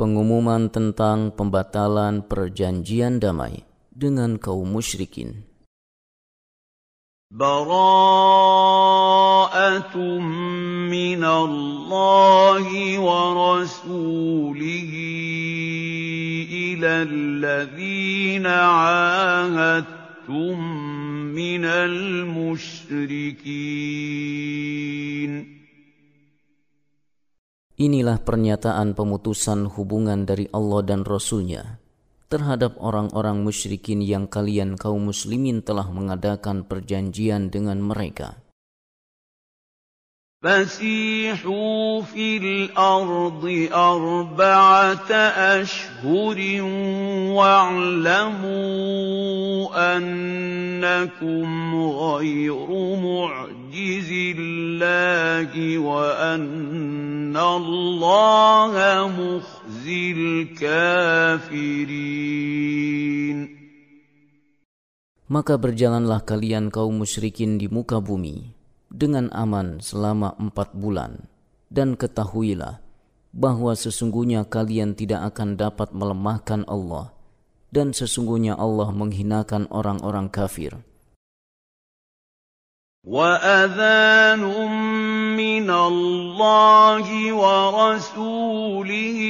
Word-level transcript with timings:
Pengumuman 0.00 0.68
tentang 0.68 1.32
pembatalan 1.32 2.20
perjanjian 2.28 3.16
damai 3.16 3.64
dengan 3.92 4.36
kaum 4.36 4.68
musyrikin. 4.68 5.46
براءة 7.30 7.58
من 10.86 11.24
الله 11.24 12.98
ورسوله 13.00 14.92
إلى 16.54 16.86
الذين 17.02 18.46
عاهدتم 18.46 19.96
من 21.34 21.64
المشركين 21.64 23.26
Inilah 27.81 28.21
pernyataan 28.21 28.93
pemutusan 28.93 29.65
hubungan 29.73 30.21
dari 30.29 30.45
Allah 30.53 30.85
dan 30.85 31.01
Rasulnya 31.01 31.81
terhadap 32.29 32.77
orang-orang 32.77 33.41
musyrikin 33.41 34.05
yang 34.05 34.29
kalian 34.29 34.77
kaum 34.77 35.09
muslimin 35.09 35.65
telah 35.65 35.89
mengadakan 35.89 36.61
perjanjian 36.61 37.49
dengan 37.49 37.81
mereka. 37.81 38.40
فسيحوا 40.41 42.01
في 42.01 42.37
الأرض 42.37 43.69
أربعة 43.73 45.11
أشهر 45.61 46.39
واعلموا 47.37 48.49
أنكم 49.97 51.49
غير 51.85 52.69
معجز 52.97 54.09
الله 54.11 55.77
وأن 55.77 57.37
الله 57.37 58.73
مخزي 59.13 60.11
الكافرين 60.17 62.01
Maka 65.31 65.55
berjalanlah 65.55 66.27
kalian 66.27 66.67
kaum 66.67 66.99
musyrikin 66.99 67.55
di 67.55 67.71
muka 67.71 68.03
bumi. 68.03 68.60
dengan 69.00 69.28
aman 69.34 69.82
selama 69.82 70.34
empat 70.38 70.72
bulan. 70.76 71.28
Dan 71.66 71.98
ketahuilah 71.98 72.78
bahwa 73.36 73.76
sesungguhnya 73.76 74.48
kalian 74.48 74.96
tidak 74.96 75.34
akan 75.34 75.60
dapat 75.60 75.92
melemahkan 75.92 76.64
Allah 76.64 77.12
dan 77.68 77.92
sesungguhnya 77.92 78.56
Allah 78.56 78.88
menghinakan 78.94 79.68
orang-orang 79.68 80.32
kafir. 80.32 80.72
وَأَذَانٌ 83.06 84.42
مِّنَ 85.38 85.70
اللَّهِ 85.70 87.06
وَرَسُولِهِ 87.32 89.20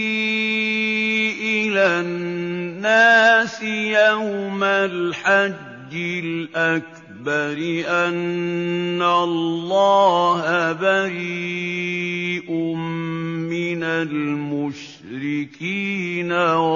إِلَى 1.36 1.86
النَّاسِ 2.00 3.56
يَوْمَ 4.00 4.62
الْحَجِّ 4.64 5.92
الْأَكْبَرِ 5.92 6.99
الْأَكْبَرِ 7.27 7.83
أَنَّ 7.87 9.01
اللَّهَ 9.01 10.71
بَرِيءٌ 10.73 12.51
مِّنَ 12.51 13.83
الْمُشْرِكِينَ 13.83 15.21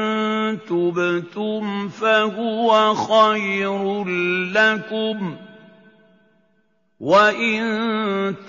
تُبْتُمْ 0.68 1.90
فَهُوَ 1.90 2.94
خَيْرٌ 2.96 4.04
لَّكُمْ 4.54 5.36
وَإِن 7.06 7.62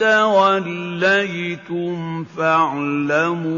تَوَلَّيْتُمْ 0.00 1.96
فَاعْلَمُوا 2.24 3.56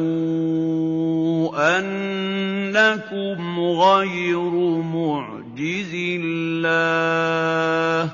أَنَّكُمْ 1.78 3.60
غَيْرُ 3.60 4.50
مُعْجِزِ 4.82 5.92
اللَّهِ 6.18 8.10
ۗ 8.10 8.12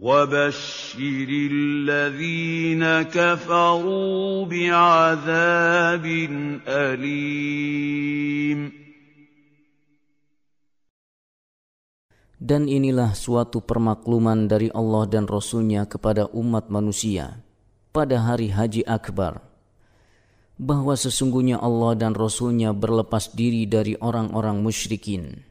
وَبَشِّرِ 0.00 1.28
الَّذِينَ 1.52 3.02
كَفَرُوا 3.02 4.46
بِعَذَابٍ 4.46 6.06
أَلِيمٍ 6.66 8.72
Dan 12.40 12.72
inilah 12.72 13.12
suatu 13.12 13.60
permakluman 13.60 14.48
dari 14.48 14.72
Allah 14.72 15.04
dan 15.04 15.28
Rasulnya 15.28 15.84
kepada 15.84 16.24
umat 16.32 16.72
manusia 16.72 17.44
pada 17.92 18.16
hari 18.16 18.48
Haji 18.48 18.88
Akbar 18.88 19.44
bahwa 20.60 20.96
sesungguhnya 20.96 21.60
Allah 21.60 22.00
dan 22.00 22.16
Rasulnya 22.16 22.72
berlepas 22.72 23.36
diri 23.36 23.68
dari 23.68 23.92
orang-orang 24.00 24.60
musyrikin. 24.64 25.44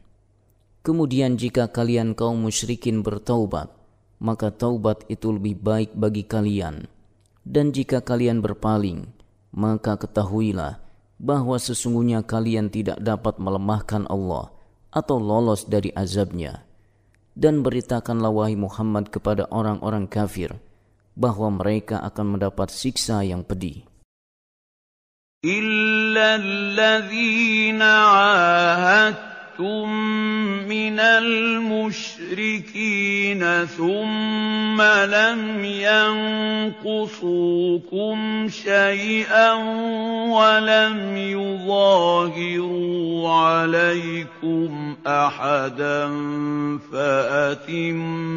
Kemudian 0.82 1.38
jika 1.38 1.70
kalian 1.70 2.18
kaum 2.18 2.42
musyrikin 2.46 3.06
bertaubat, 3.06 3.70
maka 4.18 4.54
taubat 4.54 5.06
itu 5.06 5.34
lebih 5.34 5.62
baik 5.62 5.94
bagi 5.94 6.26
kalian. 6.26 6.86
Dan 7.42 7.74
jika 7.74 8.02
kalian 8.02 8.38
berpaling, 8.42 9.10
maka 9.54 9.94
ketahuilah 9.94 10.78
bahwa 11.18 11.54
sesungguhnya 11.58 12.22
kalian 12.22 12.66
tidak 12.66 13.02
dapat 13.02 13.38
melemahkan 13.42 14.06
Allah 14.10 14.54
atau 14.94 15.18
lolos 15.18 15.66
dari 15.66 15.90
azabnya 15.94 16.69
dan 17.34 17.62
beritakanlah 17.64 18.30
wahai 18.32 18.56
Muhammad 18.58 19.10
kepada 19.10 19.46
orang-orang 19.50 20.06
kafir 20.10 20.56
bahwa 21.14 21.50
mereka 21.52 22.00
akan 22.00 22.38
mendapat 22.38 22.70
siksa 22.70 23.22
yang 23.26 23.44
pedih. 23.44 23.84
Illa 25.40 26.36
من 29.60 31.00
المشركين 31.00 32.44
ثم 33.64 34.82
لم 34.82 35.64
ينقصوكم 36.84 38.48
شيئا 38.48 39.52
ولم 40.32 41.16
يظاهروا 41.16 42.70
عليكم 43.28 44.96
أحدا 45.06 46.08
فأتموا 46.92 48.30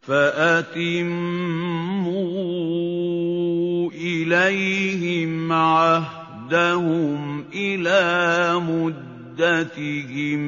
فأتموا 0.00 1.50
إليهم 3.90 5.52
عهدهم 6.49 7.53
إلى 7.53 8.01
مدتهم 8.61 10.41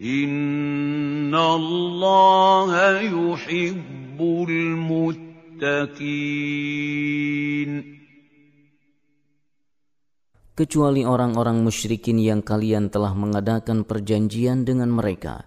إن 0.00 1.34
الله 1.34 2.70
يحب 3.00 4.18
المتقين 4.48 5.66
kecuali 10.56 11.04
orang-orang 11.04 11.60
musyrikin 11.60 12.16
yang 12.16 12.40
kalian 12.40 12.88
telah 12.88 13.12
mengadakan 13.12 13.84
perjanjian 13.84 14.64
dengan 14.64 14.88
mereka, 14.88 15.44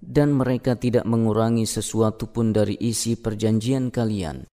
dan 0.00 0.32
mereka 0.32 0.80
tidak 0.80 1.04
mengurangi 1.04 1.68
sesuatu 1.68 2.32
pun 2.32 2.48
dari 2.48 2.72
isi 2.80 3.20
perjanjian 3.20 3.92
kalian, 3.92 4.48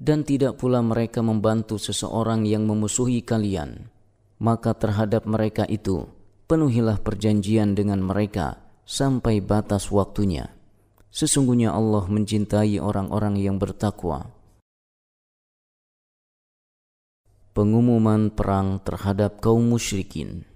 dan 0.00 0.24
tidak 0.24 0.56
pula 0.56 0.80
mereka 0.80 1.20
membantu 1.20 1.76
seseorang 1.76 2.48
yang 2.48 2.64
memusuhi 2.64 3.20
kalian, 3.20 3.92
maka 4.40 4.72
terhadap 4.72 5.28
mereka 5.28 5.68
itu 5.68 6.08
penuhilah 6.48 6.96
perjanjian 7.04 7.76
dengan 7.76 8.00
mereka 8.00 8.56
sampai 8.88 9.44
batas 9.44 9.92
waktunya. 9.92 10.48
Sesungguhnya 11.12 11.76
Allah 11.76 12.08
mencintai 12.08 12.80
orang-orang 12.80 13.36
yang 13.36 13.60
bertakwa. 13.60 14.40
pengumuman 17.50 18.30
perang 18.30 18.78
terhadap 18.80 19.42
kaum 19.42 19.74
musyrikin. 19.74 20.49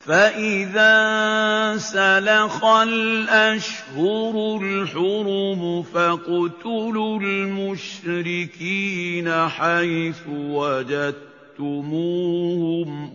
فإذا 0.00 1.76
سلخ 1.76 2.64
الأشهر 2.64 4.60
الحرم 4.62 5.82
فاقتلوا 5.82 7.20
المشركين 7.20 9.30
حيث 9.48 10.20
وجدتموهم 10.30 11.20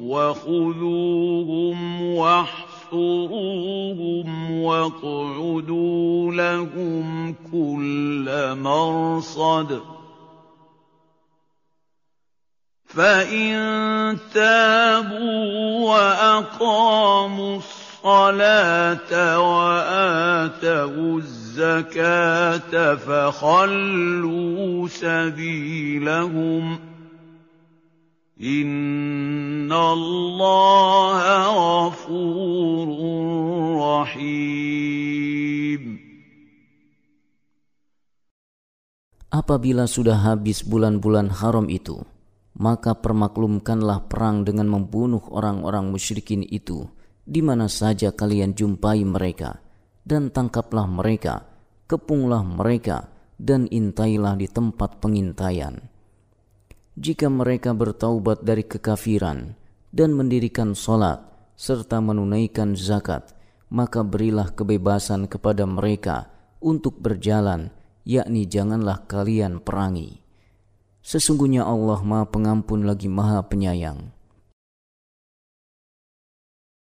وخذوهم 0.02 2.02
واحصروهم 2.02 2.92
واقعدوا 4.52 6.34
لهم 6.34 7.36
كل 7.52 8.56
مرصد 8.62 9.82
ۖ 9.92 9.95
فإن 12.96 13.56
تابوا 14.34 15.92
وأقاموا 15.92 17.58
الصلاة 17.58 19.40
وآتوا 19.40 20.26
آتوا 20.46 21.18
الزكاة 21.18 22.96
فخلوا 22.96 24.88
سبيلهم 24.88 26.80
إن 28.42 29.72
الله 29.74 31.22
غفور 31.88 32.88
رحيم 33.82 35.26
Apabila 39.36 39.84
sudah 39.84 40.16
habis 40.16 40.64
bulan-bulan 40.64 41.28
haram 41.28 41.68
itu, 41.68 42.08
maka 42.56 42.96
permaklumkanlah 42.96 44.08
perang 44.08 44.48
dengan 44.48 44.72
membunuh 44.72 45.22
orang-orang 45.28 45.92
musyrikin 45.92 46.40
itu 46.42 46.88
di 47.26 47.44
mana 47.44 47.68
saja 47.68 48.16
kalian 48.16 48.56
jumpai 48.56 49.04
mereka 49.04 49.60
dan 50.08 50.32
tangkaplah 50.32 50.88
mereka 50.88 51.44
kepunglah 51.90 52.46
mereka 52.46 53.12
dan 53.36 53.68
intailah 53.68 54.40
di 54.40 54.48
tempat 54.48 55.04
pengintaian. 55.04 55.92
Jika 56.96 57.28
mereka 57.28 57.76
bertaubat 57.76 58.48
dari 58.48 58.64
kekafiran 58.64 59.60
dan 59.92 60.16
mendirikan 60.16 60.72
solat 60.72 61.20
serta 61.60 62.00
menunaikan 62.00 62.80
zakat 62.80 63.36
maka 63.68 64.06
berilah 64.06 64.56
kebebasan 64.56 65.28
kepada 65.28 65.68
mereka 65.68 66.32
untuk 66.64 67.00
berjalan 67.04 67.72
yakni 68.08 68.48
janganlah 68.48 69.04
kalian 69.08 69.60
perangi 69.60 70.25
Sesungguhnya 71.06 71.62
Allah 71.62 72.02
Maha 72.02 72.26
Pengampun 72.26 72.90
lagi 72.90 73.06
Maha 73.06 73.46
Penyayang. 73.46 74.10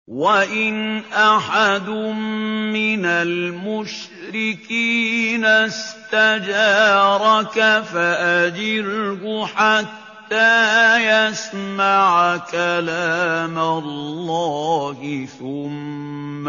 وَإِنْ 0.07 1.03
أَحَدٌ 1.11 1.91
مِّنَ 2.71 3.03
الْمُشْرِكِينَ 3.03 4.63
اسْتَجَارَكَ 5.43 7.57
فَأَجِرْهُ 7.83 9.45
حَتَّىٰ 9.45 10.63
يَسْمَعَ 11.03 12.37
كَلَامَ 12.47 13.59
اللَّهِ 13.59 15.27
ثُمَّ 15.27 16.47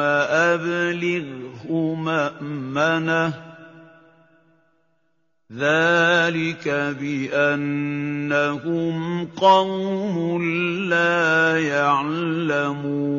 أَبْلِغْهُ 0.54 1.66
مَأْمَنَهُ 1.98 3.47
ذلك 5.53 6.65
بأنهم 6.97 8.95
قوم 9.37 10.15
لا 10.89 11.59
يعلمون 11.61 13.13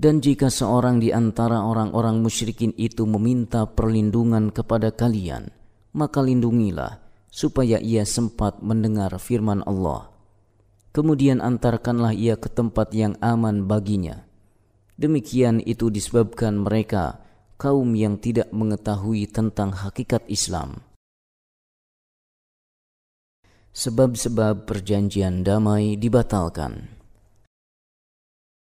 Dan 0.00 0.24
jika 0.24 0.48
seorang 0.48 0.96
di 0.96 1.12
antara 1.12 1.60
orang-orang 1.60 2.24
musyrikin 2.24 2.72
itu 2.80 3.04
meminta 3.04 3.68
perlindungan 3.68 4.48
kepada 4.48 4.96
kalian, 4.96 5.52
maka 5.92 6.24
lindungilah 6.24 7.04
supaya 7.28 7.76
ia 7.76 8.08
sempat 8.08 8.64
mendengar 8.64 9.12
firman 9.20 9.60
Allah. 9.68 10.08
Kemudian 10.96 11.44
antarkanlah 11.44 12.16
ia 12.16 12.40
ke 12.40 12.48
tempat 12.48 12.96
yang 12.96 13.12
aman 13.20 13.68
baginya. 13.68 14.24
Demikian 14.96 15.60
itu 15.60 15.92
disebabkan 15.92 16.64
mereka 16.64 17.20
kaum 17.60 17.92
yang 17.92 18.16
tidak 18.16 18.48
mengetahui 18.56 19.28
tentang 19.28 19.76
hakikat 19.76 20.24
Islam. 20.32 20.80
Sebab-sebab 23.76 24.64
perjanjian 24.64 25.44
damai 25.44 26.00
dibatalkan. 26.00 27.00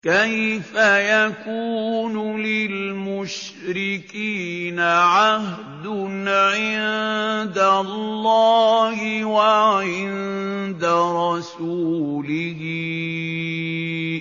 كيف 0.02 0.74
يكون 0.78 2.40
للمشركين 2.40 3.98
عهد 4.80 5.86
عند 6.28 7.58
الله 7.58 9.24
وعند 9.24 10.84
رسوله 10.84 12.60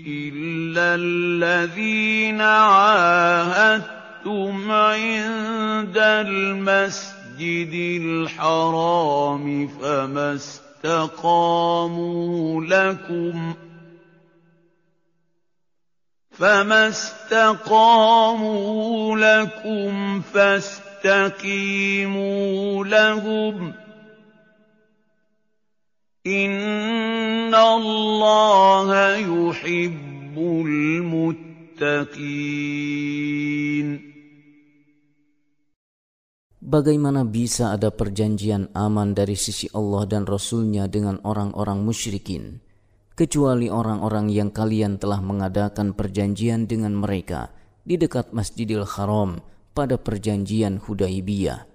إلا 0.07 0.95
الذين 0.95 2.41
عاهدتم 2.41 3.97
أَقَمْتُمْ 4.22 4.70
عِندَ 4.70 5.98
الْمَسْجِدِ 5.98 7.74
الْحَرَامِ 8.02 9.68
فَمَا 9.68 10.34
اسْتَقَامُوا 10.34 11.84
لَكُمْ 12.64 13.54
فَمَا 16.30 16.88
اسْتَقَامُوا 16.88 18.46
لَكُمْ 19.18 20.20
فَاسْتَقِيمُوا 20.20 20.84
لَهُمْ 22.84 23.72
إِنَّ 26.26 27.54
اللَّهَ 27.54 29.16
يُحِبُّ 29.16 30.38
الْمُتَّقِينَ 30.38 31.62
Bagaimana 36.62 37.26
bisa 37.26 37.74
ada 37.74 37.90
perjanjian 37.90 38.70
aman 38.70 39.18
dari 39.18 39.34
sisi 39.34 39.66
Allah 39.74 40.06
dan 40.06 40.30
Rasulnya 40.30 40.86
dengan 40.86 41.18
orang-orang 41.26 41.82
musyrikin, 41.82 42.62
kecuali 43.18 43.66
orang-orang 43.66 44.30
yang 44.30 44.54
kalian 44.54 44.94
telah 44.94 45.18
mengadakan 45.18 45.90
perjanjian 45.90 46.70
dengan 46.70 46.94
mereka 46.94 47.50
di 47.82 47.98
dekat 47.98 48.30
Masjidil 48.30 48.86
Haram 48.86 49.42
pada 49.74 49.98
perjanjian 49.98 50.78
Hudaibiyah. 50.78 51.66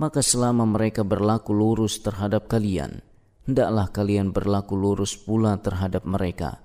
Maka 0.00 0.24
selama 0.24 0.64
mereka 0.64 1.04
berlaku 1.04 1.52
lurus 1.52 2.00
terhadap 2.00 2.48
kalian, 2.48 3.04
hendaklah 3.44 3.92
kalian 3.92 4.32
berlaku 4.32 4.72
lurus 4.72 5.20
pula 5.20 5.60
terhadap 5.60 6.08
mereka. 6.08 6.64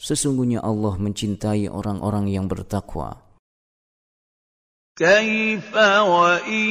Sesungguhnya 0.00 0.64
Allah 0.64 0.96
mencintai 0.96 1.68
orang-orang 1.68 2.32
yang 2.32 2.48
bertakwa. 2.48 3.23
كيف 4.96 5.76
وإن 5.76 6.70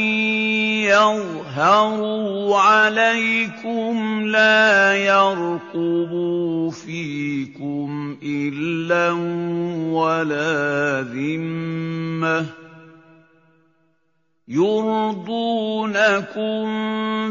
يظهروا 0.88 2.60
عليكم 2.60 4.22
لا 4.28 4.96
يرقبوا 4.96 6.72
فيكم 6.72 8.18
إلا 8.24 9.12
ولا 9.92 11.02
ذمة 11.02 12.46
يرضونكم 14.48 15.84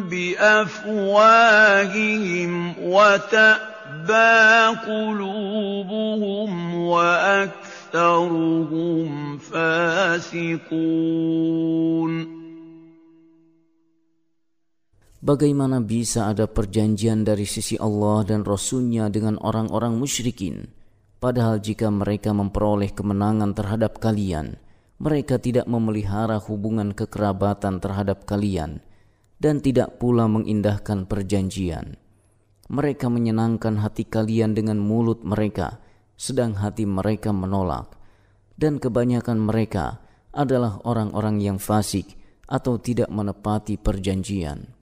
بأفواههم 0.08 1.44
وتأبى 2.82 4.76
قلوبهم 4.86 6.74
وأكثر 6.74 7.72
أكثرهم 7.92 9.38
فاسقون 10.11 11.57
Bagaimana 15.17 15.81
bisa 15.81 16.29
ada 16.29 16.45
perjanjian 16.47 17.25
dari 17.25 17.43
sisi 17.43 17.75
Allah 17.75 18.21
dan 18.23 18.45
Rasulnya 18.47 19.09
dengan 19.11 19.35
orang-orang 19.41 19.97
musyrikin? 19.97 20.69
Padahal 21.17 21.57
jika 21.57 21.89
mereka 21.89 22.31
memperoleh 22.31 22.93
kemenangan 22.93 23.51
terhadap 23.57 23.97
kalian, 23.97 24.61
mereka 25.01 25.41
tidak 25.41 25.65
memelihara 25.65 26.37
hubungan 26.37 26.93
kekerabatan 26.93 27.81
terhadap 27.81 28.29
kalian 28.29 28.79
dan 29.41 29.59
tidak 29.59 29.97
pula 29.97 30.29
mengindahkan 30.29 31.09
perjanjian. 31.09 31.97
Mereka 32.69 33.09
menyenangkan 33.09 33.81
hati 33.81 34.05
kalian 34.05 34.53
dengan 34.53 34.77
mulut 34.77 35.25
mereka, 35.27 35.81
sedang 36.13 36.55
hati 36.55 36.85
mereka 36.85 37.33
menolak, 37.33 37.97
dan 38.61 38.81
kebanyakan 38.81 39.37
mereka 39.37 40.01
adalah 40.33 40.81
orang-orang 40.85 41.41
yang 41.41 41.57
fasik 41.61 42.17
atau 42.49 42.81
tidak 42.81 43.09
menepati 43.13 43.77
perjanjian. 43.77 44.77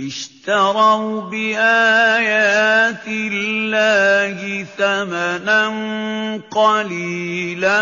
اشتروا 0.00 1.20
بآيات 1.20 3.06
الله 3.06 4.64
ثمنا 4.64 5.64
قليلا 6.50 7.80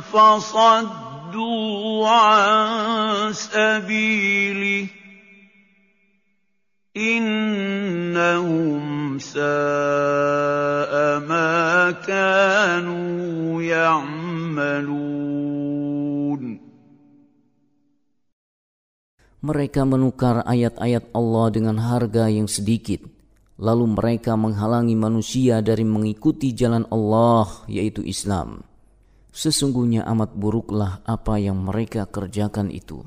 فصدوا 0.00 2.08
عن 2.08 3.32
سبيله 3.32 4.86
إنهم 6.96 8.82
ساء 9.22 9.42
ما 11.22 11.90
كانوا 12.02 13.62
يعملون 13.62 15.30
Mereka 19.40 19.88
menukar 19.88 20.44
ayat-ayat 20.44 21.16
Allah 21.16 21.48
dengan 21.48 21.80
harga 21.80 22.28
yang 22.28 22.44
sedikit, 22.44 23.00
lalu 23.56 23.96
mereka 23.96 24.36
menghalangi 24.36 24.92
manusia 24.92 25.64
dari 25.64 25.80
mengikuti 25.80 26.52
jalan 26.52 26.84
Allah, 26.92 27.48
yaitu 27.64 28.04
Islam. 28.04 28.60
Sesungguhnya 29.32 30.04
amat 30.12 30.36
buruklah 30.36 31.00
apa 31.08 31.40
yang 31.40 31.56
mereka 31.56 32.04
kerjakan 32.04 32.68
itu. 32.68 33.00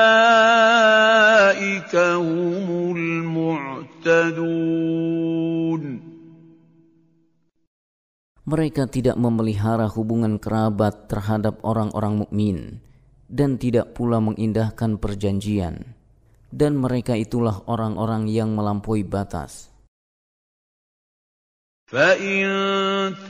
هم 1.96 2.67
المعتدون 2.91 4.27
Mereka 8.48 8.88
tidak 8.88 9.19
memelihara 9.19 9.91
hubungan 9.91 10.39
kerabat 10.39 11.12
terhadap 11.12 11.60
orang-orang 11.67 12.24
mukmin 12.24 12.79
dan 13.27 13.60
tidak 13.60 13.91
pula 13.96 14.24
mengindahkan 14.24 15.00
perjanjian 15.00 15.96
dan 16.51 16.79
mereka 16.79 17.13
itulah 17.15 17.63
orang-orang 17.67 18.27
yang 18.31 18.55
melampaui 18.55 19.03
batas. 19.03 19.67
فَإِن 21.88 22.43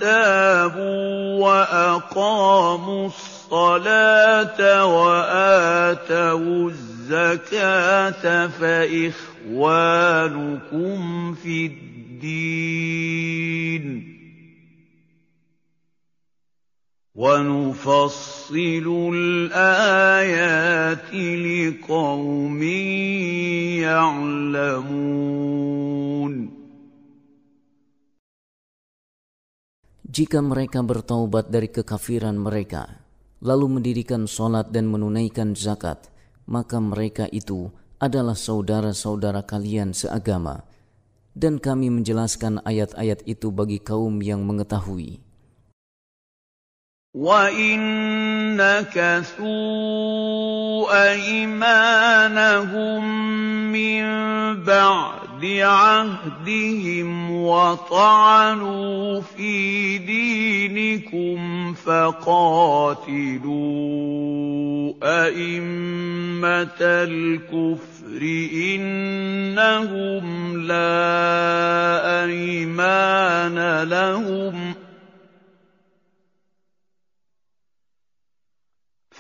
تَابُوا 0.01 1.38
وَأَقَامُوا 1.38 3.06
الصَّلَاةَ 3.06 4.86
وَآتَوُا 4.86 6.70
الزَّكَاةَ 6.70 8.48
فَإِخْوَانُكُمْ 8.48 9.77
فِي 11.34 11.66
الدِّينِ 11.66 13.08
وَنُفَصِّلُ 17.18 18.86
الْآيَاتِ 19.18 21.10
لِقَوْمٍ 21.18 22.62
يَعْلَمُونَ 23.82 25.54
Jika 30.06 30.39
mereka 30.46 30.86
bertaubat 30.86 31.50
dari 31.50 31.74
kekafiran 31.74 32.38
mereka, 32.38 33.01
lalu 33.42 33.82
mendirikan 33.82 34.30
solat 34.30 34.70
dan 34.70 34.86
menunaikan 34.86 35.58
zakat, 35.58 36.13
maka 36.46 36.77
mereka 36.77 37.25
itu 37.34 37.74
adalah 37.98 38.38
saudara-saudara 38.38 39.42
kalian 39.42 39.98
seagama. 39.98 40.70
Dan 41.34 41.58
kami 41.58 41.89
menjelaskan 41.89 42.62
ayat-ayat 42.62 43.25
itu 43.25 43.50
bagi 43.50 43.82
kaum 43.82 44.22
yang 44.22 44.46
mengetahui. 44.46 45.22
وَإِن 47.12 48.57
نَّكَثُوا 48.57 49.45
أَيْمَانَهُم 51.12 53.02
مِّن 53.73 54.04
بَعْدِ 54.64 55.45
عَهْدِهِمْ 55.45 57.31
وَطَعَنُوا 57.37 59.21
فِي 59.21 59.99
دِينِكُمْ 59.99 61.73
فَقَاتِلُوا 61.75 62.33
أَئِمَّةَ 65.04 66.81
الْكُفْرِ 66.81 68.21
إِنَّهُمْ 68.73 70.25
لَا 70.64 72.25
أَيْمَانَ 72.25 73.83
لَهُمْ 73.88 74.73
ۖ 74.73 74.76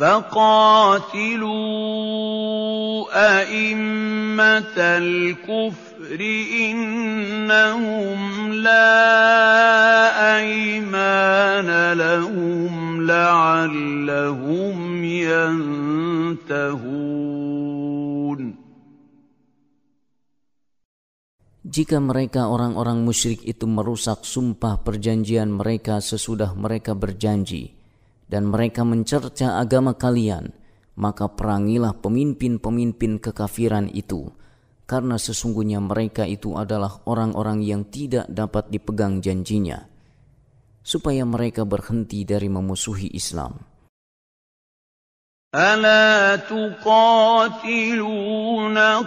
فَقَاتِلُوا 0.01 1.49
أَئِمَّةَ 3.09 4.77
الْكُفْرِ 4.77 6.21
إِنَّهُمْ 6.69 8.19
لَا 8.61 8.93
أَيْمَانَ 10.37 11.69
لَهُمْ 11.97 13.01
لَعَلَّهُمْ 13.09 14.77
يَنتَهُونَ 15.01 16.77
Jika 21.67 21.97
mereka 21.97 22.53
orang-orang 22.53 23.01
musyrik 23.01 23.41
itu 23.49 23.65
merusak 23.65 24.21
sumpah 24.21 24.85
perjanjian 24.85 25.49
mereka 25.49 25.97
sesudah 26.05 26.53
mereka 26.53 26.93
berjanji, 26.93 27.77
dan 28.32 28.48
mereka 28.48 28.80
mencerca 28.80 29.60
agama 29.60 29.92
kalian, 29.92 30.56
maka 30.96 31.28
perangilah 31.28 31.92
pemimpin-pemimpin 32.00 33.20
kekafiran 33.20 33.92
itu, 33.92 34.32
karena 34.88 35.20
sesungguhnya 35.20 35.84
mereka 35.84 36.24
itu 36.24 36.56
adalah 36.56 37.04
orang-orang 37.04 37.60
yang 37.60 37.84
tidak 37.92 38.24
dapat 38.32 38.72
dipegang 38.72 39.20
janjinya, 39.20 39.84
supaya 40.80 41.28
mereka 41.28 41.68
berhenti 41.68 42.24
dari 42.24 42.48
memusuhi 42.48 43.12
Islam. 43.12 43.71
ألا 45.54 46.36
تقاتلون 46.48 47.98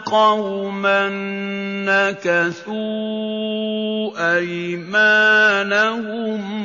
قوما 0.06 1.10
نكثوا 1.90 2.76
أيمانهم 4.38 5.88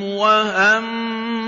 وهموا 0.03 1.41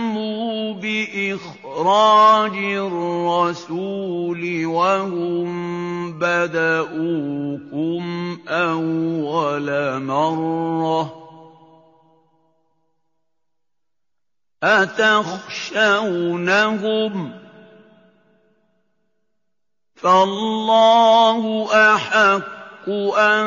بإخراج 0.74 2.58
الرسول 2.58 4.42
وهم 4.66 5.54
بدؤوكم 6.20 8.04
أول 8.50 10.02
مرة 10.02 11.24
أتخشونهم 14.64 15.74
ۖ 17.40 17.43
فالله 20.03 21.43
أحق 21.75 22.87
أن 23.19 23.45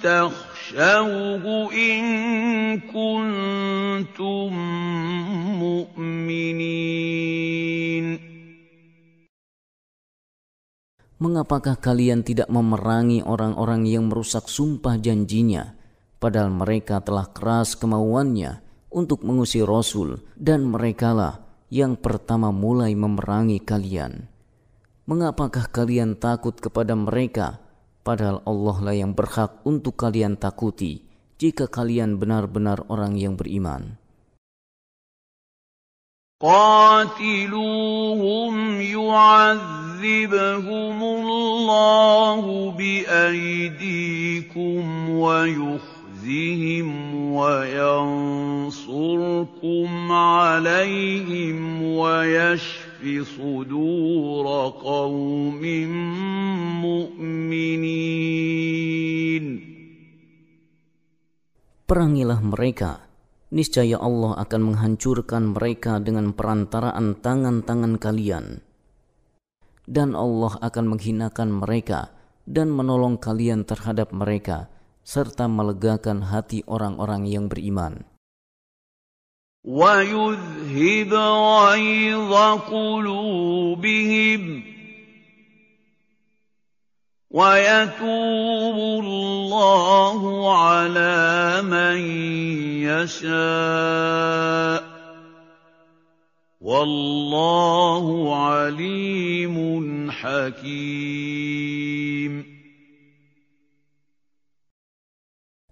تخشوه 0.00 1.44
إن 1.72 2.00
كنتم 2.88 4.50
مؤمنين 5.60 6.86
Mengapakah 11.16 11.80
kalian 11.80 12.20
tidak 12.20 12.44
memerangi 12.52 13.24
orang-orang 13.24 13.88
yang 13.88 14.04
merusak 14.12 14.52
sumpah 14.52 15.00
janjinya, 15.00 15.72
padahal 16.20 16.52
mereka 16.52 17.00
telah 17.00 17.32
keras 17.32 17.72
kemauannya 17.72 18.60
untuk 18.92 19.24
mengusir 19.24 19.64
Rasul, 19.64 20.20
dan 20.36 20.68
merekalah 20.68 21.40
yang 21.72 21.96
pertama 21.96 22.52
mulai 22.52 22.92
memerangi 22.92 23.64
kalian. 23.64 24.29
Mengapakah 25.10 25.70
kalian 25.70 26.18
takut 26.18 26.58
kepada 26.58 26.98
mereka, 26.98 27.62
padahal 28.02 28.42
Allah 28.42 28.76
lah 28.82 28.96
yang 28.98 29.14
berhak 29.14 29.62
untuk 29.62 29.94
kalian 29.94 30.34
takuti 30.34 31.06
jika 31.38 31.70
kalian 31.70 32.18
benar-benar 32.18 32.82
orang 32.90 33.14
yang 33.14 33.38
beriman. 33.38 33.98
قاتلوهم 36.36 37.76
يعذبهم 38.80 39.78
الله 41.02 42.70
بأيديكم 42.76 44.00
ويخزهم 45.10 46.88
وينصركم 47.32 48.68
عليهم 50.12 51.82
ويشفي 53.00 53.24
صدور 53.24 54.46
قوم 54.84 55.62
مؤمنين 56.84 58.26
Perangilah 61.86 62.42
mereka, 62.42 63.06
niscaya 63.54 63.94
Allah 64.02 64.34
akan 64.42 64.74
menghancurkan 64.74 65.54
mereka 65.54 66.02
dengan 66.02 66.34
perantaraan 66.34 67.14
tangan-tangan 67.22 67.94
kalian. 68.02 68.58
Dan 69.86 70.18
Allah 70.18 70.58
akan 70.66 70.98
menghinakan 70.98 71.62
mereka 71.62 72.10
dan 72.42 72.74
menolong 72.74 73.22
kalian 73.22 73.62
terhadap 73.62 74.10
mereka, 74.10 74.66
serta 75.06 75.46
melegakan 75.46 76.26
hati 76.26 76.66
orang-orang 76.66 77.30
yang 77.30 77.46
beriman. 77.46 78.09
وَيُذْهِبْ 79.61 81.13
غَيْظَ 81.13 82.33
قُلُوبِهِمْ 82.65 84.43
وَيَتُوبُ 87.31 88.77
اللَّهُ 89.05 90.21
عَلَىٰ 90.57 91.61
مَن 91.61 91.97
يَشَاءُ 92.89 94.81
ۗ 94.81 94.85
وَاللَّهُ 96.61 98.05
عَلِيمٌ 98.35 99.55
حَكِيمٌ. 100.11 101.53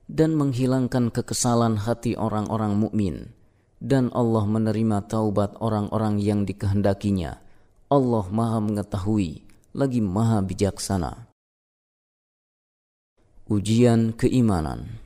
Dan 0.10 0.38
menghilangkan 0.38 1.10
kekesalan 1.10 1.82
hati 1.82 2.14
orang-orang 2.14 2.78
mukmin. 2.78 3.39
dan 3.85 4.09
Allah 4.17 4.49
menerima 4.49 5.05
taubat 5.05 5.61
orang-orang 5.61 6.17
yang 6.23 6.49
dikehendakinya 6.49 7.37
Allah 7.93 8.25
Maha 8.33 8.65
mengetahui 8.65 9.45
lagi 9.77 10.01
Maha 10.01 10.41
bijaksana 10.41 11.29
Ujian 13.45 14.17
keimanan 14.17 15.05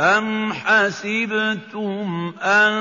أَمْ 0.00 0.52
حَسِبْتُمْ 0.52 2.32
أَن 2.40 2.72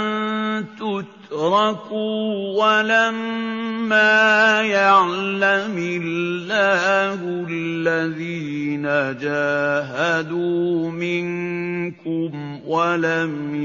تُتْرَكُوا 0.80 2.24
وَلَمَّا 2.56 4.62
يَعْلَمِ 4.62 5.76
اللَّهُ 5.78 7.20
الَّذِينَ 7.50 8.84
جَاهَدُوا 9.20 10.92
مِنكُمْ 10.92 12.60
وَلَمْ 12.66 13.56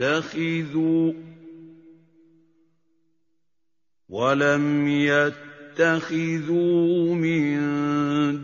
يَتَّخِذُوا 0.00 1.12
وَلَمْ 4.08 4.88
يَتَّخِذُوا 5.78 6.34
مِن 7.14 7.54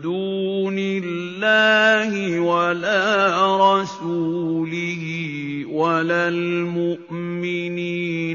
دُونِ 0.01 0.75
اللَّهِ 0.79 2.39
وَلَا 2.39 3.81
رَسُولِهِ 3.81 5.03
وَلَا 5.69 6.27
الْمُؤْمِنِينَ 6.27 7.23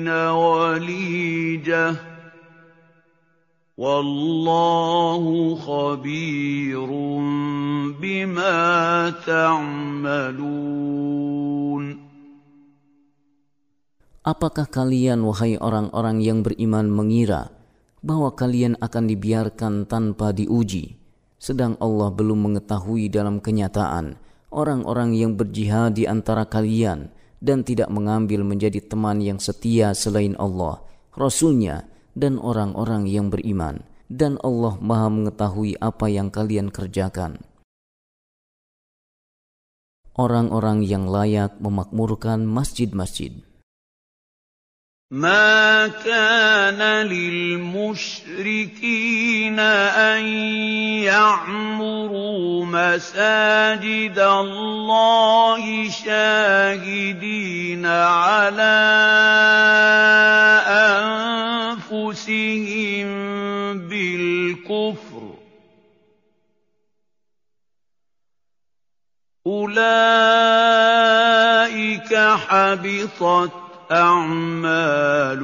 وَلِيجَةً 0.08 1.92
ۚ. 1.92 1.96
وَاللَّهُ 3.76 5.54
خَبِيرٌ 5.54 6.86
بِمَا 8.02 9.10
تَعْمَلُونَ. 9.26 10.42
Apakah 14.22 14.70
kalian 14.70 15.26
wahai 15.26 15.58
orang-orang 15.58 16.22
yang 16.22 16.46
beriman 16.46 16.86
mengira 16.86 17.50
bahwa 18.06 18.30
kalian 18.34 18.78
akan 18.78 19.10
dibiarkan 19.10 19.90
tanpa 19.90 20.30
diuji 20.30 20.94
sedang 21.42 21.74
Allah 21.82 22.14
belum 22.14 22.46
mengetahui 22.46 23.10
dalam 23.10 23.42
kenyataan 23.42 24.22
orang-orang 24.52 25.16
yang 25.16 25.34
berjihad 25.34 25.96
di 25.96 26.04
antara 26.04 26.46
kalian 26.46 27.10
dan 27.42 27.66
tidak 27.66 27.90
mengambil 27.90 28.46
menjadi 28.46 28.78
teman 28.78 29.18
yang 29.18 29.42
setia 29.42 29.96
selain 29.96 30.38
Allah, 30.38 30.84
Rasulnya, 31.18 31.90
dan 32.14 32.38
orang-orang 32.38 33.10
yang 33.10 33.32
beriman. 33.32 33.82
Dan 34.12 34.36
Allah 34.44 34.76
maha 34.76 35.08
mengetahui 35.08 35.80
apa 35.80 36.06
yang 36.12 36.28
kalian 36.28 36.68
kerjakan. 36.68 37.40
Orang-orang 40.12 40.84
yang 40.84 41.08
layak 41.08 41.56
memakmurkan 41.56 42.44
masjid-masjid. 42.44 43.32
مَا 45.12 45.88
كَانَ 45.88 46.80
لِلْمُشْرِكِينَ 47.06 48.38
أَن 49.60 50.24
يَعْمُرُوا 51.04 52.64
مَسَاجِدَ 52.64 54.18
اللَّهِ 54.18 55.88
شَاهِدِينَ 55.90 57.86
عَلَىٰ 57.86 58.62
أَنفُسِهِم 61.92 63.08
بِالْكُفْرِ 63.88 65.34
ۚ 65.36 65.38
أُولَٰئِكَ 69.46 69.82
حَبِطَتْ 72.48 73.61
أَعْمَالُهُمْ 73.91 75.35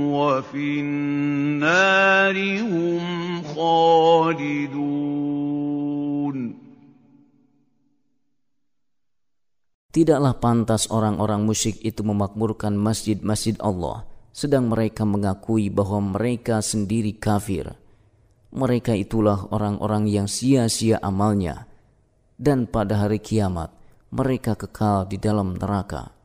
وَفِي 0.00 0.80
النَّارِ 0.80 2.36
هُمْ 2.64 3.02
خَالِدُونَ 3.52 5.02
Tidaklah 9.92 10.40
pantas 10.40 10.88
orang-orang 10.88 11.44
musyrik 11.44 11.76
itu 11.84 12.00
memakmurkan 12.00 12.72
masjid-masjid 12.72 13.60
Allah, 13.60 14.08
sedang 14.32 14.72
mereka 14.72 15.04
mengakui 15.04 15.68
bahwa 15.68 16.16
mereka 16.16 16.64
sendiri 16.64 17.12
kafir. 17.20 17.76
Mereka 18.56 18.96
itulah 18.96 19.52
orang-orang 19.52 20.08
yang 20.08 20.24
sia-sia 20.24 20.96
amalnya, 21.04 21.68
dan 22.40 22.64
pada 22.64 23.04
hari 23.04 23.20
kiamat 23.20 23.68
mereka 24.08 24.56
kekal 24.56 25.04
di 25.04 25.20
dalam 25.20 25.60
neraka. 25.60 26.15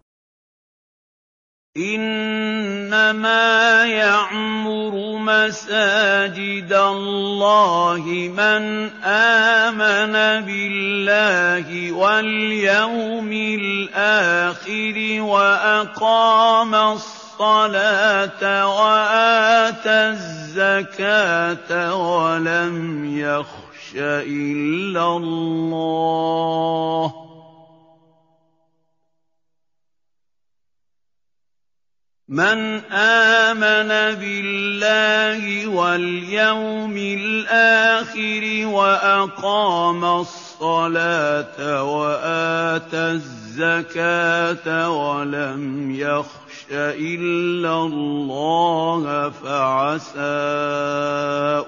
إِنَّمَا 1.77 3.41
يَعْمُرُ 3.87 5.17
مَسَاجِدَ 5.17 6.73
اللَّهِ 6.73 8.05
مَنْ 8.29 8.91
آمَنَ 9.05 10.13
بِاللَّهِ 10.45 11.93
وَالْيَوْمِ 11.93 13.33
الْآخِرِ 13.33 14.97
وَأَقَامَ 15.25 16.75
الصَّلَاةَ 16.75 18.69
وَآتَى 18.69 20.01
الزَّكَاةَ 20.13 21.97
وَلَمْ 21.97 23.17
يَخْشَ 23.19 23.93
إِلَّا 23.97 25.17
اللَّهَ 25.17 27.09
ۖ 27.19 27.22
مَنْ 32.33 32.81
آمَنَ 32.97 33.93
بِاللَّهِ 34.17 35.69
وَالْيَوْمِ 35.69 36.97
الْآخِرِ 36.97 38.67
وَأَقَامَ 38.67 40.05
الصَّلَاةَ 40.05 41.83
وَآتَى 41.85 43.21
الزَّكَاةَ 43.21 44.91
وَلَمْ 44.91 45.95
يَخْشَ 45.95 46.65
إِلَّا 46.73 47.75
اللَّهَ 47.85 49.31
فَعَسَىٰ 49.31 50.21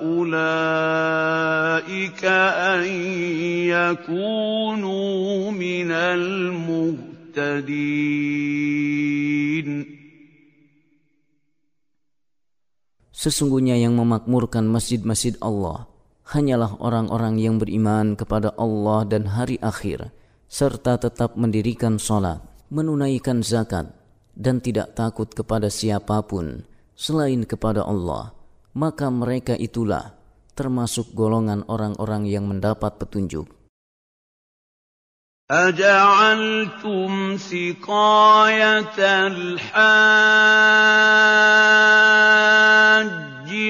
أُولَٰئِكَ 0.01 1.45
أَن 2.25 2.85
يَكُونُوا 3.69 5.51
مِنَ 5.53 5.91
الْمُهْتَدِينَ. 5.91 7.05
Sesungguhnya 13.15 13.79
yang 13.79 13.95
memakmurkan 13.95 14.67
masjid-masjid 14.67 15.39
Allah 15.39 15.87
hanyalah 16.35 16.81
orang-orang 16.83 17.39
yang 17.39 17.63
beriman 17.63 18.19
kepada 18.19 18.51
Allah 18.59 19.07
dan 19.07 19.31
hari 19.31 19.61
akhir, 19.63 20.11
serta 20.51 20.97
tetap 20.99 21.39
mendirikan 21.39 22.01
sholat, 22.01 22.43
menunaikan 22.75 23.45
zakat, 23.45 23.93
dan 24.35 24.59
tidak 24.59 24.99
takut 24.99 25.31
kepada 25.31 25.71
siapa 25.71 26.27
pun 26.27 26.67
selain 26.99 27.47
kepada 27.47 27.87
Allah, 27.87 28.35
maka 28.75 29.07
mereka 29.15 29.55
itulah 29.55 30.19
termasuk 30.59 31.15
golongan 31.15 31.63
orang-orang 31.71 32.27
yang 32.27 32.51
mendapat 32.51 32.99
petunjuk. 32.99 33.47
أَجَعَلْتُمْ 35.51 37.37
سِقَايَةَ 37.37 38.97
الْحَاجِّ 39.29 39.85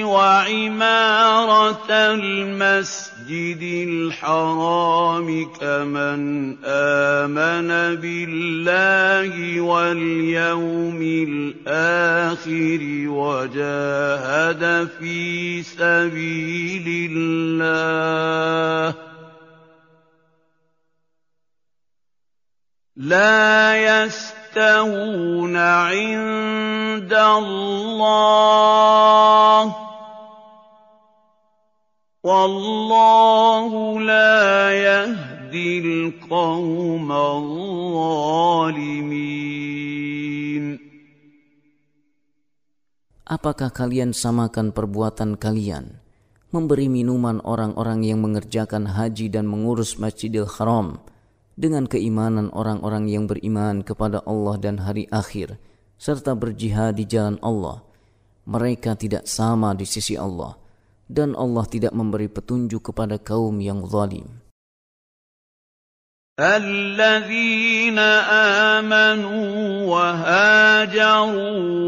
وَعِمَارَةَ 0.07 1.89
الْمَسْجِدِ 1.91 3.63
الْحَرَامِ 3.91 5.27
كَمَنْ 5.59 6.19
آمَنَ 6.63 7.69
بِاللَّهِ 7.99 9.61
وَالْيَوْمِ 9.61 10.99
الْآخِرِ 11.27 12.81
وَجَاهَدَ 13.11 14.63
فِي 14.99 15.63
سَبِيلِ 15.63 17.11
اللَّهِ 17.11 18.91
ۚ 18.91 18.95
لَا 23.00 23.80
يَسْتَوُونَ 23.80 25.56
عِندَ 25.56 27.08
اللَّهِ ۗ 27.08 29.72
وَاللَّهُ 32.20 33.72
لَا 34.04 34.68
يَهْدِي 34.68 35.80
الْقَوْمَ 35.80 37.08
الظَّالِمِينَ 37.08 38.44
Apakah 43.30 43.70
kalian 43.72 44.12
samakan 44.12 44.76
perbuatan 44.76 45.40
kalian 45.40 46.04
memberi 46.52 46.92
minuman 46.92 47.40
orang-orang 47.48 48.04
yang 48.04 48.20
mengerjakan 48.20 48.92
haji 48.92 49.32
dan 49.32 49.48
mengurus 49.48 49.96
Masjidil 49.96 50.44
Haram 50.44 51.00
dengan 51.55 51.87
keimanan 51.87 52.51
orang-orang 52.51 53.07
yang 53.09 53.25
beriman 53.25 53.81
kepada 53.81 54.21
Allah 54.27 54.55
dan 54.59 54.83
hari 54.83 55.07
akhir 55.11 55.57
serta 55.95 56.35
berjihad 56.35 56.99
di 56.99 57.07
jalan 57.07 57.39
Allah. 57.41 57.81
Mereka 58.45 58.93
tidak 58.99 59.25
sama 59.25 59.73
di 59.73 59.89
sisi 59.89 60.13
Allah 60.13 60.53
dan 61.09 61.33
Allah 61.33 61.65
tidak 61.65 61.93
memberi 61.97 62.29
petunjuk 62.29 62.93
kepada 62.93 63.17
kaum 63.17 63.57
yang 63.57 63.85
zalim 63.89 64.44
الذين 66.39 67.99
آمنوا 68.75 69.87
وهاجروا 69.87 71.31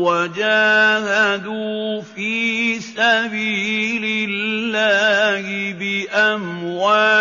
وجاهدوا 0.07 2.01
في 2.01 2.79
سبيل 2.79 4.29
الله 4.29 5.73
بأموالهم 6.15 7.15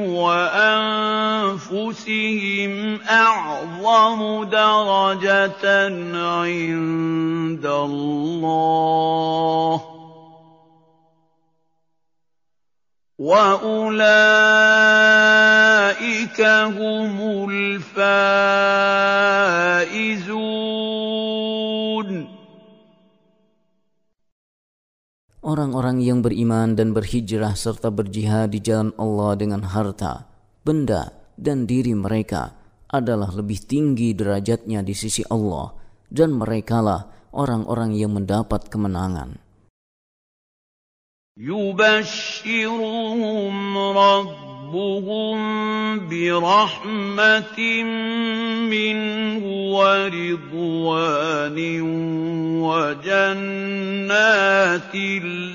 وأنفسهم 0.00 1.52
أعظم 3.10 4.44
درجة 4.44 5.64
عند 6.14 7.66
الله. 7.66 9.12
وَأُولَٰئِكَ 13.21 13.99
هُمُ 16.77 17.17
الْفَائِزُونَ 17.49 18.77
Orang-orang 25.41 25.97
yang 26.05 26.21
beriman 26.21 26.77
dan 26.77 26.93
berhijrah 26.93 27.57
serta 27.57 27.89
berjihad 27.89 28.53
di 28.53 28.61
jalan 28.61 28.93
Allah 29.01 29.33
dengan 29.33 29.65
harta, 29.65 30.29
benda, 30.61 31.09
dan 31.33 31.65
diri 31.65 31.97
mereka 31.97 32.53
adalah 32.85 33.33
lebih 33.33 33.65
tinggi 33.65 34.13
derajatnya 34.13 34.85
di 34.85 34.93
sisi 34.93 35.25
Allah 35.25 35.73
dan 36.13 36.37
merekalah 36.37 37.31
orang-orang 37.33 37.97
yang 37.97 38.13
mendapat 38.13 38.69
kemenangan. 38.69 39.40
يُبَشِّرُهُمْ 41.40 43.56
رَبُّهُم 43.78 45.38
بِرَحْمَةٍ 46.12 47.58
مِّنْهُ 48.68 49.40
وَرِضْوَانٍ 49.72 51.58
وَجَنَّاتٍ 52.60 54.94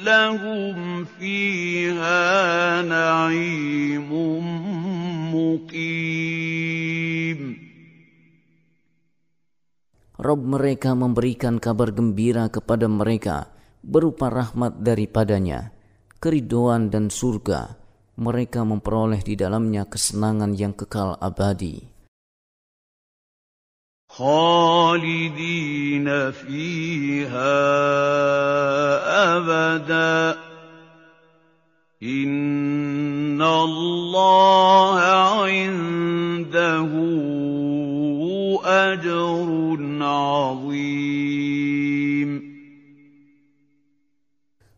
لَّهُمْ 0.02 1.06
فِيهَا 1.06 2.26
نَعِيمٌ 2.82 4.10
مُّقِيمٌ. 5.30 7.40
Rob 10.18 10.42
mereka 10.42 10.98
memberikan 10.98 11.62
kabar 11.62 11.94
gembira 11.94 12.50
kepada 12.50 12.90
mereka. 12.90 13.54
berupa 13.83 14.31
rahmat 14.31 14.81
daripadanya, 14.81 15.75
keridoan 16.23 16.88
dan 16.88 17.11
surga, 17.11 17.77
mereka 18.16 18.62
memperoleh 18.62 19.21
di 19.21 19.35
dalamnya 19.35 19.88
kesenangan 19.88 20.55
yang 20.55 20.73
kekal 20.73 21.18
abadi. 21.18 21.92
خالدين 24.12 26.05
فيها 26.31 27.57
أبدا 29.33 30.37
إن 32.03 33.42
الله 33.42 35.26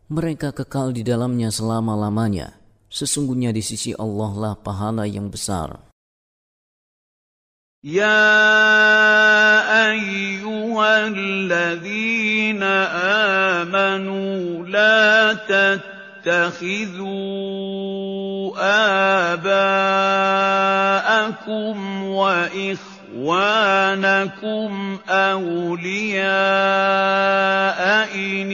Mereka 0.09 0.53
kekal 0.53 0.93
di 0.93 1.01
dalamnya 1.01 1.49
selama-lamanya. 1.49 2.53
Sesungguhnya 2.93 3.49
di 3.49 3.65
sisi 3.65 3.91
Allah 3.97 4.31
lah 4.37 4.53
pahala 4.53 5.09
yang 5.09 5.33
besar. 5.33 5.85
يا 7.85 8.33
أيها 9.93 11.07
الذين 11.07 12.63
آمنوا 13.61 14.65
لا 14.65 15.33
تتخذوا 16.25 17.05
آباءكم 19.37 20.93
وإخوانكم 22.03 23.37
أولياء 25.09 26.25
إن 28.15 28.51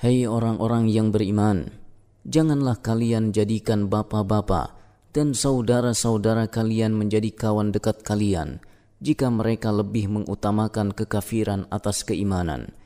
Hei 0.00 0.24
orang-orang 0.24 0.88
yang 0.88 1.12
beriman, 1.12 1.79
janganlah 2.28 2.76
kalian 2.80 3.32
jadikan 3.32 3.88
bapak-bapak 3.88 4.76
dan 5.10 5.34
saudara-saudara 5.34 6.46
kalian 6.46 6.94
menjadi 6.94 7.32
kawan 7.34 7.74
dekat 7.74 8.04
kalian 8.06 8.62
jika 9.00 9.32
mereka 9.32 9.72
lebih 9.72 10.12
mengutamakan 10.12 10.92
kekafiran 10.92 11.64
atas 11.72 12.04
keimanan. 12.04 12.76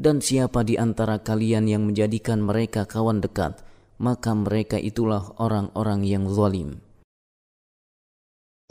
Dan 0.00 0.24
siapa 0.24 0.64
di 0.64 0.80
antara 0.80 1.20
kalian 1.20 1.68
yang 1.68 1.84
menjadikan 1.84 2.40
mereka 2.40 2.88
kawan 2.88 3.20
dekat, 3.20 3.60
maka 4.00 4.32
mereka 4.32 4.80
itulah 4.80 5.36
orang-orang 5.36 6.08
yang 6.08 6.24
zalim. 6.32 6.80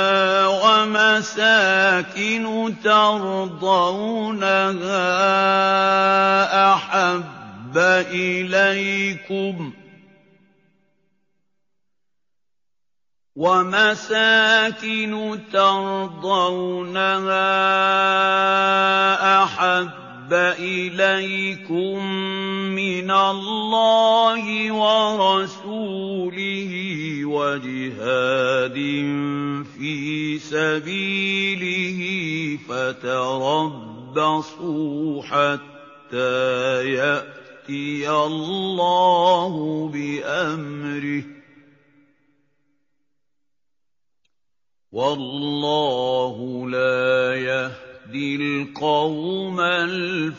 ومساكن 0.47 2.45
ترضونها 2.85 3.95
أحب 6.75 7.77
إليكم 8.11 9.73
ۖ 9.81 9.84
ومساكن 13.37 15.39
ترضونها 15.53 17.43
أحب 19.43 20.33
إليكم 20.59 22.07
من 22.75 23.11
الله 23.11 24.73
ورسوله 24.73 26.71
وجهاد 27.25 28.75
في 29.79 30.39
سبيله 30.39 32.01
فتربصوا 32.69 34.43
حتى 35.23 36.85
يأتي 36.95 38.11
الله 38.11 39.53
بأمره 39.95 41.44
Wallahu 44.95 46.71
la 46.71 47.35
yahdil 47.35 48.71
qawmal. 48.71 50.31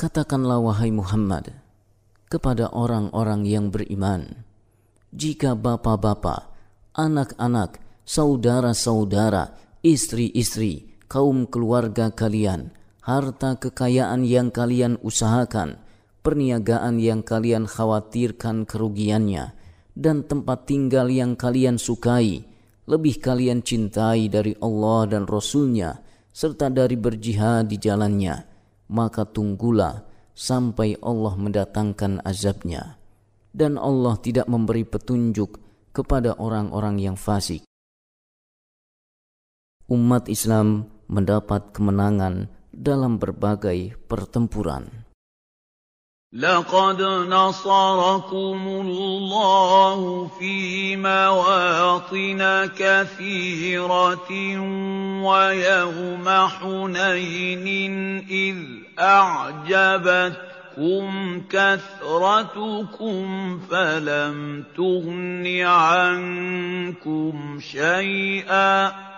Katakanlah 0.00 0.56
wahai 0.64 0.88
Muhammad 0.88 1.52
kepada 2.32 2.72
orang-orang 2.72 3.44
yang 3.44 3.68
beriman, 3.68 4.40
jika 5.12 5.52
bapak-bapak, 5.52 6.48
anak-anak, 6.96 7.76
saudara-saudara, 8.08 9.52
istri-istri, 9.84 10.96
kaum 11.12 11.44
keluarga 11.44 12.08
kalian, 12.08 12.72
harta 13.04 13.60
kekayaan 13.60 14.24
yang 14.24 14.48
kalian 14.48 14.96
usahakan, 15.04 15.83
perniagaan 16.24 16.96
yang 16.96 17.20
kalian 17.20 17.68
khawatirkan 17.68 18.64
kerugiannya, 18.64 19.52
dan 19.92 20.24
tempat 20.24 20.64
tinggal 20.64 21.12
yang 21.12 21.36
kalian 21.36 21.76
sukai, 21.76 22.48
lebih 22.88 23.20
kalian 23.20 23.60
cintai 23.60 24.32
dari 24.32 24.56
Allah 24.58 25.04
dan 25.04 25.28
Rasulnya, 25.28 26.00
serta 26.32 26.72
dari 26.72 26.96
berjihad 26.96 27.68
di 27.68 27.76
jalannya, 27.76 28.42
maka 28.88 29.28
tunggulah 29.28 30.02
sampai 30.32 30.98
Allah 30.98 31.36
mendatangkan 31.36 32.24
azabnya. 32.24 32.98
Dan 33.54 33.78
Allah 33.78 34.18
tidak 34.18 34.50
memberi 34.50 34.82
petunjuk 34.82 35.62
kepada 35.94 36.34
orang-orang 36.42 36.98
yang 36.98 37.14
fasik. 37.14 37.62
Umat 39.86 40.26
Islam 40.26 40.90
mendapat 41.06 41.70
kemenangan 41.70 42.50
dalam 42.74 43.22
berbagai 43.22 43.94
pertempuran. 44.10 45.03
لقد 46.34 47.02
نصركم 47.30 48.66
الله 48.66 50.30
في 50.38 50.96
مواطن 50.96 52.70
كثيرة 52.78 54.30
ويوم 55.22 56.28
حنين 56.28 58.18
إذ 58.30 58.56
أعجبتكم 58.98 60.32
كثرتكم 61.50 63.24
فلم 63.70 64.64
تغن 64.76 65.60
عنكم 65.64 67.34
شيئا 67.60 69.13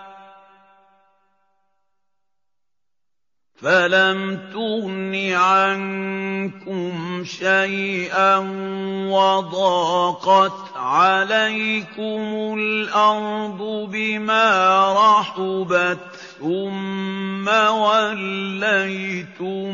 فلم 3.57 4.53
تغن 4.53 5.13
عنكم 5.33 6.93
شيئا 7.25 8.37
وضاقت 9.09 10.77
عليكم 10.77 12.21
الأرض 12.53 13.89
بما 13.89 14.47
رحبت 14.93 15.97
ثم 16.37 17.47
وليتم 17.81 19.73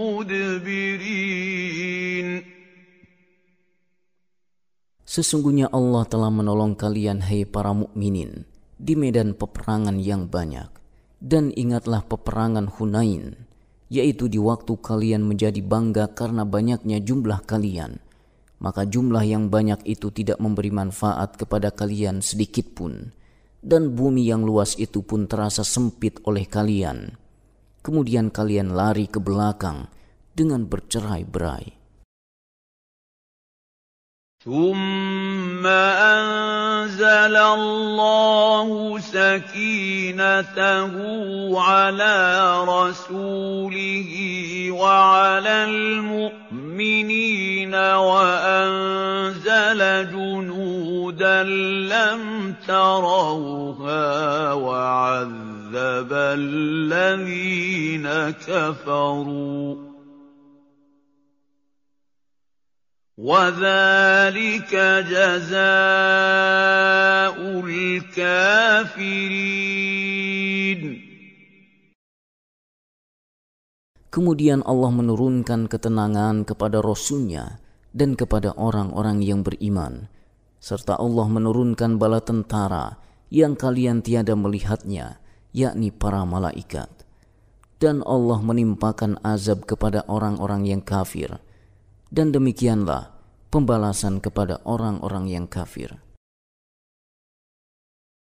مدبرين 0.00 1.50
Sesungguhnya 5.10 5.66
Allah 5.74 6.06
telah 6.06 6.30
menolong 6.30 6.78
kalian 6.78 7.26
hai 7.26 7.42
para 7.42 7.74
mukminin 7.74 8.46
di 8.78 8.94
medan 8.94 9.34
peperangan 9.34 9.98
yang 9.98 10.30
banyak 10.30 10.79
dan 11.20 11.52
ingatlah 11.52 12.00
peperangan 12.08 12.66
Hunain, 12.66 13.36
yaitu 13.92 14.26
di 14.26 14.40
waktu 14.40 14.80
kalian 14.80 15.28
menjadi 15.28 15.60
bangga 15.60 16.08
karena 16.16 16.48
banyaknya 16.48 16.98
jumlah 17.04 17.44
kalian. 17.44 18.00
Maka 18.60 18.84
jumlah 18.84 19.24
yang 19.24 19.48
banyak 19.48 19.80
itu 19.88 20.12
tidak 20.12 20.36
memberi 20.36 20.68
manfaat 20.68 21.36
kepada 21.36 21.72
kalian 21.72 22.20
sedikit 22.20 22.76
pun. 22.76 23.12
Dan 23.60 23.92
bumi 23.92 24.24
yang 24.24 24.44
luas 24.44 24.76
itu 24.80 25.04
pun 25.04 25.28
terasa 25.28 25.64
sempit 25.64 26.20
oleh 26.24 26.48
kalian. 26.48 27.12
Kemudian 27.80 28.28
kalian 28.28 28.72
lari 28.72 29.08
ke 29.08 29.20
belakang 29.20 29.88
dengan 30.36 30.64
bercerai-berai. 30.68 31.79
ثم 34.44 35.66
أنزل 35.66 37.36
الله 37.36 38.98
سكينته 38.98 40.92
على 41.60 42.56
رسوله 42.64 44.10
وعلى 44.70 45.64
المؤمنين 45.64 47.74
وأنزل 47.74 49.78
جنودا 50.10 51.42
لم 51.42 52.54
تروها 52.66 54.52
وعذب 54.52 56.12
الذين 56.12 58.08
كفروا 58.48 59.89
وذلك 63.19 64.73
جزاء 65.07 65.55
الكافرين 67.63 69.55
Kemudian 74.11 74.63
Allah 74.63 74.95
menurunkan 74.95 75.67
ketenangan 75.67 76.47
kepada 76.47 76.79
Rasulnya 76.79 77.59
dan 77.91 78.15
kepada 78.15 78.55
orang-orang 78.55 79.19
yang 79.19 79.43
beriman. 79.43 80.07
Serta 80.63 80.95
Allah 80.95 81.27
menurunkan 81.27 81.99
bala 81.99 82.23
tentara 82.23 82.95
yang 83.27 83.59
kalian 83.59 83.99
tiada 83.99 84.31
melihatnya, 84.39 85.19
yakni 85.51 85.91
para 85.91 86.23
malaikat. 86.23 86.87
Dan 87.75 88.07
Allah 88.07 88.39
menimpakan 88.39 89.19
azab 89.19 89.67
kepada 89.67 90.07
orang-orang 90.07 90.63
yang 90.63 90.79
kafir 90.79 91.35
dan 92.11 92.31
demikianlah 92.31 93.11
pembalasan 93.49 94.19
kepada 94.23 94.61
orang-orang 94.63 95.27
yang 95.31 95.45
kafir. 95.47 96.05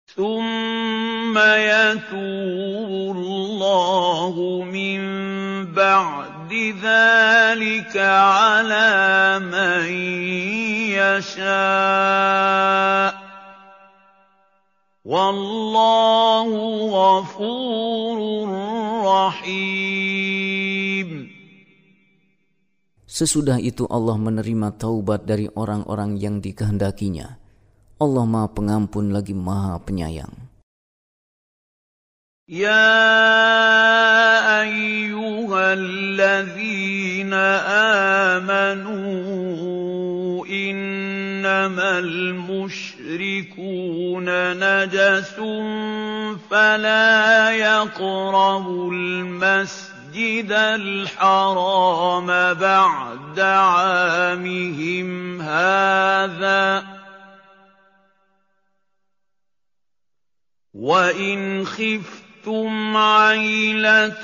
ثم 0.08 1.36
يتوب 1.38 2.90
الله 3.18 4.36
من 4.72 5.02
بعد 5.76 6.54
ذلك 6.82 7.98
على 7.98 9.40
من 9.40 9.86
يشاء 10.96 12.48
والله 15.06 16.50
غفور 16.88 18.18
رحيم 19.04 20.41
Sesudah 23.12 23.56
itu 23.64 23.88
Allah 23.88 24.20
menerima 24.20 24.76
taubat 24.76 25.24
dari 25.24 25.48
orang-orang 25.48 26.20
yang 26.20 26.44
dikehendakinya. 26.44 27.40
Allah 27.98 28.26
Maha 28.28 28.52
Pengampun 28.52 29.16
lagi 29.16 29.32
Maha 29.32 29.80
Penyayang. 29.80 30.48
يا 32.48 32.96
أيها 34.64 35.74
الذين 35.74 37.34
آمنوا 38.40 38.96
إنما 40.48 42.00
المشركون 42.00 43.48
نجس 44.64 45.36
فلا 46.50 47.52
يقربوا 47.52 48.92
المسجد 48.92 49.91
المسجد 50.17 50.53
الحرام 50.53 52.27
بعد 52.55 53.41
عامهم 53.41 55.41
هذا. 55.41 56.85
وإن 60.75 61.67
خفتم 61.67 62.97
عيلة 62.97 64.23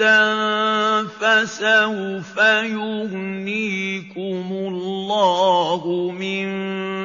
فسوف 1.07 2.37
يغنيكم 2.63 4.47
الله 4.53 6.13
من 6.19 6.49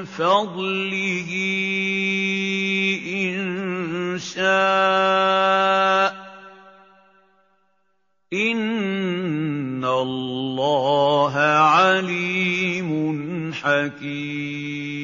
فضله 0.06 1.30
إن 3.08 4.20
شاء. 4.20 6.23
إن 8.33 9.85
الله 9.85 10.99
الله 11.29 11.37
عليم 11.37 12.91
حكيم 13.53 15.03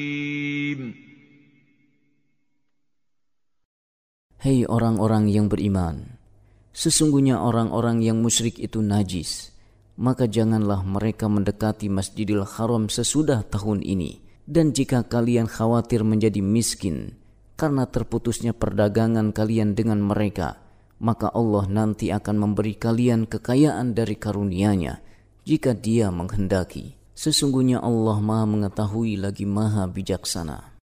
Hei 4.45 4.61
orang-orang 4.65 5.25
yang 5.25 5.49
beriman, 5.49 6.21
sesungguhnya 6.69 7.41
orang-orang 7.41 8.05
yang 8.05 8.21
musyrik 8.21 8.61
itu 8.61 8.77
najis, 8.81 9.49
maka 9.97 10.29
janganlah 10.29 10.85
mereka 10.85 11.25
mendekati 11.25 11.89
Masjidil 11.89 12.45
Haram 12.45 12.85
sesudah 12.85 13.41
tahun 13.41 13.81
ini. 13.81 14.21
Dan 14.45 14.73
jika 14.77 15.01
kalian 15.01 15.49
khawatir 15.49 16.05
menjadi 16.05 16.45
miskin 16.45 17.17
karena 17.57 17.89
terputusnya 17.89 18.53
perdagangan 18.53 19.33
kalian 19.33 19.73
dengan 19.73 19.97
mereka, 19.97 20.61
maka 21.00 21.32
Allah 21.32 21.64
nanti 21.66 22.12
akan 22.12 22.36
memberi 22.36 22.76
kalian 22.76 23.24
kekayaan 23.26 23.96
dari 23.96 24.14
karunia-Nya 24.14 25.00
jika 25.48 25.72
Dia 25.72 26.12
menghendaki. 26.12 26.94
Sesungguhnya 27.16 27.84
Allah 27.84 28.16
Maha 28.20 28.48
Mengetahui 28.48 29.20
lagi 29.20 29.44
Maha 29.44 29.84
Bijaksana. 29.88 30.79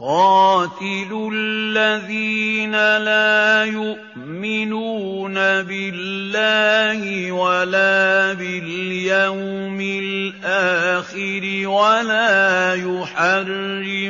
قاتلوا 0.00 1.30
الذين 1.32 2.72
لا 2.72 3.64
يؤمنون 3.64 5.34
بالله 5.34 7.32
ولا 7.32 8.32
باليوم 8.32 9.80
الآخر 9.80 11.68
ولا 11.68 12.74
يحرمون 12.74 14.08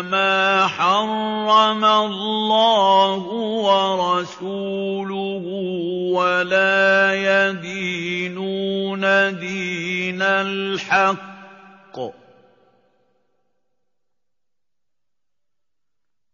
ما 0.00 0.66
حرم 0.66 1.84
الله 1.84 3.18
ورسوله 3.64 5.44
ولا 6.12 7.14
يدينون 7.48 9.00
دين 9.40 10.22
الحق 10.22 11.33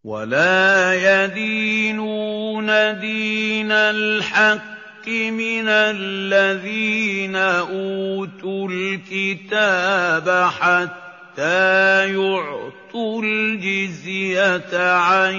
ولا 0.05 0.97
يدينون 0.97 2.67
دين 3.01 3.73
الحق 3.73 5.05
من 5.09 5.69
الذين 5.69 7.37
اوتوا 7.37 8.69
الكتاب 8.69 10.27
حتى 10.49 12.09
يعطوا 12.17 13.23
الجزيه 13.23 14.73
عن 14.73 15.35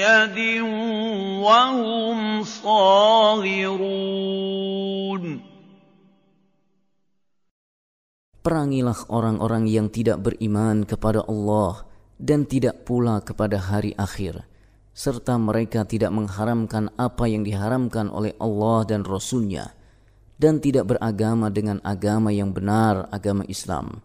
يد 0.00 0.60
وهم 1.44 2.44
صاغرون 2.44 3.84
Perangilah 8.44 9.08
orang-orang 9.08 9.64
yang 9.64 9.88
tidak 9.88 10.20
beriman 10.20 10.84
kepada 10.84 11.24
Allah. 11.24 11.93
Dan 12.18 12.46
tidak 12.46 12.86
pula 12.86 13.20
kepada 13.20 13.58
hari 13.58 13.92
akhir, 13.98 14.46
serta 14.94 15.34
mereka 15.36 15.82
tidak 15.82 16.14
mengharamkan 16.14 16.90
apa 16.94 17.26
yang 17.26 17.42
diharamkan 17.42 18.06
oleh 18.10 18.32
Allah 18.38 18.86
dan 18.86 19.02
Rasul-Nya, 19.02 19.74
dan 20.38 20.62
tidak 20.62 20.94
beragama 20.94 21.50
dengan 21.50 21.82
agama 21.82 22.30
yang 22.30 22.54
benar, 22.54 23.10
agama 23.10 23.42
Islam, 23.50 24.02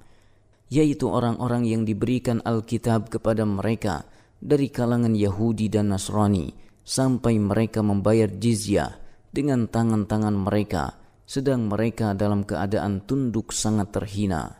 yaitu 0.69 1.09
orang-orang 1.09 1.65
yang 1.69 1.85
diberikan 1.85 2.41
Alkitab 2.41 3.13
kepada 3.13 3.45
mereka 3.45 4.05
dari 4.41 4.73
kalangan 4.73 5.13
Yahudi 5.13 5.69
dan 5.69 5.93
Nasrani, 5.93 6.53
sampai 6.81 7.37
mereka 7.37 7.85
membayar 7.85 8.29
jizyah 8.29 8.97
dengan 9.29 9.69
tangan-tangan 9.69 10.33
mereka, 10.33 10.97
sedang 11.29 11.69
mereka 11.69 12.17
dalam 12.17 12.41
keadaan 12.41 13.05
tunduk 13.05 13.53
sangat 13.53 13.93
terhina 13.93 14.59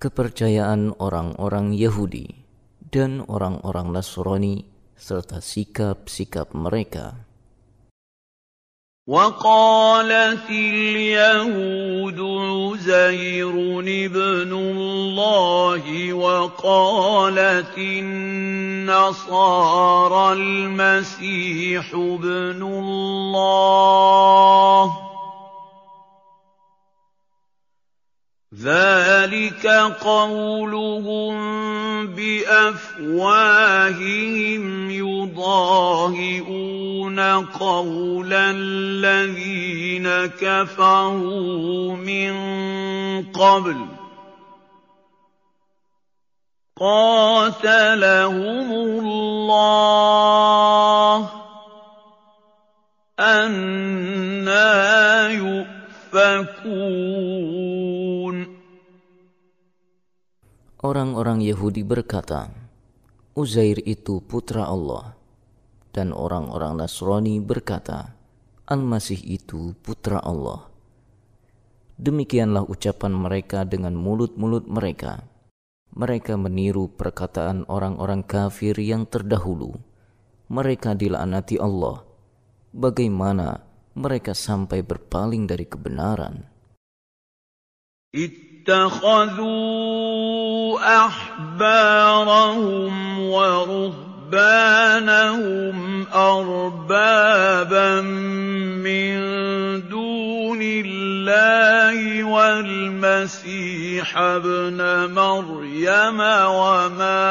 kepercayaan 0.00 0.92
orang-orang 1.00 1.72
Yahudi 1.72 2.44
dan 2.92 3.24
orang-orang 3.26 3.90
Nasrani 3.96 4.68
serta 4.94 5.40
sikap-sikap 5.40 6.52
mereka. 6.52 7.26
وقالت 9.06 10.50
اليهود 10.50 12.20
عزير 12.20 13.54
ابن 13.78 14.52
الله 14.52 16.12
وقالت 16.12 17.78
النصارى 17.78 19.22
المسيح 20.32 21.94
ابن 21.94 22.62
الله 22.62 23.46
ذلك 28.59 29.67
قولهم 30.03 31.35
بافواههم 32.07 33.01
يضاهئون 34.91 35.59
قول 37.45 38.33
الذين 38.33 40.07
كفروا 40.25 41.95
من 41.95 42.33
قبل 43.31 43.85
قاتلهم 46.79 48.71
الله 48.71 50.31
أنا 53.19 55.29
يؤفكون 55.29 55.71
Orang-orang 60.81 61.45
Yahudi 61.45 61.85
berkata, 61.85 62.49
Uzair 63.37 63.77
itu 63.85 64.17
putra 64.17 64.65
Allah. 64.65 65.13
Dan 65.93 66.09
orang-orang 66.09 66.81
Nasrani 66.81 67.37
berkata, 67.37 68.17
Al-Masih 68.65 69.21
itu 69.21 69.77
putra 69.85 70.17
Allah. 70.25 70.65
Demikianlah 72.01 72.65
ucapan 72.65 73.13
mereka 73.13 73.61
dengan 73.61 73.93
mulut-mulut 73.93 74.65
mereka. 74.65 75.21
Mereka 75.93 76.33
meniru 76.41 76.89
perkataan 76.89 77.69
orang-orang 77.69 78.25
kafir 78.25 78.73
yang 78.81 79.05
terdahulu. 79.05 79.77
Mereka 80.49 80.97
dilaknati 80.97 81.61
Allah. 81.61 82.01
Bagaimana 82.73 83.61
mereka 83.93 84.33
sampai 84.33 84.81
berpaling 84.81 85.45
dari 85.45 85.69
kebenaran? 85.69 86.41
اتخذوا 88.61 89.57
أحبارهم 91.05 92.93
ورهبانهم 93.19 94.77
أربابا 96.13 98.01
من 98.81 99.19
دون 99.89 100.59
الله 100.61 102.23
والمسيح 102.23 104.17
ابن 104.17 105.09
مريم 105.13 106.19
وما 106.19 107.21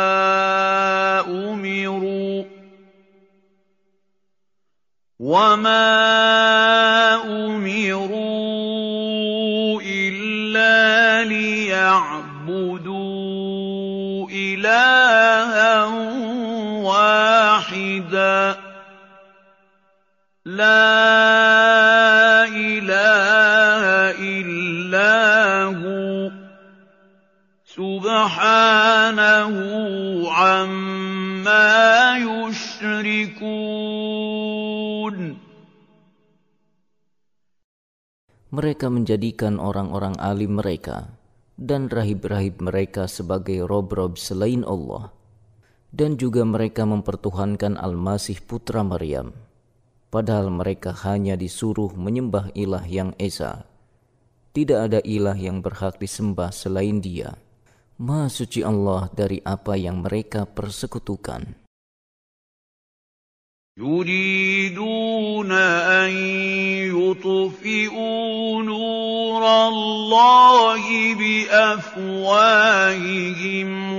أمروا 1.20 2.44
وما 5.20 5.94
أمروا 7.24 8.49
ليعبدوا 12.59 14.27
الها 14.29 15.85
واحدا 16.83 18.55
لا 20.45 20.85
اله 22.45 23.83
الا 24.19 25.15
هو 25.79 26.31
سبحانه 27.65 29.55
عما 30.32 32.17
يشركون 32.17 33.55
Mereka 38.55 38.88
menjadikan 38.88 39.59
orang-orang 39.59 40.15
alim 40.15 40.55
mereka 40.63 41.11
dan 41.61 41.92
rahib-rahib 41.92 42.64
mereka 42.64 43.04
sebagai 43.04 43.68
rob-rob 43.68 44.16
selain 44.16 44.64
Allah. 44.64 45.12
Dan 45.92 46.16
juga 46.16 46.40
mereka 46.48 46.88
mempertuhankan 46.88 47.76
Al-Masih 47.76 48.40
putra 48.40 48.80
Maryam. 48.80 49.36
Padahal 50.08 50.48
mereka 50.48 50.96
hanya 51.04 51.36
disuruh 51.36 51.92
menyembah 51.92 52.48
ilah 52.56 52.82
yang 52.88 53.12
esa. 53.20 53.68
Tidak 54.56 54.78
ada 54.90 54.98
ilah 55.04 55.36
yang 55.36 55.61
berhak 55.61 56.00
disembah 56.00 56.50
selain 56.50 56.98
dia. 56.98 57.36
Maha 58.00 58.32
suci 58.32 58.64
Allah 58.64 59.12
dari 59.12 59.44
apa 59.44 59.76
yang 59.76 60.00
mereka 60.00 60.48
persekutukan. 60.48 61.59
يُرِيدُونَ 63.78 65.52
أَن 65.52 66.10
يُطْفِئُوا 66.90 68.62
نُورَ 68.62 69.68
اللَّهِ 69.68 71.14
بِأَفْوَاهِهِمْ 71.14 72.34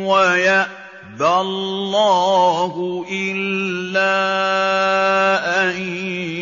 وَيَأْبَى 0.06 1.28
اللَّهُ 1.42 3.06
إِلَّا 3.12 4.12
أَن 5.64 5.76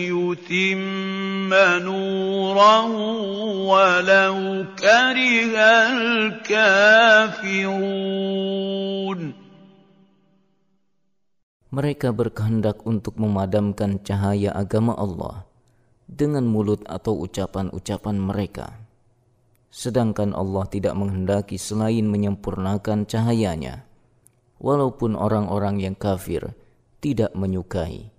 يُتِمَّ 0.09 1.53
نُورَهُ 1.85 2.91
وَلَوْ 3.69 4.65
كَرِهَ 4.81 5.55
الْكَافِرُونَ. 5.93 7.39
Mereka 11.74 12.14
berkehendak 12.14 12.86
untuk 12.86 13.18
memadamkan 13.18 13.98
cahaya 13.98 14.54
agama 14.54 14.94
Allah 14.94 15.42
dengan 16.06 16.46
mulut 16.46 16.86
atau 16.86 17.18
ucapan-ucapan 17.26 18.14
mereka. 18.14 18.78
Sedangkan 19.74 20.30
Allah 20.38 20.70
tidak 20.70 20.94
menghendaki 20.94 21.58
selain 21.58 22.06
menyempurnakan 22.06 23.10
cahayanya, 23.10 23.82
walaupun 24.62 25.18
orang-orang 25.18 25.82
yang 25.82 25.98
kafir 25.98 26.54
tidak 27.02 27.34
menyukai. 27.34 28.14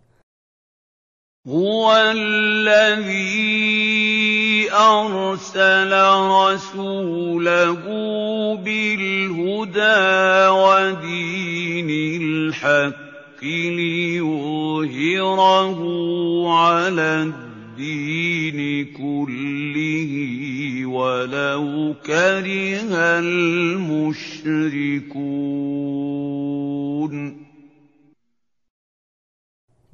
هو 1.45 1.85
الذي 1.93 3.45
أرسل 4.73 5.91
رسوله 6.41 7.83
بالهدى 8.65 10.01
ودين 10.49 11.89
الحق 12.21 13.08
ليظهره 13.43 15.79
على 16.49 17.23
الدين 17.23 18.85
كله 18.95 20.11
ولو 20.85 21.95
كره 22.05 22.93
المشركون 23.19 24.95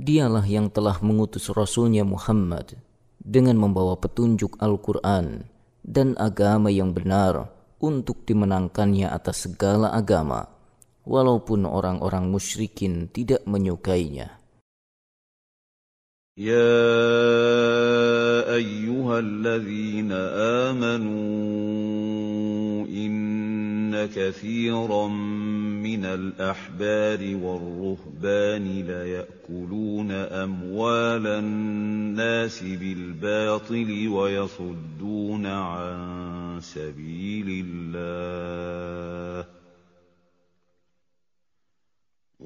Dialah 0.02 0.42
yang 0.50 0.74
telah 0.74 0.98
mengutus 1.06 1.46
Rasulnya 1.54 2.02
Muhammad 2.02 2.74
dengan 3.22 3.54
membawa 3.54 3.94
petunjuk 4.02 4.58
Al-Quran 4.58 5.46
dan 5.86 6.18
agama 6.18 6.74
yang 6.74 6.90
benar 6.90 7.54
untuk 7.78 8.26
dimenangkannya 8.26 9.10
atas 9.10 9.46
segala 9.46 9.94
agama, 9.94 10.50
Walaupun 11.07 11.65
orang-orang 11.65 12.29
musyrikin 12.29 13.09
tidak 13.09 13.47
menyukainya. 13.47 14.37
يا 16.37 16.85
أيها 18.55 19.19
الذين 19.19 20.13
آمنوا 20.69 21.17
إن 22.85 24.07
كثيرا 24.07 25.09
من 25.81 26.05
الأحبار 26.05 27.37
والرهبان 27.43 28.65
ليأكلون 28.65 30.11
أموال 30.13 31.27
الناس 31.27 32.63
بالباطل 32.63 34.09
ويصدون 34.09 35.47
عن 35.47 35.97
سبيل 36.61 37.65
الله 37.67 39.56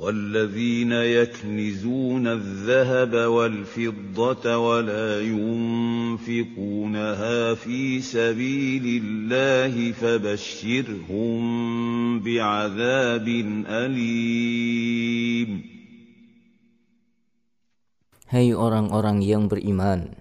والذين 0.01 0.93
يكنزون 0.93 2.27
الذهب 2.27 3.15
والفضة 3.15 4.57
ولا 4.57 5.21
ينفقونها 5.21 6.35
في 7.55 8.01
سبيل 8.01 9.03
الله 9.05 9.93
فبشرهم 9.93 11.41
بعذاب 12.25 13.29
أليم 13.69 15.51
Hai 18.31 18.55
orang-orang 18.55 19.27
yang 19.27 19.51
beriman, 19.51 20.15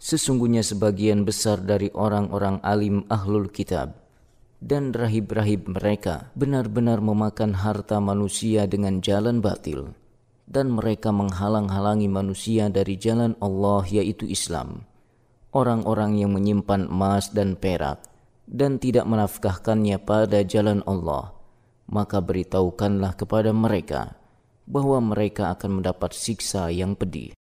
sesungguhnya 0.00 0.64
sebagian 0.64 1.28
besar 1.28 1.60
dari 1.60 1.92
orang-orang 1.92 2.56
alim 2.64 3.04
ahlul 3.12 3.52
kitab 3.52 4.03
dan 4.64 4.96
rahib-rahib 4.96 5.68
mereka 5.68 6.32
benar-benar 6.32 7.04
memakan 7.04 7.52
harta 7.52 8.00
manusia 8.00 8.64
dengan 8.64 9.04
jalan 9.04 9.44
batil 9.44 9.92
dan 10.48 10.72
mereka 10.72 11.12
menghalang-halangi 11.12 12.08
manusia 12.08 12.72
dari 12.72 12.96
jalan 12.96 13.36
Allah 13.44 13.84
yaitu 13.84 14.24
Islam. 14.24 14.88
Orang-orang 15.52 16.16
yang 16.16 16.32
menyimpan 16.32 16.88
emas 16.88 17.28
dan 17.36 17.60
perak 17.60 18.00
dan 18.48 18.80
tidak 18.80 19.04
menafkahkannya 19.04 20.00
pada 20.00 20.40
jalan 20.48 20.80
Allah 20.88 21.34
maka 21.88 22.20
beritahukanlah 22.20 23.16
kepada 23.16 23.52
mereka 23.52 24.16
bahwa 24.64 24.96
mereka 25.12 25.52
akan 25.52 25.80
mendapat 25.80 26.16
siksa 26.16 26.72
yang 26.72 26.96
pedih 26.96 27.36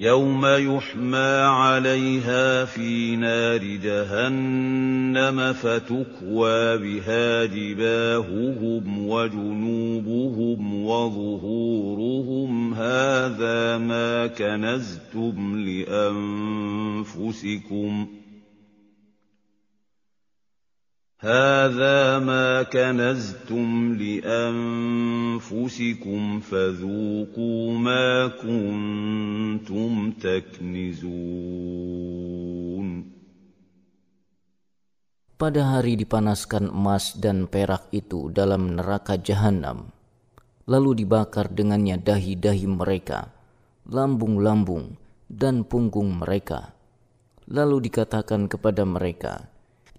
يوم 0.00 0.46
يحمى 0.46 1.42
عليها 1.42 2.64
في 2.64 3.16
نار 3.16 3.64
جهنم 3.64 5.52
فتكوى 5.52 6.78
بها 6.78 7.44
جباههم 7.44 9.08
وجنوبهم 9.08 10.84
وظهورهم 10.84 12.74
هذا 12.74 13.78
ما 13.78 14.26
كنزتم 14.26 15.58
لانفسكم 17.06 18.17
هذا 21.23 22.19
ما 22.19 22.67
كنزتم 22.67 23.95
لانفسكم 23.95 25.39
فذوقوا 26.39 27.63
ما 27.79 28.27
كنتم 28.43 30.11
تكنزون 30.19 31.13
Pada 35.33 35.75
hari 35.75 35.99
dipanaskan 35.99 36.71
emas 36.71 37.19
dan 37.19 37.51
perak 37.51 37.91
itu 37.91 38.31
dalam 38.31 38.79
neraka 38.79 39.19
jahanam, 39.19 39.91
lalu 40.67 41.03
dibakar 41.03 41.51
dengannya 41.51 41.99
dahi-dahi 41.99 42.63
mereka, 42.67 43.27
lambung-lambung, 43.83 44.95
dan 45.27 45.67
punggung 45.67 46.15
mereka. 46.15 46.71
Lalu 47.51 47.91
dikatakan 47.91 48.47
kepada 48.47 48.87
mereka, 48.87 49.51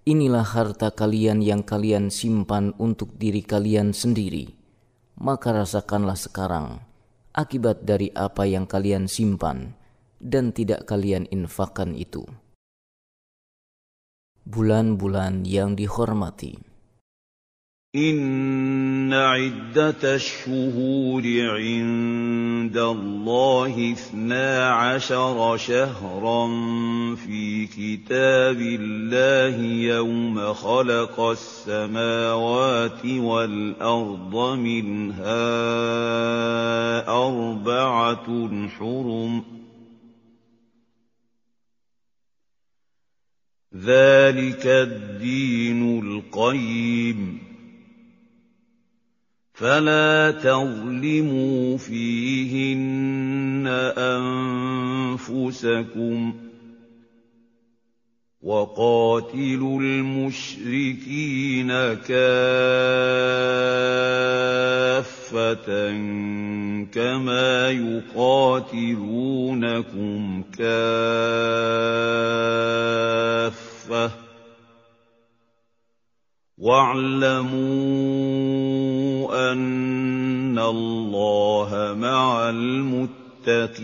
Inilah 0.10 0.41
harta 0.41 0.89
kalian 0.89 1.45
yang 1.45 1.62
kalian 1.62 2.10
simpan 2.10 2.74
untuk 2.82 3.14
diri 3.22 3.45
kalian 3.45 3.93
sendiri. 3.93 4.57
Maka 5.22 5.53
rasakanlah 5.53 6.18
sekarang 6.18 6.82
akibat 7.30 7.86
dari 7.86 8.10
apa 8.18 8.49
yang 8.49 8.66
kalian 8.66 9.05
simpan 9.05 9.78
dan 10.18 10.49
tidak 10.49 10.89
kalian 10.89 11.30
infakkan 11.30 11.93
itu. 11.93 12.26
Bulan-bulan 14.49 15.45
yang 15.45 15.78
dihormati. 15.78 16.68
إن 17.96 19.14
عدة 19.14 20.16
الشهور 20.16 21.22
عند 21.26 22.78
الله 22.78 23.94
اثنا 23.94 24.70
عشر 24.74 25.58
شهرا 25.58 26.46
في 27.16 27.66
كتاب 27.66 28.62
الله 28.62 29.62
يوم 29.66 30.54
خلق 30.54 31.20
السماوات 31.20 33.06
والأرض 33.06 34.58
منها 34.60 35.48
أربعة 37.08 38.50
حرم 38.68 39.42
ۖ 39.42 39.60
ذلك 43.76 44.66
الدين 44.66 46.00
القيم 46.00 47.49
فلا 49.60 50.32
تظلموا 50.32 51.78
فيهن 51.78 53.68
أنفسكم 55.18 56.34
وقاتلوا 58.41 59.82
المشركين 59.82 61.68
كافة 61.68 62.30
كما 66.91 67.70
يقاتلونكم 67.70 68.84
كافة 70.57 71.70
واعلموا 76.59 77.53
ان 79.53 80.59
الله 80.59 81.70
مع 81.99 82.51
المتقين 82.51 83.75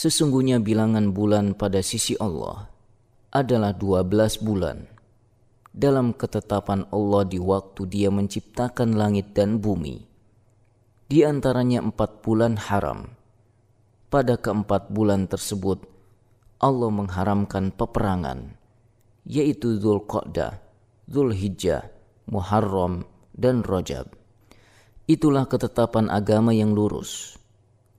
Sesungguhnya 0.00 0.56
bilangan 0.64 1.12
bulan 1.12 1.52
pada 1.52 1.84
sisi 1.84 2.16
Allah 2.16 2.72
adalah 3.36 3.76
12 3.76 4.40
bulan 4.40 4.88
dalam 5.76 6.16
ketetapan 6.16 6.88
Allah 6.88 7.28
di 7.28 7.36
waktu 7.36 7.84
dia 7.84 8.08
menciptakan 8.08 8.96
langit 8.96 9.36
dan 9.36 9.60
bumi. 9.60 10.08
Di 11.10 11.20
di 11.20 11.26
antaranya 11.26 11.82
empat 11.82 12.22
bulan 12.22 12.56
haram. 12.56 13.12
Pada 14.08 14.38
keempat 14.38 14.88
bulan 14.94 15.26
tersebut, 15.26 15.84
Allah 16.59 16.87
mengharamkan 16.87 17.75
peperangan, 17.75 18.55
yaitu 19.27 19.75
Dhul 19.75 20.07
Qa'dah, 20.07 20.61
Dhul 21.05 21.35
Hijjah, 21.35 21.91
Muharram, 22.31 23.03
dan 23.35 23.61
Rajab. 23.61 24.15
Itulah 25.05 25.45
ketetapan 25.45 26.09
agama 26.09 26.55
yang 26.55 26.73
lurus. 26.73 27.37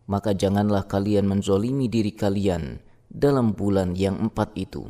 Maka 0.07 0.33
janganlah 0.35 0.87
kalian 0.87 1.27
menzolimi 1.27 1.91
diri 1.91 2.15
kalian 2.15 2.79
dalam 3.11 3.55
bulan 3.55 3.95
yang 3.95 4.19
empat 4.19 4.55
itu. 4.59 4.87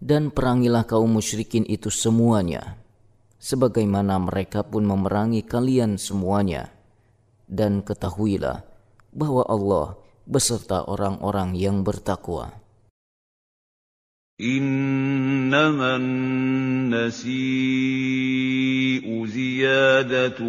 Dan 0.00 0.32
perangilah 0.32 0.88
kaum 0.88 1.12
musyrikin 1.20 1.68
itu 1.68 1.92
semuanya, 1.92 2.80
sebagaimana 3.36 4.16
mereka 4.16 4.64
pun 4.64 4.84
memerangi 4.88 5.44
kalian 5.44 6.00
semuanya. 6.00 6.72
Dan 7.44 7.84
ketahuilah 7.84 8.64
bahwa 9.12 9.44
Allah 9.44 9.98
beserta 10.30 10.86
orang-orang 10.86 11.58
yang 11.58 11.82
bertakwa. 11.82 12.60
إنما 14.40 15.96
النسيء 16.96 17.36
زيادة 19.26 20.40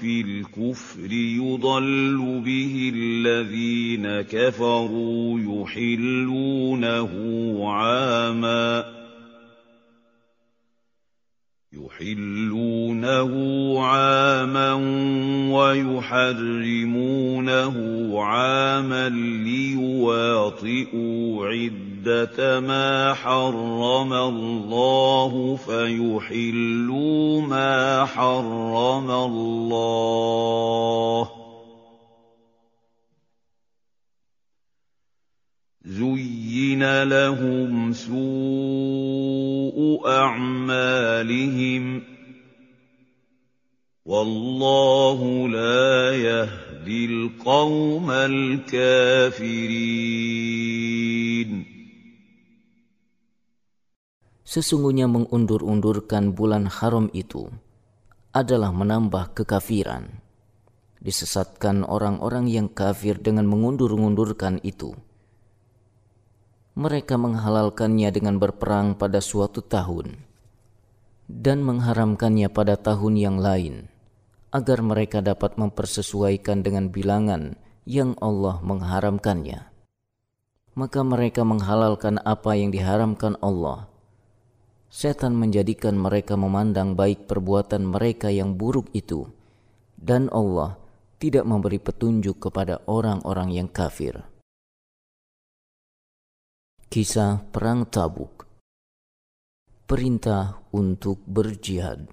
في 0.00 0.20
الكفر 0.20 1.12
يضل 1.12 2.40
به 2.44 2.92
الذين 2.94 4.20
كفروا 4.24 5.40
يحلونه 5.40 7.12
عاماً 7.72 9.03
يحلونه 11.74 13.32
عاما 13.80 14.72
ويحرمونه 15.50 16.94
عاما 18.22 19.08
ليواطئوا 19.44 20.66
عدة 21.46 22.60
ما 22.60 23.14
حرم 23.14 24.12
الله 24.12 25.56
فيحلوا 25.66 27.40
ما 27.40 28.04
حرم 28.04 29.10
الله. 29.10 30.24
زين 35.85 37.03
لهم 37.03 37.93
سوء 37.95 39.77
أعمالهم 40.07 41.83
والله 44.05 45.19
لا 45.47 46.15
يهدي 46.15 47.05
القوم 47.05 48.11
الكافرين 48.11 49.49
Sesungguhnya 54.49 55.05
mengundur-undurkan 55.05 56.33
bulan 56.33 56.65
haram 56.65 57.13
itu 57.13 57.53
adalah 58.33 58.73
menambah 58.73 59.37
kekafiran. 59.37 60.09
Disesatkan 61.05 61.85
orang-orang 61.85 62.49
yang 62.49 62.65
kafir 62.65 63.21
dengan 63.21 63.45
mengundur-undurkan 63.45 64.57
itu 64.65 64.97
mereka 66.74 67.14
menghalalkannya 67.14 68.10
dengan 68.10 68.42
berperang 68.42 68.98
pada 68.98 69.22
suatu 69.22 69.62
tahun 69.62 70.18
dan 71.30 71.62
mengharamkannya 71.62 72.50
pada 72.50 72.74
tahun 72.74 73.14
yang 73.14 73.38
lain 73.38 73.86
agar 74.50 74.82
mereka 74.82 75.22
dapat 75.22 75.54
mempersesuaikan 75.54 76.66
dengan 76.66 76.90
bilangan 76.90 77.54
yang 77.86 78.18
Allah 78.18 78.58
mengharamkannya. 78.66 79.70
Maka 80.74 81.00
mereka 81.06 81.46
menghalalkan 81.46 82.18
apa 82.26 82.58
yang 82.58 82.74
diharamkan 82.74 83.38
Allah. 83.38 83.86
Setan 84.90 85.38
menjadikan 85.38 85.94
mereka 85.94 86.34
memandang 86.34 86.98
baik 86.98 87.30
perbuatan 87.30 87.86
mereka 87.86 88.34
yang 88.34 88.58
buruk 88.58 88.90
itu 88.90 89.30
dan 89.94 90.26
Allah 90.34 90.74
tidak 91.22 91.46
memberi 91.46 91.78
petunjuk 91.78 92.50
kepada 92.50 92.82
orang-orang 92.90 93.54
yang 93.54 93.70
kafir. 93.70 94.33
Kisah 96.94 97.50
Perang 97.50 97.90
Tabuk. 97.90 98.46
Perintah 99.82 100.62
untuk 100.70 101.26
berjihad. 101.26 102.06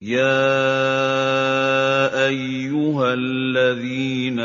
يا 0.00 0.52
ايها 2.28 3.08
الذين 3.16 4.40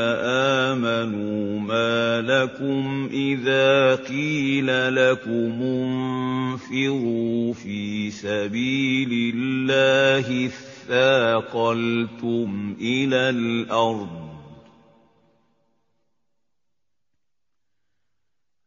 امنوا 0.71 1.59
ما 1.59 2.21
لكم 2.21 3.09
اذا 3.11 3.95
قيل 3.95 4.95
لكم 4.95 5.53
انفروا 5.63 7.53
في 7.53 8.11
سبيل 8.11 9.35
الله 9.35 10.47
اثاقلتم 10.87 12.49
إلى 12.79 13.29
الأرض 13.29 14.24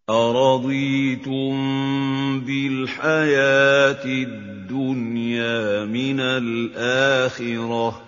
أرضيتم 0.08 1.52
بالحياة 2.40 4.04
الدنيا 4.04 5.84
من 5.84 6.20
الآخرة 6.20 8.02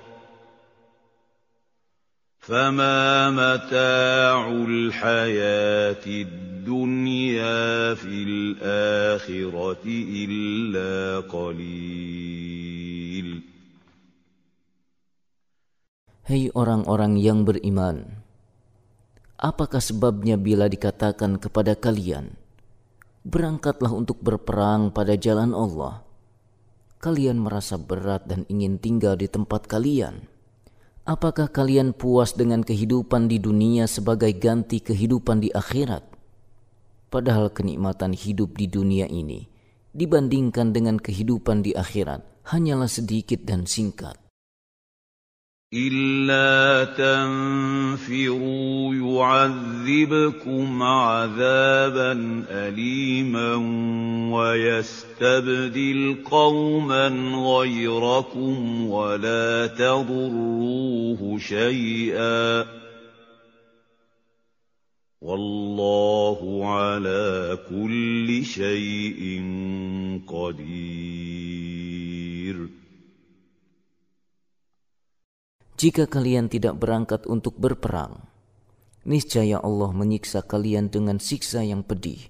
فما 2.40 3.30
متاع 3.30 4.48
الحياة 4.48 6.04
الدنيا 6.08 7.94
في 7.94 8.16
الآخرة 8.24 9.84
إلا 10.24 11.20
قليل. 11.28 12.40
Hei 16.30 16.46
orang-orang 16.54 17.18
yang 17.18 17.42
beriman, 17.42 18.19
Apakah 19.40 19.80
sebabnya 19.80 20.36
bila 20.36 20.68
dikatakan 20.68 21.40
kepada 21.40 21.72
kalian, 21.72 22.36
berangkatlah 23.24 23.88
untuk 23.88 24.20
berperang 24.20 24.92
pada 24.92 25.16
jalan 25.16 25.56
Allah? 25.56 26.04
Kalian 27.00 27.40
merasa 27.40 27.80
berat 27.80 28.28
dan 28.28 28.44
ingin 28.52 28.76
tinggal 28.76 29.16
di 29.16 29.32
tempat 29.32 29.64
kalian. 29.64 30.28
Apakah 31.08 31.48
kalian 31.48 31.96
puas 31.96 32.36
dengan 32.36 32.60
kehidupan 32.60 33.32
di 33.32 33.40
dunia 33.40 33.88
sebagai 33.88 34.28
ganti 34.36 34.84
kehidupan 34.84 35.40
di 35.40 35.48
akhirat? 35.48 36.04
Padahal 37.08 37.48
kenikmatan 37.48 38.12
hidup 38.12 38.60
di 38.60 38.68
dunia 38.68 39.08
ini 39.08 39.48
dibandingkan 39.96 40.76
dengan 40.76 41.00
kehidupan 41.00 41.64
di 41.64 41.72
akhirat 41.72 42.44
hanyalah 42.52 42.92
sedikit 42.92 43.40
dan 43.48 43.64
singkat. 43.64 44.20
إلا 45.74 46.84
تنفروا 46.98 48.54
يعذبكم 48.94 50.82
عذابا 50.82 52.44
أليما 52.50 53.54
ويستبدل 54.34 56.16
قوما 56.30 57.08
غيركم 57.58 58.86
ولا 58.90 59.66
تضروه 59.66 61.38
شيئا 61.38 62.66
والله 65.20 66.68
على 66.68 67.58
كل 67.70 68.44
شيء 68.44 69.42
قدير 70.28 71.69
Jika 75.80 76.04
kalian 76.04 76.52
tidak 76.52 76.76
berangkat 76.76 77.24
untuk 77.24 77.56
berperang, 77.56 78.28
niscaya 79.08 79.64
Allah 79.64 79.96
menyiksa 79.96 80.44
kalian 80.44 80.92
dengan 80.92 81.16
siksa 81.16 81.64
yang 81.64 81.80
pedih 81.80 82.20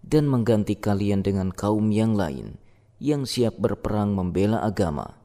dan 0.00 0.24
mengganti 0.24 0.80
kalian 0.80 1.20
dengan 1.20 1.52
kaum 1.52 1.92
yang 1.92 2.16
lain 2.16 2.56
yang 2.96 3.28
siap 3.28 3.60
berperang 3.60 4.16
membela 4.16 4.64
agama 4.64 5.20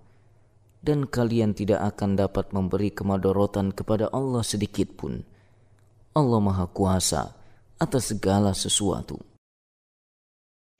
dan 0.83 1.07
kalian 1.07 1.55
tidak 1.55 1.95
akan 1.95 2.19
dapat 2.19 2.51
memberi 2.51 2.91
kemadorotan 2.91 3.71
kepada 3.71 4.11
Allah 4.11 4.43
sedikit 4.43 4.99
pun. 4.99 5.23
Allah 6.19 6.43
Maha 6.43 6.67
Kuasa 6.67 7.31
atas 7.79 8.11
segala 8.11 8.51
sesuatu. 8.51 9.23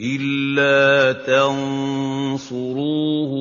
إِلَّا 0.01 1.11
تَنصُرُوهُ 1.25 2.37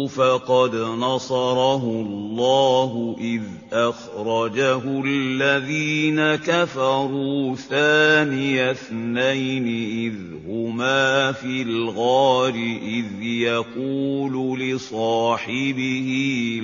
فَقَدْ 0.07 0.75
نَصَرَهُ 0.77 1.83
اللَّهُ 1.85 3.17
إِذْ 3.21 3.43
أَخْرَجَهُ 3.73 4.83
الَّذِينَ 5.05 6.35
كَفَرُوا 6.37 7.57
ثَانِيَ 7.57 8.71
اثْنَيْنِ 8.71 9.67
إِذْ 10.09 10.15
هُمَا 10.49 11.33
فِي 11.33 11.63
الْغَارِ 11.63 12.55
إِذْ 12.83 13.23
يَقُولُ 13.23 14.61
لِصَاحِبِهِ 14.61 16.09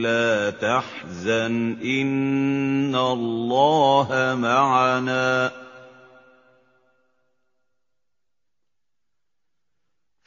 لَا 0.00 0.50
تَحْزَنْ 0.50 1.76
إِنَّ 1.84 2.94
اللَّهَ 2.96 4.36
مَعَنَا 4.40 5.48
ۖ 5.48 5.61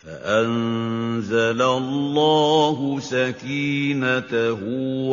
فَأَنزَلَ 0.05 1.61
اللَّهُ 1.61 2.99
سَكِينَتَهُ 2.99 4.59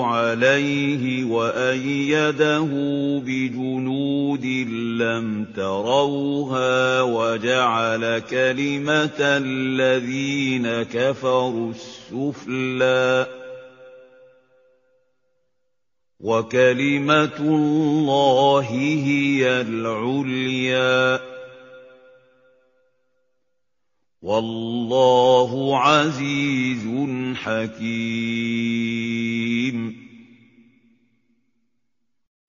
عَلَيْهِ 0.02 1.24
وَأَيَّدَهُ 1.24 2.68
بِجُنُودٍ 3.26 4.44
لَّمْ 5.00 5.44
تَرَوْهَا 5.56 7.02
وَجَعَلَ 7.02 8.18
كَلِمَةَ 8.18 9.18
الَّذِينَ 9.20 10.82
كَفَرُوا 10.82 11.70
السُّفْلَىٰ 11.70 13.26
ۗ 13.30 13.42
وَكَلِمَةُ 16.20 17.38
اللَّهِ 17.40 18.68
هِيَ 19.06 19.60
الْعُلْيَا 19.60 21.16
ۗ 21.16 21.31
Wallahu 24.22 25.74
azizun 25.74 27.34
hakim. 27.34 27.66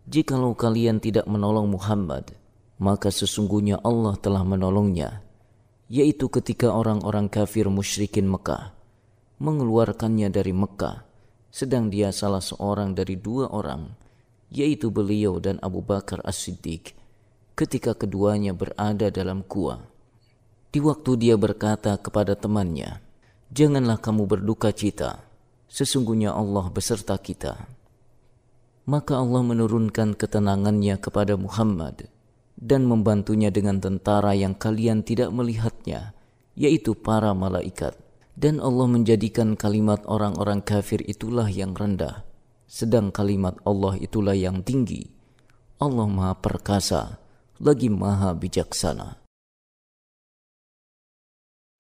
Jikalau 0.06 0.54
kalian 0.54 1.02
tidak 1.02 1.26
menolong 1.26 1.74
Muhammad, 1.74 2.38
maka 2.78 3.10
sesungguhnya 3.10 3.82
Allah 3.82 4.14
telah 4.22 4.46
menolongnya, 4.46 5.26
yaitu 5.90 6.30
ketika 6.30 6.70
orang-orang 6.70 7.26
kafir 7.26 7.66
musyrikin 7.74 8.30
Mekah 8.30 8.78
mengeluarkannya 9.42 10.30
dari 10.30 10.54
Mekah, 10.54 11.02
sedang 11.50 11.90
dia 11.90 12.14
salah 12.14 12.46
seorang 12.46 12.94
dari 12.94 13.18
dua 13.18 13.50
orang, 13.50 13.98
yaitu 14.54 14.94
beliau 14.94 15.42
dan 15.42 15.58
Abu 15.66 15.82
Bakar 15.82 16.22
As-Siddiq, 16.22 16.94
ketika 17.58 17.98
keduanya 17.98 18.54
berada 18.54 19.10
dalam 19.10 19.42
kuah. 19.42 19.93
Di 20.74 20.82
waktu 20.82 21.22
dia 21.22 21.38
berkata 21.38 21.94
kepada 22.02 22.34
temannya, 22.34 22.98
"Janganlah 23.54 24.02
kamu 24.02 24.26
berduka 24.26 24.74
cita, 24.74 25.22
sesungguhnya 25.70 26.34
Allah 26.34 26.74
beserta 26.74 27.14
kita." 27.22 27.70
Maka 28.90 29.22
Allah 29.22 29.46
menurunkan 29.46 30.18
ketenangannya 30.18 30.98
kepada 30.98 31.38
Muhammad 31.38 32.10
dan 32.58 32.90
membantunya 32.90 33.54
dengan 33.54 33.78
tentara 33.78 34.34
yang 34.34 34.58
kalian 34.58 35.06
tidak 35.06 35.30
melihatnya, 35.30 36.18
yaitu 36.58 36.98
para 36.98 37.38
malaikat. 37.38 37.94
Dan 38.34 38.58
Allah 38.58 38.90
menjadikan 38.90 39.54
kalimat 39.54 40.02
orang-orang 40.10 40.66
kafir 40.66 41.06
itulah 41.06 41.54
yang 41.54 41.78
rendah, 41.78 42.26
sedang 42.66 43.14
kalimat 43.14 43.62
Allah 43.62 43.94
itulah 44.02 44.34
yang 44.34 44.66
tinggi. 44.66 45.06
Allah 45.78 46.10
Maha 46.10 46.34
Perkasa, 46.42 47.22
lagi 47.62 47.94
Maha 47.94 48.34
Bijaksana. 48.34 49.23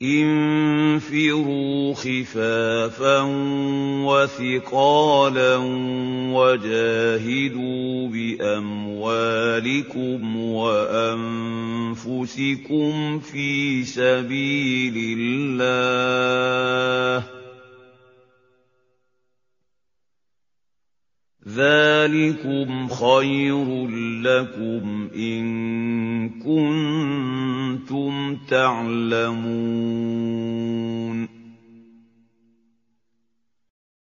انفروا 0.04 1.94
خفافا 1.94 3.22
وثقالا 4.06 5.56
وجاهدوا 6.34 8.08
بأموالكم 8.08 8.76
وأنفسكم 10.46 11.90
في 13.20 13.84
سبيل 13.84 15.18
الله 15.20 17.43
ذلكم 21.49 22.93
خير 22.93 23.69
لكم 24.21 24.85
إن 25.17 25.45
كنتم 26.45 28.13
تعلمون 28.45 29.99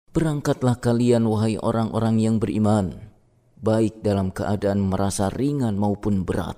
Berangkatlah 0.10 0.82
kalian 0.84 1.30
wahai 1.30 1.56
orang-orang 1.62 2.20
yang 2.20 2.42
beriman, 2.44 3.14
baik 3.62 4.04
dalam 4.04 4.36
keadaan 4.36 4.84
merasa 4.84 5.30
ringan 5.32 5.80
maupun 5.80 6.28
berat. 6.28 6.58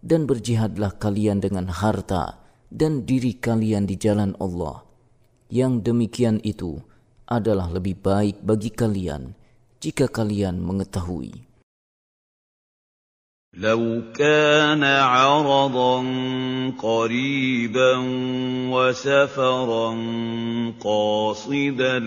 Dan 0.00 0.26
berjihadlah 0.26 0.98
kalian 0.98 1.38
dengan 1.44 1.68
harta 1.70 2.40
dan 2.72 3.06
diri 3.06 3.36
kalian 3.38 3.86
di 3.86 3.94
jalan 4.00 4.34
Allah. 4.42 4.82
Yang 5.52 5.86
demikian 5.86 6.42
itu 6.42 6.82
adalah 7.30 7.70
lebih 7.70 8.00
baik 8.00 8.42
bagi 8.42 8.74
kalian 8.74 9.37
jika 9.79 10.07
kalian 10.07 10.59
mengetahui. 10.59 11.49
لو 13.53 14.01
كان 14.13 14.83
عرضا 14.83 16.03
قريبا 16.77 17.95
وسفرا 18.69 19.95
قاصدا 20.79 21.99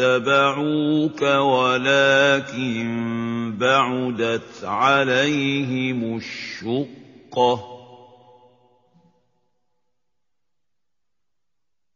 لاتبعوك 0.00 1.22
ولكن 1.22 2.86
بعدت 3.58 4.64
عليهم 4.64 6.16
الشقة 6.16 7.69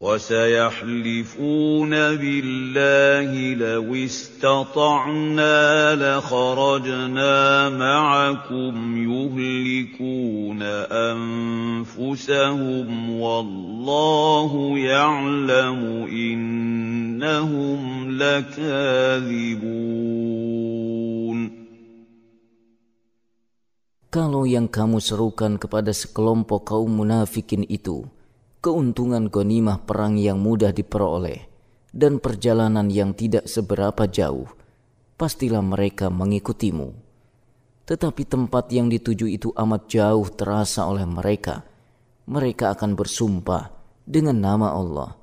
وَسَيَحْلِفُونَ 0.05 1.93
بِاللَّهِ 2.21 3.31
لَوِ 3.57 3.89
اسْتَطَعْنَا 3.89 5.57
لَخَرَجْنَا 5.97 7.37
مَعَكُمْ 7.73 8.75
يُهْلِكُونَ 9.01 10.61
أَنفُسَهُمْ 11.09 12.89
وَاللَّهُ 13.21 14.53
يَعْلَمُ 14.79 15.81
إِنَّهُمْ 16.13 17.81
لَكَاذِبُونَ. 18.21 19.65
Kalau 24.13 24.45
yang 24.45 24.69
kamu 24.69 25.01
serukan 25.01 25.57
kepada 25.57 25.97
sekelompok 25.97 26.77
kaum 26.77 26.93
munafikin 26.93 27.65
itu 27.73 28.05
keuntungan 28.65 29.29
gonimah 29.29 29.85
perang 29.85 30.17
yang 30.17 30.41
mudah 30.41 30.73
diperoleh, 30.73 31.45
dan 31.93 32.17
perjalanan 32.17 32.89
yang 32.89 33.13
tidak 33.13 33.45
seberapa 33.45 34.09
jauh, 34.09 34.49
pastilah 35.21 35.61
mereka 35.61 36.09
mengikutimu. 36.09 36.97
Tetapi 37.85 38.25
tempat 38.25 38.73
yang 38.73 38.89
dituju 38.89 39.29
itu 39.29 39.53
amat 39.53 39.93
jauh 39.93 40.25
terasa 40.33 40.89
oleh 40.89 41.05
mereka. 41.05 41.61
Mereka 42.25 42.73
akan 42.73 42.97
bersumpah 42.97 43.69
dengan 44.09 44.41
nama 44.41 44.73
Allah. 44.73 45.21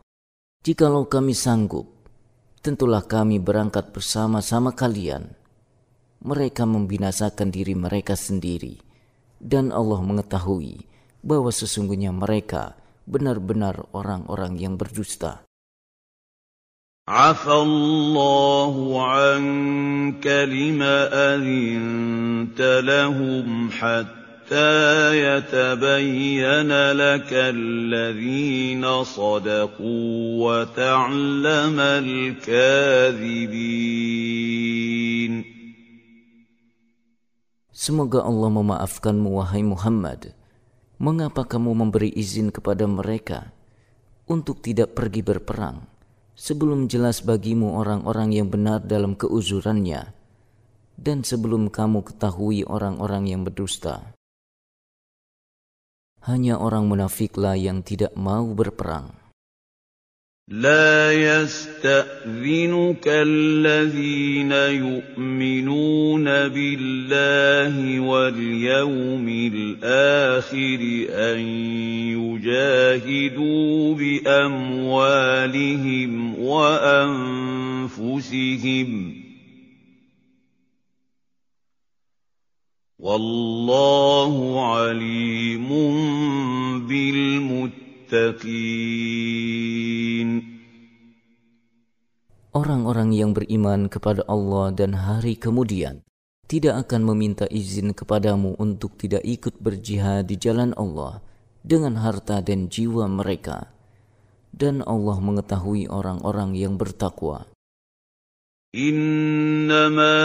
Jikalau 0.62 1.10
kami 1.10 1.34
sanggup, 1.34 1.89
tentulah 2.62 3.02
kami 3.02 3.42
berangkat 3.42 3.89
bersama-sama 3.89 4.78
kalian. 4.78 5.34
Mereka 6.22 6.70
membinasakan 6.70 7.50
diri 7.50 7.74
mereka 7.74 8.14
sendiri, 8.14 8.78
dan 9.42 9.74
Allah 9.74 9.98
mengetahui 10.06 10.86
bahwa 11.26 11.50
sesungguhnya 11.50 12.14
mereka 12.14 12.78
benar-benar 13.07 13.87
orang-orang 13.95 14.59
yang 14.59 14.74
berdusta. 14.79 15.47
عفى 17.07 17.53
الله 17.55 18.74
عنك 19.07 20.27
لما 20.27 21.07
أذنت 21.35 22.59
لهم 22.83 23.70
حتى 23.70 24.74
يتبين 25.14 26.66
لك 26.93 27.31
الذين 27.33 28.83
صدقوا 29.05 30.11
وتعلم 30.43 31.79
الكاذبين 31.81 33.47
Semoga 37.77 38.27
Allah 38.27 38.51
memaafkanmu 38.51 39.31
wahai 39.39 39.62
Muhammad 39.62 40.35
mengapa 41.02 41.49
kamu 41.49 41.74
memberi 41.74 42.14
izin 42.14 42.54
kepada 42.54 42.86
mereka 42.86 43.49
untuk 44.30 44.62
tidak 44.62 44.93
pergi 44.93 45.26
berperang 45.26 45.82
sebelum 46.38 46.86
jelas 46.86 47.26
bagimu 47.26 47.74
orang-orang 47.74 48.38
yang 48.38 48.54
benar 48.54 48.86
dalam 48.86 49.18
keuzurannya 49.18 50.14
dan 51.02 51.26
sebelum 51.26 51.74
kamu 51.74 52.06
ketahui 52.06 52.62
orang-orang 52.70 53.34
yang 53.34 53.41
berdusta? 53.41 54.14
Hanya 56.22 56.62
orang 56.62 56.86
munafiklah 56.86 57.58
yang 57.58 57.82
tidak 57.82 58.14
mau 58.14 58.45
berperang. 58.54 59.20
لا 60.48 61.14
يستأذنك 61.14 63.08
الذين 63.08 64.52
يؤمنون 64.52 66.24
بالله 66.26 68.00
واليوم 68.00 69.28
الآخر 69.54 70.80
أن 71.10 71.39
يجاهدوا 72.20 73.96
بأموالهم 73.96 74.80
وأنفسهم. 76.39 77.22
والله 83.00 84.66
عليم 84.76 85.70
بالمتقين. 86.88 87.91
Orang-orang 92.57 93.11
yang 93.12 93.35
beriman 93.35 93.91
kepada 93.91 94.22
Allah 94.31 94.70
dan 94.72 94.95
hari 94.95 95.35
kemudian 95.35 96.07
tidak 96.47 96.87
akan 96.87 97.03
meminta 97.03 97.51
izin 97.51 97.91
kepadamu 97.91 98.55
untuk 98.62 98.95
tidak 98.95 99.27
ikut 99.27 99.59
berjihad 99.59 100.31
di 100.31 100.39
jalan 100.39 100.70
Allah 100.79 101.18
dengan 101.66 101.99
harta 101.99 102.39
dan 102.39 102.70
jiwa 102.70 103.11
mereka. 103.11 103.74
Dan 104.57 104.81
Allah 104.87 105.20
mengetahui 105.20 105.91
orang-orang 105.91 106.57
yang 106.57 106.81
bertakwa. 106.81 107.45
إنما 108.77 110.18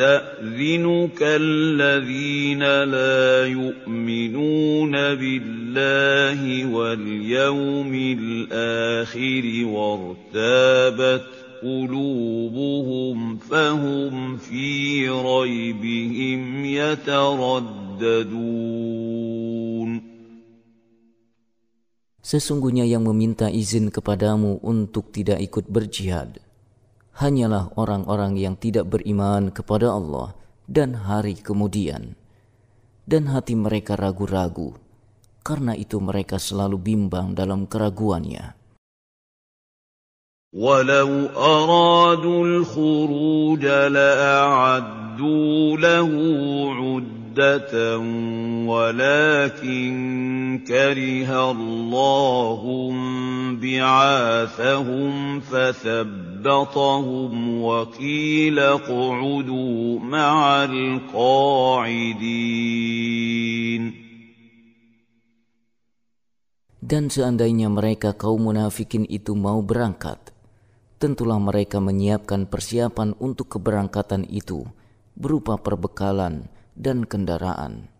يستأذنك 0.00 1.20
الذين 1.20 2.64
لا 2.64 3.46
يؤمنون 3.46 4.92
بالله 4.92 6.40
واليوم 6.72 7.92
الآخر 7.94 9.44
وارتابت 9.66 11.24
قلوبهم 11.62 13.36
فهم 13.36 14.36
في 14.36 15.08
ريبهم 15.08 16.64
يترددون 16.64 17.60
Sesungguhnya 22.20 22.86
yang 22.86 23.02
meminta 23.10 23.50
izin 23.50 23.90
kepadamu 23.90 24.62
untuk 24.62 25.10
tidak 25.10 25.42
ikut 25.42 25.66
berjihad. 25.66 26.38
hanyalah 27.19 27.71
orang-orang 27.79 28.35
yang 28.35 28.55
tidak 28.59 28.91
beriman 28.91 29.49
kepada 29.49 29.95
Allah 29.95 30.35
dan 30.67 30.95
hari 31.07 31.39
kemudian. 31.39 32.19
Dan 33.05 33.29
hati 33.29 33.53
mereka 33.53 33.93
ragu-ragu, 33.93 34.73
karena 35.45 35.77
itu 35.77 36.01
mereka 36.01 36.41
selalu 36.41 36.81
bimbang 36.81 37.37
dalam 37.37 37.69
keraguannya. 37.69 38.57
ولو 40.55 41.35
أرادوا 41.35 42.45
الخروج 42.47 43.65
لأعدوا 43.65 45.57
له 45.77 46.07
عدة 47.35 47.99
ولكن 48.63 49.93
كره 50.67 51.51
الله 51.51 52.61
بعاثهم 53.59 55.13
فثبطهم 55.39 57.33
وقيل 57.61 58.59
اقعدوا 58.59 59.99
مع 59.99 60.63
القاعدين 60.63 62.23
Dan 66.85 67.09
seandainya 67.09 67.65
mereka 67.65 68.13
kaum 68.13 68.45
munafikin 68.45 69.09
itu 69.09 69.33
mau 69.33 69.57
berangkat, 69.65 70.21
tentulah 71.01 71.41
mereka 71.41 71.81
menyiapkan 71.81 72.45
persiapan 72.45 73.17
untuk 73.17 73.57
keberangkatan 73.57 74.21
itu 74.29 74.69
berupa 75.17 75.57
perbekalan 75.57 76.45
dan 76.80 77.04
kendaraan. 77.04 77.92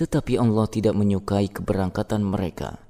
Tetapi 0.00 0.40
Allah 0.40 0.64
tidak 0.72 0.96
menyukai 0.96 1.52
keberangkatan 1.52 2.24
mereka. 2.24 2.80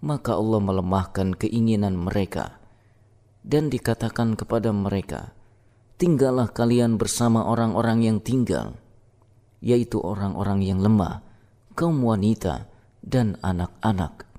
Maka 0.00 0.32
Allah 0.40 0.64
melemahkan 0.64 1.36
keinginan 1.36 2.00
mereka 2.00 2.56
dan 3.44 3.68
dikatakan 3.68 4.32
kepada 4.32 4.72
mereka, 4.72 5.36
"Tinggallah 6.00 6.48
kalian 6.48 6.96
bersama 6.96 7.44
orang-orang 7.44 8.08
yang 8.08 8.18
tinggal, 8.24 8.80
yaitu 9.60 10.00
orang-orang 10.00 10.64
yang 10.64 10.80
lemah, 10.80 11.20
kaum 11.76 12.00
wanita, 12.00 12.64
dan 13.04 13.36
anak-anak." 13.44 14.29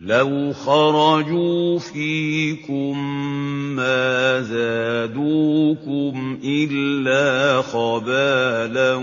لو 0.00 0.52
خرجوا 0.52 1.78
فيكم 1.78 2.98
ما 3.76 4.40
زادوكم 4.40 6.38
إلا 6.44 7.62
خبالا 7.62 8.94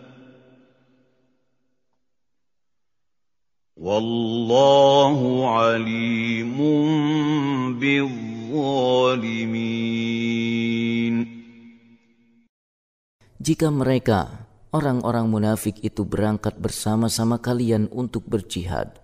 Jika 13.41 13.73
mereka, 13.73 14.45
orang-orang 14.69 15.25
munafik 15.25 15.81
itu 15.81 16.05
berangkat 16.05 16.61
bersama-sama 16.61 17.41
kalian 17.41 17.89
untuk 17.89 18.29
berjihad, 18.29 19.01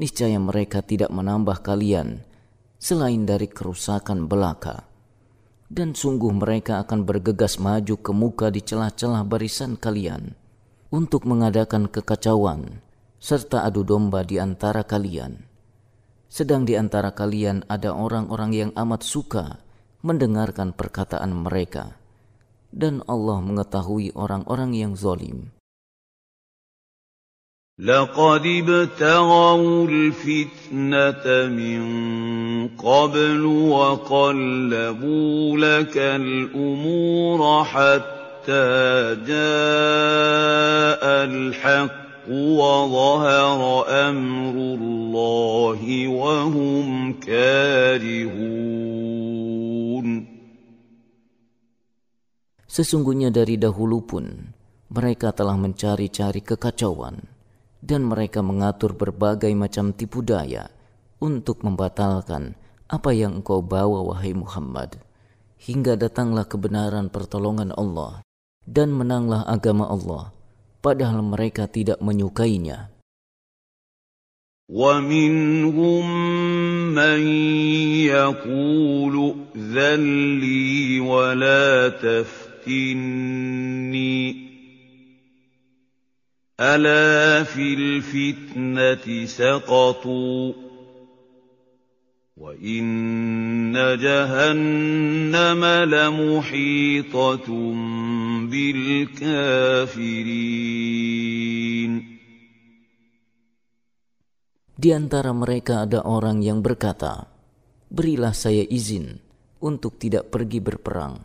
niscaya 0.00 0.40
mereka 0.40 0.80
tidak 0.80 1.12
menambah 1.12 1.60
kalian 1.60 2.24
selain 2.80 3.28
dari 3.28 3.52
kerusakan 3.52 4.32
belaka. 4.32 4.88
Dan 5.68 5.92
sungguh 5.92 6.32
mereka 6.32 6.80
akan 6.88 7.04
bergegas 7.04 7.60
maju 7.60 8.00
ke 8.00 8.16
muka 8.16 8.48
di 8.48 8.64
celah-celah 8.64 9.28
barisan 9.28 9.76
kalian 9.76 10.32
untuk 10.88 11.28
mengadakan 11.28 11.84
kekacauan 11.84 12.85
serta 13.25 13.61
adu 13.61 13.85
domba 13.85 14.25
di 14.25 14.41
antara 14.41 14.81
kalian. 14.81 15.37
Sedang 16.31 16.65
di 16.65 16.79
antara 16.79 17.11
kalian 17.11 17.67
ada 17.69 17.93
orang-orang 17.93 18.51
yang 18.55 18.71
amat 18.73 19.03
suka 19.03 19.61
mendengarkan 20.01 20.73
perkataan 20.73 21.35
mereka, 21.35 21.99
dan 22.73 23.05
Allah 23.05 23.43
mengetahui 23.43 24.15
orang-orang 24.17 24.73
yang 24.73 24.93
zolim. 24.97 25.53
لقد 27.81 28.45
ابتغوا 28.45 29.87
الفتنة 29.89 31.25
من 31.49 31.81
قبل 32.77 33.45
وقلبوا 33.45 35.37
لك 35.57 35.97
الأمور 35.97 37.63
حتى 37.63 38.69
جاء 39.25 41.03
الحق 41.25 42.04
وظهر 42.29 43.61
أمر 44.09 44.55
الله 44.77 45.81
وهم 46.07 46.87
كارهون 47.19 48.81
Sesungguhnya 52.71 53.35
dari 53.35 53.59
dahulu 53.59 53.99
pun 53.99 54.31
mereka 54.87 55.35
telah 55.35 55.59
mencari-cari 55.59 56.39
kekacauan 56.39 57.19
dan 57.83 58.07
mereka 58.07 58.39
mengatur 58.39 58.95
berbagai 58.95 59.51
macam 59.51 59.91
tipu 59.91 60.23
daya 60.23 60.71
untuk 61.19 61.67
membatalkan 61.67 62.55
apa 62.87 63.11
yang 63.11 63.43
engkau 63.43 63.59
bawa 63.59 64.07
wahai 64.07 64.31
Muhammad 64.31 65.03
hingga 65.59 65.99
datanglah 65.99 66.47
kebenaran 66.47 67.11
pertolongan 67.11 67.75
Allah 67.75 68.23
dan 68.63 68.95
menanglah 68.95 69.43
agama 69.43 69.91
Allah 69.91 70.31
padahal 70.85 71.21
mereka 71.21 71.67
tidak 71.69 72.01
menyukainya. 72.01 72.91
ومنهم 74.71 76.05
من 76.95 77.27
يقول 78.07 79.35
ائذن 79.55 80.39
لي 80.39 80.99
ولا 80.99 81.89
تفتني 81.99 83.35
ألا 86.59 87.43
في 87.43 87.73
الفتنة 87.73 89.25
سقطوا 89.25 90.64
وإن 92.37 93.75
جهنم 93.75 95.61
لمحيطة 95.93 97.47
بالكافرين 98.47 99.91
Di 104.81 104.89
antara 104.97 105.29
mereka 105.29 105.85
ada 105.85 106.01
orang 106.09 106.41
yang 106.41 106.65
berkata, 106.65 107.29
"Berilah 107.93 108.33
saya 108.33 108.65
izin 108.65 109.21
untuk 109.61 110.01
tidak 110.01 110.33
pergi 110.33 110.57
berperang, 110.57 111.21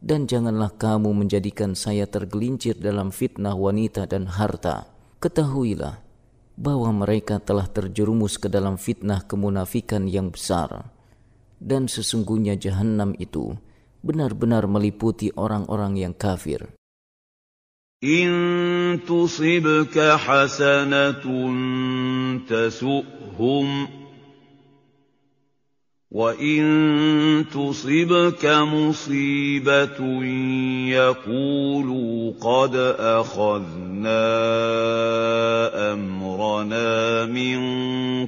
dan 0.00 0.24
janganlah 0.24 0.72
kamu 0.80 1.12
menjadikan 1.12 1.76
saya 1.76 2.08
tergelincir 2.08 2.80
dalam 2.80 3.12
fitnah 3.12 3.52
wanita 3.52 4.08
dan 4.08 4.24
harta. 4.24 4.88
Ketahuilah 5.20 6.00
bahwa 6.57 6.89
mereka 7.05 7.37
telah 7.37 7.69
terjerumus 7.69 8.41
ke 8.41 8.49
dalam 8.49 8.81
fitnah 8.81 9.21
kemunafikan 9.23 10.09
yang 10.09 10.33
besar 10.33 10.89
dan 11.61 11.85
sesungguhnya 11.85 12.57
jahanam 12.57 13.13
itu 13.17 13.53
benar-benar 14.01 14.65
meliputi 14.69 15.29
orang-orang 15.37 15.97
yang 15.97 16.13
kafir. 16.17 16.69
In 18.01 19.01
tusibka 19.05 20.21
hasanatun 20.21 21.55
tasu'hum 22.45 23.67
وإن 26.17 27.45
تصبك 27.53 28.41
مصيبة 28.73 29.99
يقولوا 30.97 32.33
قد 32.41 32.73
أخذنا 32.97 34.25
أمرنا 35.93 37.25
من 37.29 37.59